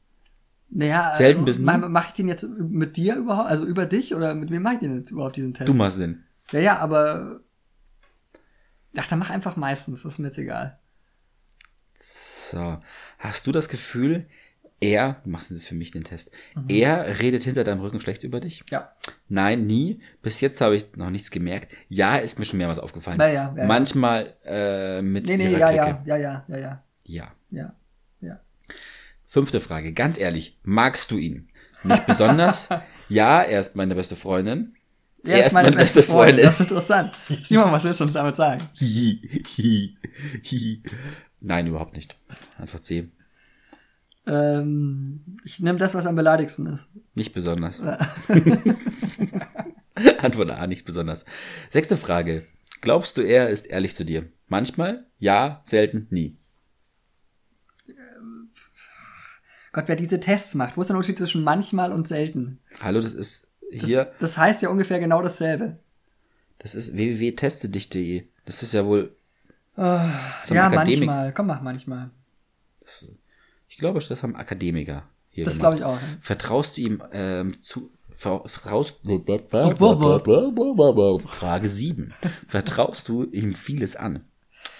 Naja, 0.74 1.14
selten 1.14 1.40
also, 1.40 1.44
bis 1.46 1.58
nie. 1.58 1.64
ma- 1.66 1.76
Mach 1.76 2.06
ich 2.08 2.12
den 2.14 2.28
jetzt 2.28 2.46
mit 2.58 2.96
dir 2.96 3.16
überhaupt, 3.16 3.50
also 3.50 3.66
über 3.66 3.84
dich 3.84 4.14
oder 4.14 4.34
mit 4.34 4.50
wem 4.50 4.62
mach 4.62 4.72
ich 4.72 4.78
den 4.78 4.98
jetzt 5.00 5.10
überhaupt 5.10 5.36
diesen 5.36 5.52
Test? 5.52 5.68
Du 5.68 5.74
machst 5.74 5.98
den. 5.98 6.24
Ja, 6.50 6.60
ja, 6.60 6.78
aber. 6.78 7.40
Ach, 8.96 9.06
dann 9.08 9.18
mach 9.18 9.28
einfach 9.30 9.56
meistens, 9.56 10.02
das 10.02 10.14
ist 10.14 10.18
mir 10.18 10.28
jetzt 10.28 10.38
egal. 10.38 10.78
So. 11.98 12.78
Hast 13.18 13.46
du 13.46 13.52
das 13.52 13.68
Gefühl, 13.68 14.26
er, 14.82 15.20
du 15.24 15.30
machst 15.30 15.50
jetzt 15.50 15.66
für 15.66 15.74
mich 15.74 15.90
den 15.90 16.04
Test, 16.04 16.32
Mhm. 16.54 16.64
er 16.68 17.20
redet 17.20 17.44
hinter 17.44 17.64
deinem 17.64 17.80
Rücken 17.80 18.00
schlecht 18.00 18.22
über 18.24 18.40
dich? 18.40 18.62
Ja. 18.70 18.92
Nein, 19.28 19.66
nie. 19.66 20.00
Bis 20.22 20.40
jetzt 20.40 20.60
habe 20.60 20.76
ich 20.76 20.94
noch 20.96 21.10
nichts 21.10 21.30
gemerkt. 21.30 21.70
Ja, 21.88 22.16
ist 22.16 22.38
mir 22.38 22.44
schon 22.44 22.58
mehrmals 22.58 22.78
aufgefallen. 22.78 23.18
Ja, 23.20 23.28
ja, 23.28 23.54
ja. 23.56 23.64
Manchmal 23.66 24.34
äh, 24.44 25.00
mit 25.02 25.26
Nee, 25.26 25.36
nee, 25.38 25.50
ihrer 25.52 25.58
ja, 25.58 25.70
ja, 25.70 26.02
ja, 26.04 26.16
ja, 26.16 26.44
ja, 26.48 26.58
ja, 26.58 26.82
ja. 27.06 27.34
ja, 27.50 27.74
ja. 28.20 28.40
Fünfte 29.28 29.60
Frage. 29.60 29.92
Ganz 29.92 30.18
ehrlich, 30.18 30.58
magst 30.62 31.10
du 31.10 31.16
ihn? 31.18 31.48
Nicht 31.84 32.06
besonders. 32.06 32.68
ja, 33.08 33.42
er 33.42 33.60
ist 33.60 33.74
meine 33.76 33.94
beste 33.94 34.16
Freundin. 34.16 34.74
Er, 35.24 35.46
ist 35.46 35.52
meine, 35.52 35.70
beste 35.70 36.02
Freundin. 36.02 36.44
Das 36.44 36.58
ist 36.58 36.68
interessant. 36.70 37.12
Simon, 37.44 37.70
was 37.70 37.84
willst 37.84 38.00
du 38.00 38.04
uns 38.04 38.12
damit 38.14 38.34
sagen? 38.34 38.68
Nein, 41.40 41.66
überhaupt 41.66 41.94
nicht. 41.94 42.16
Antwort 42.58 42.84
C. 42.84 43.08
Ähm, 44.26 45.38
ich 45.44 45.58
nehme 45.60 45.78
das, 45.78 45.94
was 45.94 46.06
am 46.06 46.14
beleidigsten 46.16 46.66
ist. 46.66 46.88
Nicht 47.14 47.32
besonders. 47.34 47.80
Antwort 50.20 50.50
A, 50.50 50.66
nicht 50.66 50.84
besonders. 50.84 51.24
Sechste 51.70 51.96
Frage. 51.96 52.46
Glaubst 52.80 53.16
du, 53.16 53.22
er 53.22 53.48
ist 53.50 53.66
ehrlich 53.66 53.94
zu 53.94 54.04
dir? 54.04 54.28
Manchmal? 54.48 55.06
Ja, 55.18 55.60
selten, 55.64 56.06
nie. 56.10 56.36
Gott, 59.72 59.84
wer 59.88 59.96
diese 59.96 60.20
Tests 60.20 60.54
macht, 60.54 60.76
wo 60.76 60.82
ist 60.82 60.88
der 60.88 60.96
Unterschied 60.96 61.16
zwischen 61.18 61.42
manchmal 61.44 61.92
und 61.92 62.06
selten? 62.06 62.58
Hallo, 62.82 63.00
das 63.00 63.14
ist 63.14 63.50
Das, 63.72 63.84
hier, 63.84 64.12
das 64.18 64.36
heißt 64.36 64.60
ja 64.62 64.68
ungefähr 64.68 64.98
genau 65.00 65.22
dasselbe. 65.22 65.78
das 66.58 66.74
ist 66.74 66.94
www.testedich.de. 66.94 68.24
Das 68.44 68.62
ist 68.62 68.74
ja 68.74 68.84
wohl, 68.84 69.16
Zum 69.74 69.84
ja, 70.56 70.66
Akademik- 70.68 71.06
manchmal. 71.06 71.32
Komm, 71.32 71.46
mach 71.46 71.62
manchmal. 71.62 72.10
das, 72.80 73.12
ich 73.72 73.78
glaube, 73.78 73.98
das 74.00 74.22
haben 74.22 74.36
Akademiker 74.36 75.08
hier 75.30 75.44
Das 75.46 75.56
gemacht. 75.56 75.76
glaube 75.78 75.94
ich 75.96 75.98
auch. 75.98 76.00
ja. 76.00 76.16
Vertraust 76.20 76.76
du 76.76 76.80
ihm 76.82 77.02
ähm, 77.12 77.62
zu. 77.62 77.90
Vertraust. 78.14 79.00
Frage 81.26 81.68
7. 81.68 82.14
Vertraust 82.46 83.08
du 83.08 83.24
ihm 83.24 83.54
vieles 83.54 83.96
an? 83.96 84.24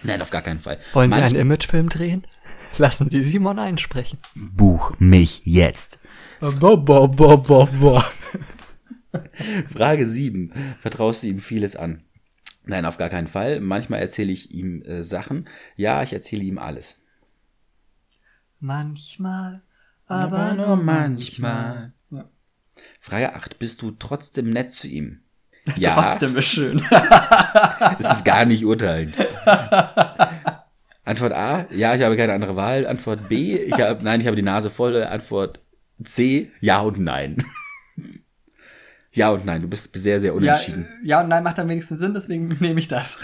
Nein, 0.03 0.20
auf 0.20 0.30
gar 0.30 0.43
keinen 0.43 0.61
Fall. 0.61 0.78
Wollen 0.93 1.11
Sie 1.11 1.18
Manch- 1.18 1.30
einen 1.30 1.40
Imagefilm 1.40 1.88
drehen? 1.88 2.26
Lassen 2.78 3.11
Sie 3.11 3.22
Simon 3.22 3.59
einsprechen. 3.59 4.18
Buch 4.34 4.93
mich 4.99 5.43
jetzt. 5.45 5.99
Bo, 6.40 6.76
bo, 6.76 7.09
bo, 7.09 7.36
bo, 7.38 7.66
bo. 7.66 8.03
Frage 9.74 10.07
7. 10.07 10.53
Vertraust 10.80 11.22
du 11.22 11.28
ihm 11.28 11.40
vieles 11.40 11.76
an? 11.76 12.03
Nein, 12.64 12.84
auf 12.86 12.97
gar 12.97 13.09
keinen 13.11 13.26
Fall. 13.26 13.61
Manchmal 13.61 14.01
erzähle 14.01 14.32
ich 14.32 14.53
ihm 14.53 14.82
äh, 14.82 15.03
Sachen. 15.05 15.49
Ja, 15.76 16.03
ich 16.03 16.12
erzähle 16.12 16.45
ihm 16.45 16.59
alles. 16.59 17.02
Manchmal, 18.63 19.61
aber 20.07 20.55
nur 20.55 20.77
manchmal. 20.77 21.93
Ja. 22.11 22.29
Frage 23.01 23.35
8. 23.35 23.59
Bist 23.59 23.83
du 23.83 23.91
trotzdem 23.91 24.51
nett 24.51 24.73
zu 24.73 24.87
ihm? 24.89 25.19
Ja, 25.77 25.95
Trotzdem 25.95 26.37
ist 26.37 26.47
schön. 26.47 26.83
es 28.01 28.11
ist 28.11 28.25
gar 28.25 28.45
nicht 28.45 28.65
urteilen. 28.65 29.13
Antwort 31.05 31.33
A, 31.33 31.67
ja, 31.71 31.95
ich 31.95 32.03
habe 32.03 32.17
keine 32.17 32.33
andere 32.33 32.57
Wahl. 32.57 32.85
Antwort 32.87 33.29
B, 33.29 33.57
ich 33.57 33.73
habe, 33.75 34.03
nein, 34.03 34.21
ich 34.21 34.27
habe 34.27 34.35
die 34.37 34.43
Nase 34.43 34.71
voll. 34.71 35.03
Antwort 35.05 35.61
C, 36.03 36.51
ja 36.61 36.81
und 36.81 36.99
nein. 36.99 37.45
Ja 39.13 39.31
und 39.31 39.45
nein, 39.45 39.63
du 39.63 39.69
bist 39.69 39.93
sehr, 39.95 40.19
sehr 40.21 40.31
Ja, 40.31 40.37
unentschieden. 40.37 40.89
ja 41.05 41.21
und 41.21 41.29
nein 41.29 41.45
macht 41.45 41.59
am 41.61 41.69
wenigsten 41.69 41.97
Sinn, 41.99 42.15
deswegen 42.15 42.49
nehme 42.61 42.81
ich 42.81 42.89
das. 42.89 43.21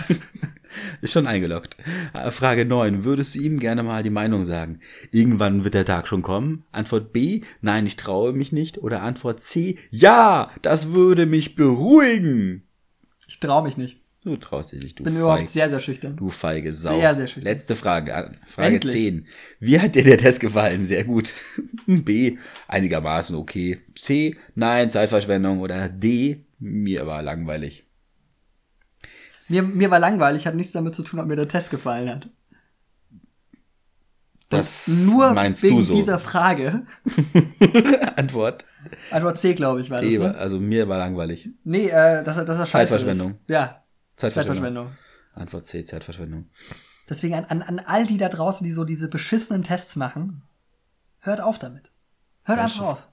Ist 1.01 1.13
schon 1.13 1.27
eingeloggt. 1.27 1.77
Äh, 2.15 2.31
Frage 2.31 2.65
9. 2.65 3.05
Würdest 3.05 3.35
du 3.35 3.41
ihm 3.41 3.59
gerne 3.59 3.83
mal 3.83 4.03
die 4.03 4.11
Meinung 4.11 4.45
sagen? 4.45 4.81
Irgendwann 5.13 5.65
wird 5.65 5.75
der 5.75 5.85
Tag 5.85 6.09
schon 6.09 6.23
kommen? 6.23 6.65
Antwort 6.73 7.13
B. 7.13 7.43
Nein, 7.61 7.87
ich 7.87 7.97
traue 7.97 8.33
mich 8.33 8.53
nicht. 8.53 8.79
Oder 8.79 9.03
Antwort 9.03 9.43
C. 9.43 9.79
Ja, 9.91 10.51
das 10.63 10.93
würde 10.93 11.27
mich 11.27 11.55
beruhigen. 11.55 12.63
Ich 13.29 13.41
traue 13.41 13.63
mich 13.65 13.77
nicht. 13.77 14.01
Du 14.25 14.37
traust 14.37 14.73
dich 14.73 14.83
nicht, 14.83 14.99
du 14.99 15.05
Bin 15.05 15.13
feig, 15.15 15.23
überhaupt 15.23 15.49
sehr, 15.49 15.71
sehr 15.71 15.79
schüchtern. 15.79 16.17
du 16.17 16.29
feige 16.29 16.75
Sau. 16.75 16.99
Sehr, 16.99 17.15
sehr 17.15 17.29
schüchtern. 17.29 17.45
Letzte 17.45 17.77
Frage. 17.77 18.11
äh, 18.13 18.31
Frage 18.47 18.75
Endlich. 18.75 18.93
10. 18.93 19.27
Wie 19.61 19.79
hat 19.81 19.95
dir 19.95 20.03
der 20.03 20.19
Test 20.19 20.41
gefallen? 20.41 20.85
Sehr 20.85 21.05
gut. 21.05 21.33
B. 21.87 22.37
Einigermaßen 22.67 23.37
okay. 23.37 23.79
C. 23.95 24.37
Nein, 24.57 24.91
Zeitverschwendung. 24.91 25.61
Oder 25.61 25.89
D. 25.89 26.45
Mir 26.59 27.07
war 27.07 27.23
langweilig. 27.23 27.85
Mir, 29.49 29.63
mir 29.63 29.91
war 29.91 29.99
langweilig, 29.99 30.47
hat 30.47 30.55
nichts 30.55 30.73
damit 30.73 30.95
zu 30.95 31.03
tun, 31.03 31.21
ob 31.21 31.27
mir 31.27 31.37
der 31.37 31.49
Test 31.49 31.71
gefallen 31.71 32.09
hat. 32.09 32.29
Das 34.49 34.89
Nur 34.89 35.35
meinst 35.35 35.63
wegen 35.63 35.77
du 35.77 35.83
so. 35.83 35.93
dieser 35.93 36.19
Frage. 36.19 36.87
Antwort. 38.17 38.65
Antwort 39.11 39.37
C, 39.37 39.53
glaube 39.53 39.81
ich, 39.81 39.91
war 39.91 40.01
das. 40.01 40.09
D. 40.09 40.19
Ne? 40.19 40.35
Also 40.35 40.59
mir 40.59 40.89
war 40.89 40.97
langweilig. 40.99 41.51
Nee, 41.65 41.89
äh, 41.89 42.25
dass 42.25 42.39
er, 42.39 42.45
dass 42.47 42.59
er 42.59 42.65
scheiße 42.65 42.93
Zeitverschwendung. 42.93 43.33
Ist. 43.33 43.41
Ja, 43.49 43.85
Zeitverschwendung. 44.17 44.55
Zeitverschwendung. 44.55 44.93
Antwort 45.35 45.67
C, 45.67 45.85
Zeitverschwendung. 45.85 46.51
Deswegen 47.09 47.35
an, 47.35 47.45
an, 47.45 47.63
an 47.63 47.79
all 47.79 48.07
die 48.07 48.17
da 48.17 48.29
draußen, 48.29 48.65
die 48.65 48.73
so 48.73 48.85
diese 48.85 49.09
beschissenen 49.09 49.65
Tests 49.65 49.97
machen, 49.97 50.43
hört 51.21 51.41
auf 51.43 51.59
damit. 51.59 51.91
Hört 52.45 52.59
einfach 52.59 52.81
auf. 52.81 53.09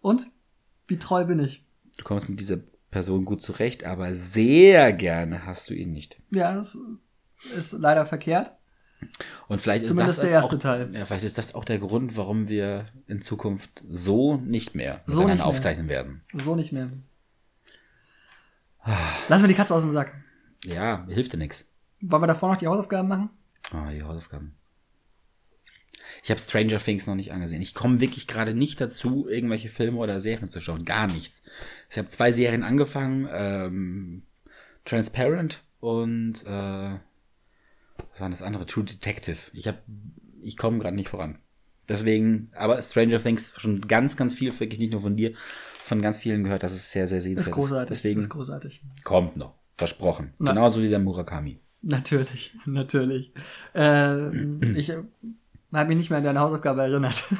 Und? 0.00 0.26
Wie 0.86 0.98
treu 0.98 1.24
bin 1.24 1.38
ich? 1.38 1.64
Du 1.98 2.04
kommst 2.04 2.28
mit 2.28 2.40
dieser 2.40 2.58
Person 2.90 3.24
gut 3.24 3.40
zurecht, 3.42 3.84
aber 3.84 4.14
sehr 4.14 4.92
gerne 4.92 5.46
hast 5.46 5.70
du 5.70 5.74
ihn 5.74 5.92
nicht. 5.92 6.20
Ja, 6.32 6.54
das 6.54 6.76
ist 7.56 7.72
leider 7.72 8.04
verkehrt. 8.06 8.52
Und 9.48 9.60
vielleicht 9.60 9.86
Zumindest 9.86 10.18
ist 10.18 10.24
das 10.24 10.28
der 10.28 10.34
erste 10.34 10.56
auch, 10.56 10.60
Teil. 10.60 10.94
Ja, 10.94 11.06
vielleicht 11.06 11.24
ist 11.24 11.38
das 11.38 11.54
auch 11.54 11.64
der 11.64 11.78
Grund, 11.78 12.16
warum 12.16 12.48
wir 12.48 12.86
in 13.06 13.22
Zukunft 13.22 13.82
so 13.88 14.36
nicht 14.36 14.74
mehr 14.74 15.00
So 15.06 15.26
nicht 15.26 15.36
mehr. 15.38 15.46
aufzeichnen 15.46 15.88
werden. 15.88 16.20
So 16.34 16.54
nicht 16.54 16.72
mehr. 16.72 16.90
Lassen 19.28 19.42
wir 19.44 19.48
die 19.48 19.54
Katze 19.54 19.74
aus 19.74 19.82
dem 19.82 19.92
Sack. 19.92 20.14
Ja, 20.64 21.06
hilft 21.08 21.32
dir 21.32 21.38
nichts. 21.38 21.68
Wollen 22.00 22.22
wir 22.22 22.26
davor 22.26 22.50
noch 22.50 22.56
die 22.56 22.66
Hausaufgaben 22.66 23.08
machen? 23.08 23.30
Ah, 23.72 23.90
die 23.90 24.02
Hausaufgaben. 24.02 24.54
Ich 26.22 26.30
habe 26.30 26.40
Stranger 26.40 26.78
Things 26.78 27.06
noch 27.06 27.14
nicht 27.14 27.32
angesehen. 27.32 27.62
Ich 27.62 27.74
komme 27.74 28.00
wirklich 28.00 28.26
gerade 28.26 28.54
nicht 28.54 28.80
dazu, 28.80 29.26
irgendwelche 29.28 29.68
Filme 29.68 29.98
oder 29.98 30.20
Serien 30.20 30.50
zu 30.50 30.60
schauen. 30.60 30.84
Gar 30.84 31.06
nichts. 31.06 31.42
Ich 31.90 31.98
habe 31.98 32.08
zwei 32.08 32.30
Serien 32.32 32.62
angefangen. 32.62 33.28
Ähm, 33.32 34.22
Transparent 34.84 35.62
und 35.80 36.42
äh, 36.44 36.98
was 38.12 38.20
war 38.20 38.30
das 38.30 38.42
andere? 38.42 38.66
True 38.66 38.84
Detective. 38.84 39.38
Ich 39.52 39.66
habe, 39.66 39.78
ich 40.42 40.56
komme 40.56 40.78
gerade 40.78 40.96
nicht 40.96 41.10
voran. 41.10 41.38
Deswegen, 41.88 42.50
aber 42.54 42.80
Stranger 42.82 43.20
Things 43.20 43.54
schon 43.58 43.80
ganz, 43.80 44.16
ganz 44.16 44.34
viel, 44.34 44.58
wirklich 44.60 44.78
nicht 44.78 44.92
nur 44.92 45.00
von 45.00 45.16
dir, 45.16 45.32
von 45.34 46.00
ganz 46.00 46.18
vielen 46.18 46.44
gehört, 46.44 46.62
dass 46.62 46.72
es 46.72 46.92
sehr, 46.92 47.08
sehr 47.08 47.18
Ist 47.18 47.24
sehenswert 47.24 47.54
großartig. 47.54 47.88
Deswegen 47.88 48.20
Ist 48.20 48.28
großartig. 48.28 48.82
kommt 49.02 49.36
noch. 49.36 49.54
Versprochen. 49.76 50.34
Na. 50.38 50.52
Genauso 50.52 50.82
wie 50.82 50.88
der 50.88 50.98
Murakami. 50.98 51.58
Natürlich, 51.82 52.54
natürlich. 52.66 53.32
Ähm, 53.74 54.60
ich 54.76 54.92
äh, 55.72 55.76
habe 55.78 55.88
mich 55.88 55.98
nicht 55.98 56.10
mehr 56.10 56.18
an 56.18 56.24
deine 56.24 56.40
Hausaufgabe 56.40 56.82
erinnert. 56.82 57.24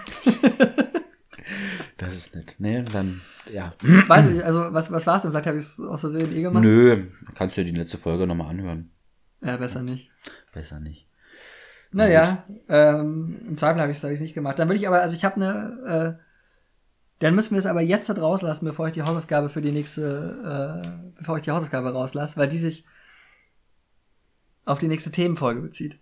Das 2.00 2.16
ist 2.16 2.34
nett. 2.34 2.56
Ne, 2.58 2.82
dann, 2.84 3.20
ja. 3.52 3.74
Weiß 3.82 4.26
ich, 4.26 4.42
also 4.42 4.72
was, 4.72 4.90
was 4.90 5.06
war 5.06 5.16
es 5.16 5.22
denn? 5.22 5.32
Vielleicht 5.32 5.46
habe 5.46 5.58
ich 5.58 5.64
es 5.64 5.80
aus 5.80 6.00
Versehen 6.00 6.34
eh 6.34 6.40
gemacht. 6.40 6.64
Nö, 6.64 7.08
kannst 7.34 7.56
du 7.56 7.64
dir 7.64 7.72
die 7.72 7.78
letzte 7.78 7.98
Folge 7.98 8.26
nochmal 8.26 8.48
anhören. 8.48 8.90
Ja, 9.42 9.58
besser 9.58 9.82
nicht. 9.82 10.10
Besser 10.52 10.80
nicht. 10.80 11.06
Naja, 11.92 12.44
ähm, 12.68 13.40
im 13.48 13.58
Zweifel 13.58 13.82
habe 13.82 13.92
ich 13.92 14.02
es 14.02 14.20
nicht 14.20 14.34
gemacht. 14.34 14.58
Dann 14.58 14.68
würde 14.68 14.78
ich 14.78 14.88
aber, 14.88 15.02
also 15.02 15.14
ich 15.14 15.24
habe 15.24 15.36
eine, 15.36 16.16
äh, 16.18 16.22
dann 17.18 17.34
müssen 17.34 17.50
wir 17.50 17.58
es 17.58 17.66
aber 17.66 17.82
jetzt 17.82 18.08
halt 18.08 18.20
rauslassen, 18.20 18.64
bevor 18.64 18.86
ich 18.86 18.94
die 18.94 19.02
Hausaufgabe 19.02 19.50
für 19.50 19.60
die 19.60 19.72
nächste, 19.72 20.82
äh, 20.82 21.12
bevor 21.18 21.36
ich 21.36 21.42
die 21.42 21.50
Hausaufgabe 21.50 21.92
rauslasse, 21.92 22.38
weil 22.38 22.48
die 22.48 22.58
sich 22.58 22.84
auf 24.64 24.78
die 24.78 24.88
nächste 24.88 25.10
Themenfolge 25.10 25.60
bezieht. 25.60 25.98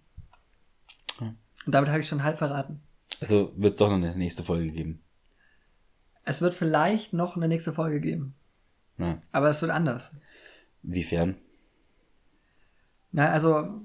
Und 1.68 1.72
damit 1.72 1.90
habe 1.90 2.00
ich 2.00 2.08
schon 2.08 2.22
halb 2.22 2.38
verraten. 2.38 2.80
Also 3.20 3.52
wird 3.54 3.74
es 3.74 3.78
doch 3.78 3.90
noch 3.90 3.96
eine 3.96 4.16
nächste 4.16 4.42
Folge 4.42 4.70
geben. 4.72 5.02
Es 6.24 6.40
wird 6.40 6.54
vielleicht 6.54 7.12
noch 7.12 7.36
eine 7.36 7.46
nächste 7.46 7.74
Folge 7.74 8.00
geben, 8.00 8.34
Na, 8.96 9.20
aber 9.32 9.50
es 9.50 9.60
wird 9.60 9.70
anders. 9.70 10.16
inwiefern? 10.82 11.36
Na, 13.12 13.28
also, 13.32 13.82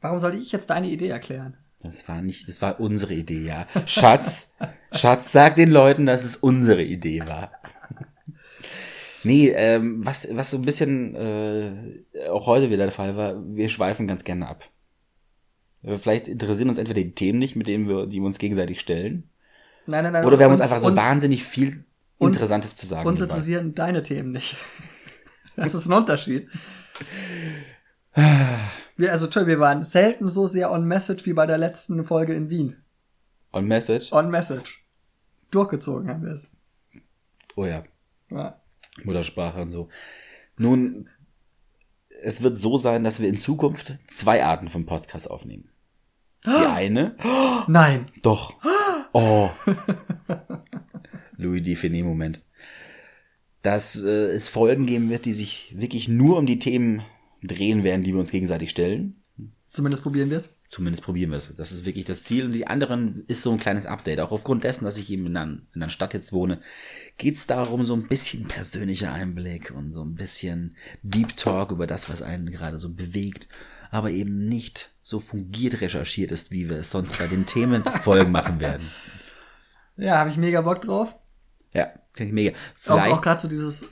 warum 0.00 0.18
sollte 0.18 0.38
ich 0.38 0.50
jetzt 0.50 0.70
deine 0.70 0.88
Idee 0.88 1.10
erklären? 1.10 1.56
Das 1.82 2.08
war 2.08 2.20
nicht, 2.20 2.48
das 2.48 2.60
war 2.62 2.80
unsere 2.80 3.14
Idee, 3.14 3.44
ja. 3.44 3.68
Schatz, 3.86 4.56
Schatz, 4.92 5.30
sag 5.30 5.54
den 5.54 5.70
Leuten, 5.70 6.04
dass 6.04 6.24
es 6.24 6.34
unsere 6.34 6.82
Idee 6.82 7.20
war. 7.28 7.52
Nee, 9.22 9.50
ähm, 9.50 10.04
was, 10.04 10.26
was 10.32 10.50
so 10.50 10.56
ein 10.56 10.64
bisschen 10.64 11.14
äh, 11.14 12.28
auch 12.28 12.46
heute 12.46 12.70
wieder 12.70 12.86
der 12.86 12.90
Fall 12.90 13.16
war, 13.16 13.36
wir 13.54 13.68
schweifen 13.68 14.08
ganz 14.08 14.24
gerne 14.24 14.48
ab. 14.48 14.68
Vielleicht 15.82 16.28
interessieren 16.28 16.68
uns 16.68 16.78
entweder 16.78 17.00
die 17.02 17.14
Themen 17.14 17.38
nicht, 17.38 17.54
mit 17.56 17.68
denen 17.68 17.88
wir, 17.88 18.06
die 18.06 18.18
wir 18.18 18.26
uns 18.26 18.38
gegenseitig 18.38 18.80
stellen. 18.80 19.28
Nein, 19.86 20.04
nein, 20.04 20.12
nein. 20.12 20.24
Oder 20.24 20.38
wir 20.38 20.44
haben 20.44 20.52
uns 20.52 20.60
einfach 20.60 20.80
so 20.80 20.94
wahnsinnig 20.94 21.44
viel 21.44 21.84
uns- 22.18 22.34
Interessantes 22.34 22.76
zu 22.76 22.84
sagen. 22.86 23.08
Uns 23.08 23.20
interessieren 23.20 23.74
deine 23.74 24.02
Themen 24.02 24.32
nicht. 24.32 24.56
Das 25.56 25.74
ist 25.74 25.88
ein 25.88 25.92
Unterschied. 25.92 26.48
Wir, 28.96 29.12
also, 29.12 29.26
Entschuldigung, 29.26 29.58
wir 29.58 29.60
waren 29.60 29.82
selten 29.84 30.26
so 30.28 30.46
sehr 30.46 30.72
on 30.72 30.84
message 30.86 31.24
wie 31.26 31.32
bei 31.32 31.46
der 31.46 31.58
letzten 31.58 32.04
Folge 32.04 32.34
in 32.34 32.50
Wien. 32.50 32.76
On 33.52 33.64
Message. 33.66 34.12
On 34.12 34.28
message. 34.30 34.84
Durchgezogen 35.50 36.08
haben 36.10 36.24
wir 36.24 36.32
es. 36.32 36.48
Oh 37.56 37.64
ja, 37.64 37.84
Ja. 38.30 38.60
Muttersprache 39.04 39.62
und 39.62 39.70
so. 39.70 39.88
Nun, 40.56 41.08
es 42.22 42.42
wird 42.42 42.56
so 42.56 42.76
sein, 42.76 43.04
dass 43.04 43.20
wir 43.20 43.28
in 43.28 43.36
Zukunft 43.36 43.94
zwei 44.08 44.44
Arten 44.44 44.68
von 44.68 44.86
Podcast 44.86 45.30
aufnehmen. 45.30 45.70
Die 46.44 46.50
eine, 46.50 47.16
Nein. 47.66 48.06
doch, 48.22 48.54
oh, 49.12 49.50
Louis 51.36 51.62
Define 51.62 52.04
Moment, 52.04 52.40
dass 53.62 54.00
äh, 54.00 54.08
es 54.08 54.48
Folgen 54.48 54.86
geben 54.86 55.10
wird, 55.10 55.24
die 55.24 55.32
sich 55.32 55.74
wirklich 55.76 56.08
nur 56.08 56.38
um 56.38 56.46
die 56.46 56.60
Themen 56.60 57.02
drehen 57.42 57.82
werden, 57.82 58.04
die 58.04 58.12
wir 58.12 58.20
uns 58.20 58.30
gegenseitig 58.30 58.70
stellen. 58.70 59.16
Zumindest 59.72 60.02
probieren 60.02 60.30
wir 60.30 60.38
es. 60.38 60.57
Zumindest 60.70 61.02
probieren 61.02 61.30
wir 61.30 61.38
es. 61.38 61.54
Das 61.56 61.72
ist 61.72 61.86
wirklich 61.86 62.04
das 62.04 62.24
Ziel. 62.24 62.44
Und 62.44 62.52
die 62.52 62.66
anderen 62.66 63.24
ist 63.26 63.40
so 63.40 63.50
ein 63.50 63.58
kleines 63.58 63.86
Update. 63.86 64.20
Auch 64.20 64.32
aufgrund 64.32 64.64
dessen, 64.64 64.84
dass 64.84 64.98
ich 64.98 65.10
eben 65.10 65.26
in 65.26 65.36
einer, 65.36 65.52
in 65.52 65.82
einer 65.82 65.88
Stadt 65.88 66.12
jetzt 66.12 66.32
wohne, 66.32 66.60
geht 67.16 67.36
es 67.36 67.46
darum, 67.46 67.84
so 67.84 67.94
ein 67.94 68.06
bisschen 68.06 68.46
persönlicher 68.48 69.12
Einblick 69.12 69.72
und 69.74 69.94
so 69.94 70.02
ein 70.04 70.14
bisschen 70.14 70.76
Deep 71.02 71.36
Talk 71.36 71.72
über 71.72 71.86
das, 71.86 72.10
was 72.10 72.20
einen 72.20 72.50
gerade 72.50 72.78
so 72.78 72.92
bewegt, 72.92 73.48
aber 73.90 74.10
eben 74.10 74.44
nicht 74.44 74.90
so 75.02 75.20
fungiert 75.20 75.80
recherchiert 75.80 76.30
ist, 76.32 76.50
wie 76.50 76.68
wir 76.68 76.80
es 76.80 76.90
sonst 76.90 77.18
bei 77.18 77.26
den 77.26 77.46
Themenfolgen 77.46 78.30
machen 78.30 78.60
werden. 78.60 78.86
Ja, 79.96 80.18
habe 80.18 80.28
ich 80.28 80.36
mega 80.36 80.60
Bock 80.60 80.82
drauf. 80.82 81.16
Ja, 81.72 81.92
finde 82.12 82.28
ich 82.28 82.34
mega. 82.34 82.50
Auch, 82.50 82.56
Vielleicht, 82.76 83.12
auch 83.12 83.22
gerade 83.22 83.40
so 83.40 83.48
dieses, 83.48 83.86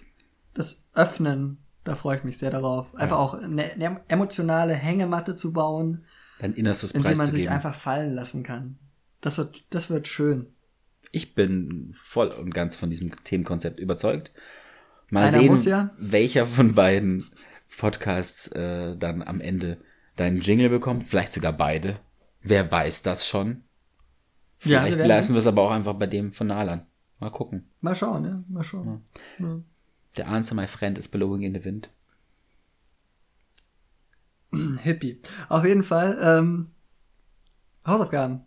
das 0.53 0.85
Öffnen, 0.93 1.57
da 1.85 1.95
freue 1.95 2.19
ich 2.19 2.25
mich 2.25 2.37
sehr 2.37 2.51
darauf. 2.51 2.95
Einfach 2.95 3.19
auch 3.19 3.33
eine, 3.33 3.73
eine 3.73 4.01
emotionale 4.09 4.75
Hängematte 4.75 5.37
zu 5.37 5.55
bauen, 5.55 6.05
dein 6.39 6.55
innerstes 6.55 6.93
in 6.93 7.03
Preis 7.03 7.19
man 7.19 7.31
zu 7.31 7.37
sich 7.37 7.51
einfach 7.51 7.75
fallen 7.75 8.15
lassen 8.15 8.43
kann. 8.43 8.79
Das 9.21 9.39
wird, 9.39 9.65
das 9.71 9.91
wird 9.91 10.09
schön. 10.09 10.47
Ich 11.13 11.35
bin 11.35 11.93
voll 11.95 12.29
und 12.29 12.53
ganz 12.53 12.75
von 12.75 12.91
diesem 12.91 13.15
Themenkonzept 13.25 13.81
überzeugt. 13.81 14.33
Mal 15.11 15.29
Einer 15.29 15.57
sehen, 15.57 15.71
ja. 15.71 15.91
welcher 15.99 16.47
von 16.47 16.75
beiden 16.75 17.25
Podcasts 17.79 18.49
äh, 18.49 18.97
dann 18.97 19.23
am 19.23 19.41
Ende 19.41 19.79
deinen 20.17 20.41
Jingle 20.41 20.69
bekommt. 20.69 21.05
Vielleicht 21.05 21.33
sogar 21.33 21.53
beide. 21.53 22.01
Wer 22.43 22.71
weiß 22.71 23.03
das 23.03 23.27
schon? 23.27 23.65
Ja, 24.63 24.81
Vielleicht 24.81 24.93
wir 24.93 24.99
werden 24.99 25.09
lassen 25.09 25.35
wir 25.35 25.39
es 25.39 25.47
aber 25.47 25.63
auch 25.63 25.71
einfach 25.71 25.95
bei 25.95 26.07
dem 26.07 26.33
von 26.33 26.49
Nalan. 26.49 26.87
Mal 27.19 27.31
gucken. 27.31 27.71
Mal 27.81 27.95
schauen, 27.95 28.25
ja. 28.25 28.45
Mal 28.49 28.65
schauen. 28.65 29.05
Ja. 29.39 29.61
The 30.17 30.23
answer, 30.23 30.55
my 30.55 30.67
friend, 30.67 30.99
is 30.99 31.09
blowing 31.09 31.43
in 31.43 31.55
the 31.55 31.65
wind. 31.65 31.91
Hippie. 34.83 35.21
Auf 35.49 35.65
jeden 35.65 35.83
Fall, 35.83 36.19
ähm, 36.23 36.71
Hausaufgaben 37.87 38.45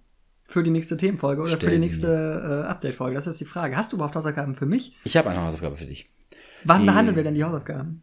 für 0.47 0.63
die 0.63 0.71
nächste 0.71 0.97
Themenfolge 0.97 1.41
oder 1.41 1.51
für 1.51 1.57
Stell 1.57 1.71
die 1.71 1.79
sie 1.79 1.85
nächste 1.85 2.63
äh, 2.65 2.67
Update-Folge. 2.69 3.15
Das 3.15 3.27
ist 3.27 3.33
jetzt 3.33 3.41
die 3.41 3.45
Frage. 3.51 3.77
Hast 3.77 3.91
du 3.91 3.97
überhaupt 3.97 4.15
Hausaufgaben 4.15 4.55
für 4.55 4.65
mich? 4.65 4.97
Ich 5.03 5.15
habe 5.17 5.29
eine 5.29 5.41
Hausaufgabe 5.41 5.77
für 5.77 5.85
dich. 5.85 6.09
Wann 6.63 6.81
Die- 6.81 6.87
behandeln 6.87 7.15
wir 7.15 7.23
denn 7.23 7.35
die 7.35 7.43
Hausaufgaben? 7.43 8.01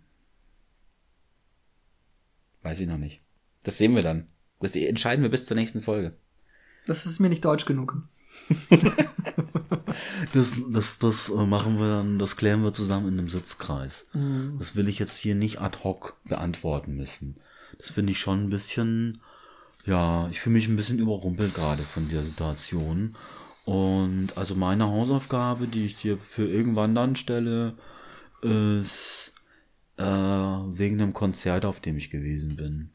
Weiß 2.62 2.80
ich 2.80 2.86
noch 2.88 2.98
nicht. 2.98 3.22
Das 3.64 3.78
sehen 3.78 3.94
wir 3.94 4.02
dann. 4.02 4.26
Das 4.60 4.74
entscheiden 4.76 5.22
wir 5.22 5.30
bis 5.30 5.46
zur 5.46 5.56
nächsten 5.56 5.82
Folge. 5.82 6.16
Das 6.86 7.04
ist 7.06 7.20
mir 7.20 7.28
nicht 7.28 7.44
deutsch 7.44 7.66
genug. 7.66 8.02
Das, 10.34 10.54
das, 10.70 10.98
das 10.98 11.30
äh, 11.30 11.46
machen 11.46 11.78
wir 11.78 11.88
dann, 11.88 12.18
das 12.18 12.36
klären 12.36 12.62
wir 12.62 12.72
zusammen 12.72 13.08
in 13.08 13.18
einem 13.18 13.28
Sitzkreis. 13.28 14.08
Das 14.58 14.76
will 14.76 14.88
ich 14.88 14.98
jetzt 14.98 15.16
hier 15.16 15.34
nicht 15.34 15.60
ad 15.60 15.78
hoc 15.84 16.16
beantworten 16.24 16.94
müssen. 16.94 17.36
Das 17.78 17.90
finde 17.90 18.12
ich 18.12 18.18
schon 18.18 18.44
ein 18.44 18.50
bisschen, 18.50 19.20
ja, 19.84 20.28
ich 20.30 20.40
fühle 20.40 20.54
mich 20.54 20.68
ein 20.68 20.76
bisschen 20.76 20.98
überrumpelt 20.98 21.54
gerade 21.54 21.82
von 21.82 22.08
der 22.08 22.22
Situation. 22.22 23.16
Und 23.64 24.36
also 24.36 24.54
meine 24.54 24.86
Hausaufgabe, 24.86 25.66
die 25.66 25.86
ich 25.86 25.96
dir 25.96 26.18
für 26.18 26.46
irgendwann 26.46 26.94
dann 26.94 27.16
stelle, 27.16 27.74
ist 28.40 29.32
äh, 29.96 30.02
wegen 30.04 31.00
einem 31.00 31.12
Konzert, 31.12 31.64
auf 31.64 31.80
dem 31.80 31.96
ich 31.96 32.10
gewesen 32.10 32.56
bin. 32.56 32.90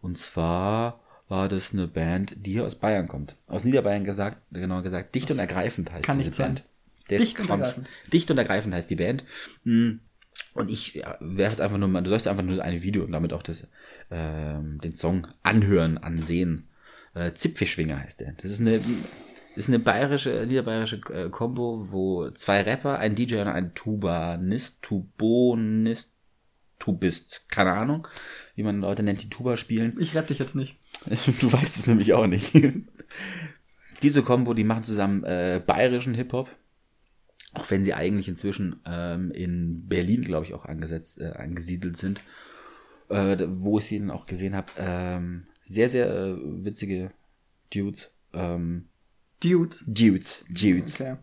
Und 0.00 0.18
zwar 0.18 1.00
war 1.28 1.48
das 1.48 1.72
eine 1.72 1.88
Band, 1.88 2.34
die 2.38 2.52
hier 2.52 2.64
aus 2.64 2.76
Bayern 2.76 3.08
kommt. 3.08 3.36
Aus 3.46 3.64
Niederbayern 3.64 4.04
gesagt, 4.04 4.38
genauer 4.52 4.82
gesagt, 4.82 5.14
dicht 5.14 5.30
und 5.30 5.38
ergreifend 5.38 5.92
heißt 5.92 6.08
diese. 6.14 6.42
Band. 6.42 6.64
Dicht 7.10 7.38
und. 7.40 7.74
Dicht 8.12 8.30
und 8.30 8.38
ergreifend 8.38 8.74
heißt 8.74 8.90
die 8.90 8.96
Band. 8.96 9.24
Hm. 9.64 10.00
Und 10.54 10.70
ich 10.70 10.94
ja, 10.94 11.16
werfe 11.20 11.62
einfach 11.62 11.78
nur 11.78 11.88
mal, 11.88 12.02
du 12.02 12.10
sollst 12.10 12.28
einfach 12.28 12.44
nur 12.44 12.62
ein 12.62 12.82
Video 12.82 13.04
und 13.04 13.12
damit 13.12 13.32
auch 13.32 13.42
das, 13.42 13.66
ähm, 14.10 14.80
den 14.80 14.94
Song 14.94 15.26
anhören, 15.42 15.98
ansehen. 15.98 16.68
Äh, 17.14 17.34
Zipfischwinger 17.34 18.00
heißt 18.00 18.20
der. 18.20 18.32
Das 18.32 18.50
ist 18.50 18.60
eine, 18.60 18.80
ist 19.56 19.68
eine 19.68 19.80
bayerische, 19.80 20.46
niederbayerische 20.46 21.00
äh, 21.12 21.28
Combo, 21.30 21.90
wo 21.90 22.30
zwei 22.30 22.62
Rapper, 22.62 22.98
ein 22.98 23.16
DJ 23.16 23.40
und 23.40 23.48
ein 23.48 23.74
Tubanist, 23.74 24.82
Tubonist, 24.82 26.18
Tubist, 26.78 27.46
keine 27.48 27.72
Ahnung, 27.72 28.06
wie 28.54 28.62
man 28.62 28.80
Leute 28.80 29.02
nennt, 29.02 29.22
die 29.22 29.30
Tuba 29.30 29.56
spielen. 29.56 29.96
Ich 29.98 30.14
rette 30.14 30.28
dich 30.28 30.38
jetzt 30.38 30.54
nicht. 30.54 30.76
Du 31.40 31.52
weißt 31.52 31.78
es 31.78 31.86
nämlich 31.86 32.12
auch 32.14 32.26
nicht. 32.26 32.52
Diese 34.02 34.22
Combo, 34.22 34.54
die 34.54 34.64
machen 34.64 34.84
zusammen 34.84 35.24
äh, 35.24 35.62
bayerischen 35.64 36.14
Hip-Hop. 36.14 36.48
Auch 37.54 37.70
wenn 37.70 37.84
sie 37.84 37.94
eigentlich 37.94 38.28
inzwischen 38.28 38.80
ähm, 38.84 39.30
in 39.30 39.88
Berlin, 39.88 40.22
glaube 40.22 40.46
ich, 40.46 40.54
auch 40.54 40.64
angesetzt, 40.64 41.20
äh, 41.20 41.32
angesiedelt 41.32 41.96
sind. 41.96 42.22
Äh, 43.08 43.46
wo 43.48 43.78
ich 43.78 43.86
sie 43.86 43.98
dann 43.98 44.10
auch 44.10 44.26
gesehen 44.26 44.54
habe. 44.54 44.72
Ähm, 44.78 45.46
sehr, 45.62 45.88
sehr 45.88 46.08
äh, 46.08 46.36
witzige 46.64 47.12
Dudes. 47.72 48.16
Ähm, 48.32 48.88
Dudes. 49.42 49.84
Dudes, 49.86 50.44
Dudes. 50.48 51.00
Okay. 51.00 51.16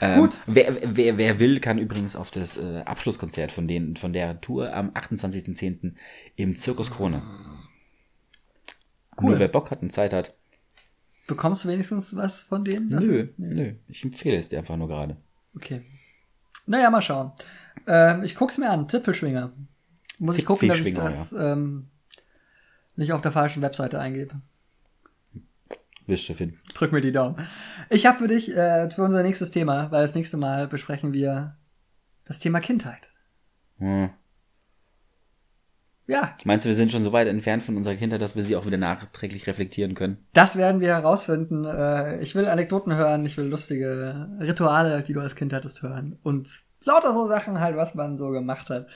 Ähm, 0.00 0.20
Gut. 0.20 0.38
Wer, 0.46 0.96
wer, 0.96 1.18
wer 1.18 1.38
will, 1.40 1.58
kann 1.60 1.78
übrigens 1.78 2.14
auf 2.14 2.30
das 2.30 2.56
äh, 2.56 2.82
Abschlusskonzert 2.84 3.50
von, 3.50 3.66
denen, 3.66 3.96
von 3.96 4.12
der 4.12 4.40
Tour 4.40 4.72
am 4.72 4.90
28.10. 4.90 5.94
im 6.36 6.56
Zirkus 6.56 6.90
Krone. 6.90 7.22
Cool. 9.20 9.30
Nur 9.30 9.38
wer 9.40 9.48
Bock 9.48 9.70
hat 9.70 9.82
und 9.82 9.90
Zeit 9.90 10.12
hat. 10.12 10.34
Bekommst 11.26 11.64
du 11.64 11.68
wenigstens 11.68 12.14
was 12.16 12.40
von 12.40 12.64
denen? 12.64 12.88
Nö, 12.88 13.28
nö. 13.36 13.74
Ich 13.88 14.04
empfehle 14.04 14.36
es 14.36 14.48
dir 14.48 14.58
einfach 14.58 14.76
nur 14.76 14.88
gerade. 14.88 15.16
Okay. 15.56 15.82
Naja, 16.66 16.90
mal 16.90 17.02
schauen. 17.02 17.32
Ähm, 17.86 18.22
ich 18.22 18.34
guck's 18.34 18.58
mir 18.58 18.70
an. 18.70 18.88
Zipfelschwinger. 18.88 19.52
Muss 20.18 20.38
ich 20.38 20.46
gucken, 20.46 20.68
dass 20.68 20.80
ich 20.80 20.94
das 20.94 21.32
ähm, 21.32 21.88
nicht 22.96 23.12
auf 23.12 23.22
der 23.22 23.32
falschen 23.32 23.62
Webseite 23.62 23.98
eingebe. 23.98 24.40
Wirst 26.06 26.28
du 26.28 26.34
finden. 26.34 26.60
Drück 26.74 26.92
mir 26.92 27.00
die 27.00 27.12
Daumen. 27.12 27.36
Ich 27.88 28.04
habe 28.06 28.18
für 28.18 28.28
dich, 28.28 28.54
äh, 28.54 28.90
für 28.90 29.02
unser 29.02 29.22
nächstes 29.22 29.50
Thema, 29.50 29.90
weil 29.90 30.02
das 30.02 30.14
nächste 30.14 30.36
Mal 30.36 30.68
besprechen 30.68 31.12
wir 31.12 31.56
das 32.24 32.40
Thema 32.40 32.60
Kindheit. 32.60 33.08
Hm. 33.78 34.10
Ja, 36.10 36.34
Meinst 36.44 36.64
du, 36.64 36.68
wir 36.68 36.74
sind 36.74 36.90
schon 36.90 37.04
so 37.04 37.12
weit 37.12 37.28
entfernt 37.28 37.62
von 37.62 37.76
unserer 37.76 37.94
Kindheit, 37.94 38.20
dass 38.20 38.34
wir 38.34 38.42
sie 38.42 38.56
auch 38.56 38.66
wieder 38.66 38.78
nachträglich 38.78 39.46
reflektieren 39.46 39.94
können? 39.94 40.18
das 40.32 40.56
werden 40.56 40.80
wir 40.80 40.88
herausfinden. 40.88 41.64
Äh, 41.64 42.20
ich 42.20 42.34
will 42.34 42.46
Anekdoten 42.46 42.96
hören, 42.96 43.24
ich 43.24 43.36
will 43.36 43.44
lustige 43.44 44.28
Rituale, 44.40 45.02
die 45.02 45.12
du 45.12 45.20
als 45.20 45.36
Kind 45.36 45.52
hattest, 45.52 45.82
hören. 45.82 46.18
Und 46.24 46.62
lauter 46.82 47.14
so 47.14 47.28
Sachen 47.28 47.60
halt, 47.60 47.76
was 47.76 47.94
man 47.94 48.18
so 48.18 48.30
gemacht 48.30 48.70
hat. 48.70 48.88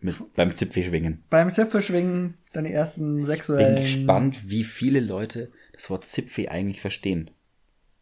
Mit, 0.00 0.16
beim 0.34 0.54
Zipfelschwingen. 0.54 1.24
Beim 1.28 1.50
Zipfelschwingen, 1.50 2.38
deine 2.54 2.72
ersten 2.72 3.16
Bin 3.16 3.26
sexuellen... 3.26 3.76
gespannt, 3.76 4.48
wie 4.48 4.64
viele 4.64 5.00
Leute 5.00 5.50
das 5.74 5.90
Wort 5.90 6.06
Zipfel 6.06 6.48
eigentlich 6.48 6.80
verstehen. 6.80 7.30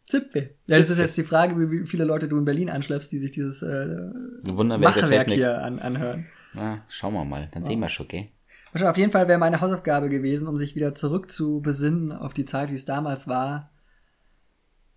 Zipfel. 0.07 0.55
Ja, 0.67 0.77
das 0.77 0.89
ist 0.89 0.97
jetzt 0.97 1.17
die 1.17 1.23
Frage, 1.23 1.59
wie 1.59 1.85
viele 1.85 2.05
Leute 2.05 2.29
du 2.29 2.37
in 2.37 2.45
Berlin 2.45 2.69
anschleppst, 2.69 3.11
die 3.11 3.17
sich 3.17 3.31
dieses 3.31 3.61
äh, 3.63 3.97
Wunderwerk 4.43 5.27
hier 5.29 5.61
an, 5.61 5.79
anhören. 5.79 6.25
Na, 6.53 6.83
schauen 6.89 7.13
wir 7.13 7.25
mal. 7.25 7.47
Dann 7.51 7.63
sehen 7.63 7.79
wir 7.79 7.89
schon, 7.89 8.07
gell? 8.07 8.27
Also 8.71 8.87
auf 8.87 8.97
jeden 8.97 9.11
Fall 9.11 9.27
wäre 9.27 9.39
meine 9.39 9.61
Hausaufgabe 9.61 10.09
gewesen, 10.09 10.47
um 10.47 10.57
sich 10.57 10.75
wieder 10.75 10.93
zurück 10.93 11.31
zu 11.31 11.61
besinnen 11.61 12.11
auf 12.11 12.33
die 12.33 12.45
Zeit, 12.45 12.69
wie 12.69 12.75
es 12.75 12.85
damals 12.85 13.27
war, 13.27 13.71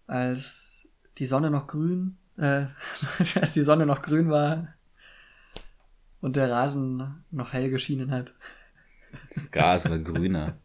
als 0.06 0.88
die 1.18 1.26
Sonne 1.26 1.50
noch 1.50 1.66
grün, 1.66 2.18
äh, 2.36 2.66
als 3.40 3.52
die 3.52 3.62
Sonne 3.62 3.86
noch 3.86 4.02
grün 4.02 4.30
war 4.30 4.68
und 6.20 6.36
der 6.36 6.50
Rasen 6.50 7.24
noch 7.30 7.52
hell 7.52 7.70
geschienen 7.70 8.10
hat. 8.10 8.34
Das 9.34 9.50
Gras 9.50 9.88
war 9.88 9.98
grüner. 9.98 10.58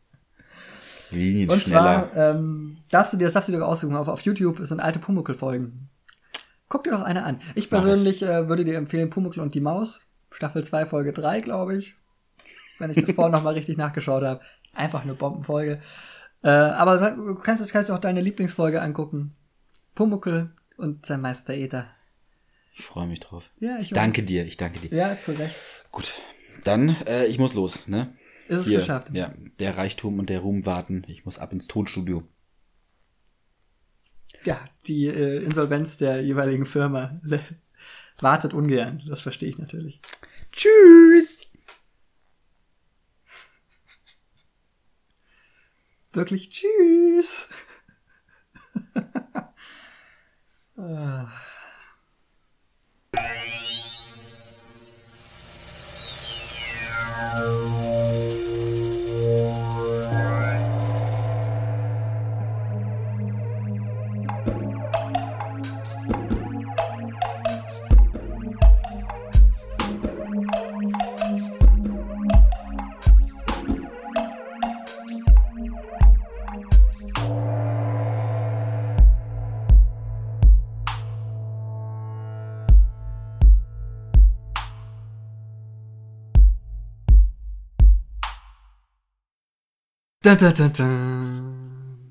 Linien 1.11 1.49
Und 1.49 1.61
schneller. 1.61 2.09
zwar 2.11 2.35
ähm, 2.35 2.77
darfst 2.91 3.13
du 3.13 3.17
dir, 3.17 3.25
das 3.25 3.33
darfst 3.33 3.49
du 3.49 3.53
dir 3.53 3.65
aussuchen, 3.65 3.95
auf, 3.95 4.09
auf 4.09 4.21
YouTube 4.21 4.59
sind 4.59 4.81
alte 4.81 4.99
Pumuckl-Folgen. 4.99 5.89
Guck 6.67 6.83
dir 6.83 6.91
doch 6.91 7.01
eine 7.01 7.23
an. 7.23 7.39
Ich 7.55 7.69
persönlich 7.69 8.23
äh, 8.23 8.49
würde 8.49 8.65
dir 8.65 8.77
empfehlen 8.77 9.09
Pumuckl 9.09 9.39
und 9.39 9.55
die 9.55 9.61
Maus, 9.61 10.06
Staffel 10.31 10.63
2, 10.63 10.85
Folge 10.85 11.13
3, 11.13 11.41
glaube 11.41 11.77
ich. 11.77 11.95
Wenn 12.79 12.91
ich 12.91 12.97
das 12.97 13.11
vorhin 13.11 13.31
nochmal 13.33 13.53
richtig 13.53 13.77
nachgeschaut 13.77 14.23
habe. 14.23 14.41
Einfach 14.73 15.03
eine 15.03 15.15
Bombenfolge. 15.15 15.81
Äh, 16.43 16.49
aber 16.49 16.97
du 16.97 17.35
kannst, 17.35 17.67
du 17.67 17.71
kannst 17.71 17.89
auch 17.89 17.99
deine 17.99 18.21
Lieblingsfolge 18.21 18.81
angucken. 18.81 19.35
Pumuckl 19.95 20.51
und 20.77 21.05
sein 21.05 21.21
Meister 21.21 21.53
Ether. 21.53 21.87
Ich 22.75 22.85
freue 22.85 23.07
mich 23.07 23.19
drauf. 23.19 23.43
Ja, 23.59 23.79
ich 23.79 23.91
weiß. 23.91 23.95
Danke 23.95 24.21
dir, 24.23 24.45
ich 24.45 24.57
danke 24.57 24.79
dir. 24.79 24.95
Ja, 24.95 25.19
zu 25.19 25.31
Recht. 25.31 25.55
Gut. 25.91 26.13
Dann, 26.63 26.95
äh, 27.07 27.25
ich 27.25 27.39
muss 27.39 27.55
los, 27.55 27.87
ne? 27.87 28.13
Ist 28.47 28.61
es 28.61 28.67
Hier, 28.67 28.79
geschafft. 28.79 29.09
Ja, 29.13 29.33
der 29.59 29.77
Reichtum 29.77 30.19
und 30.19 30.29
der 30.29 30.39
Ruhm 30.39 30.65
warten. 30.65 31.03
Ich 31.07 31.25
muss 31.25 31.39
ab 31.39 31.51
ins 31.53 31.67
Tonstudio. 31.67 32.23
Ja, 34.43 34.59
die 34.85 35.07
äh, 35.07 35.43
Insolvenz 35.43 35.97
der 35.97 36.21
jeweiligen 36.21 36.65
Firma 36.65 37.19
wartet 38.19 38.53
ungern. 38.53 39.03
Das 39.07 39.21
verstehe 39.21 39.49
ich 39.49 39.57
natürlich. 39.57 40.01
Tschüss! 40.51 41.51
Wirklich 46.13 46.49
tschüss. 46.49 47.49
Ah. 50.77 51.27
dun, 90.35 90.53
dun, 90.53 90.71
dun. 90.73 91.36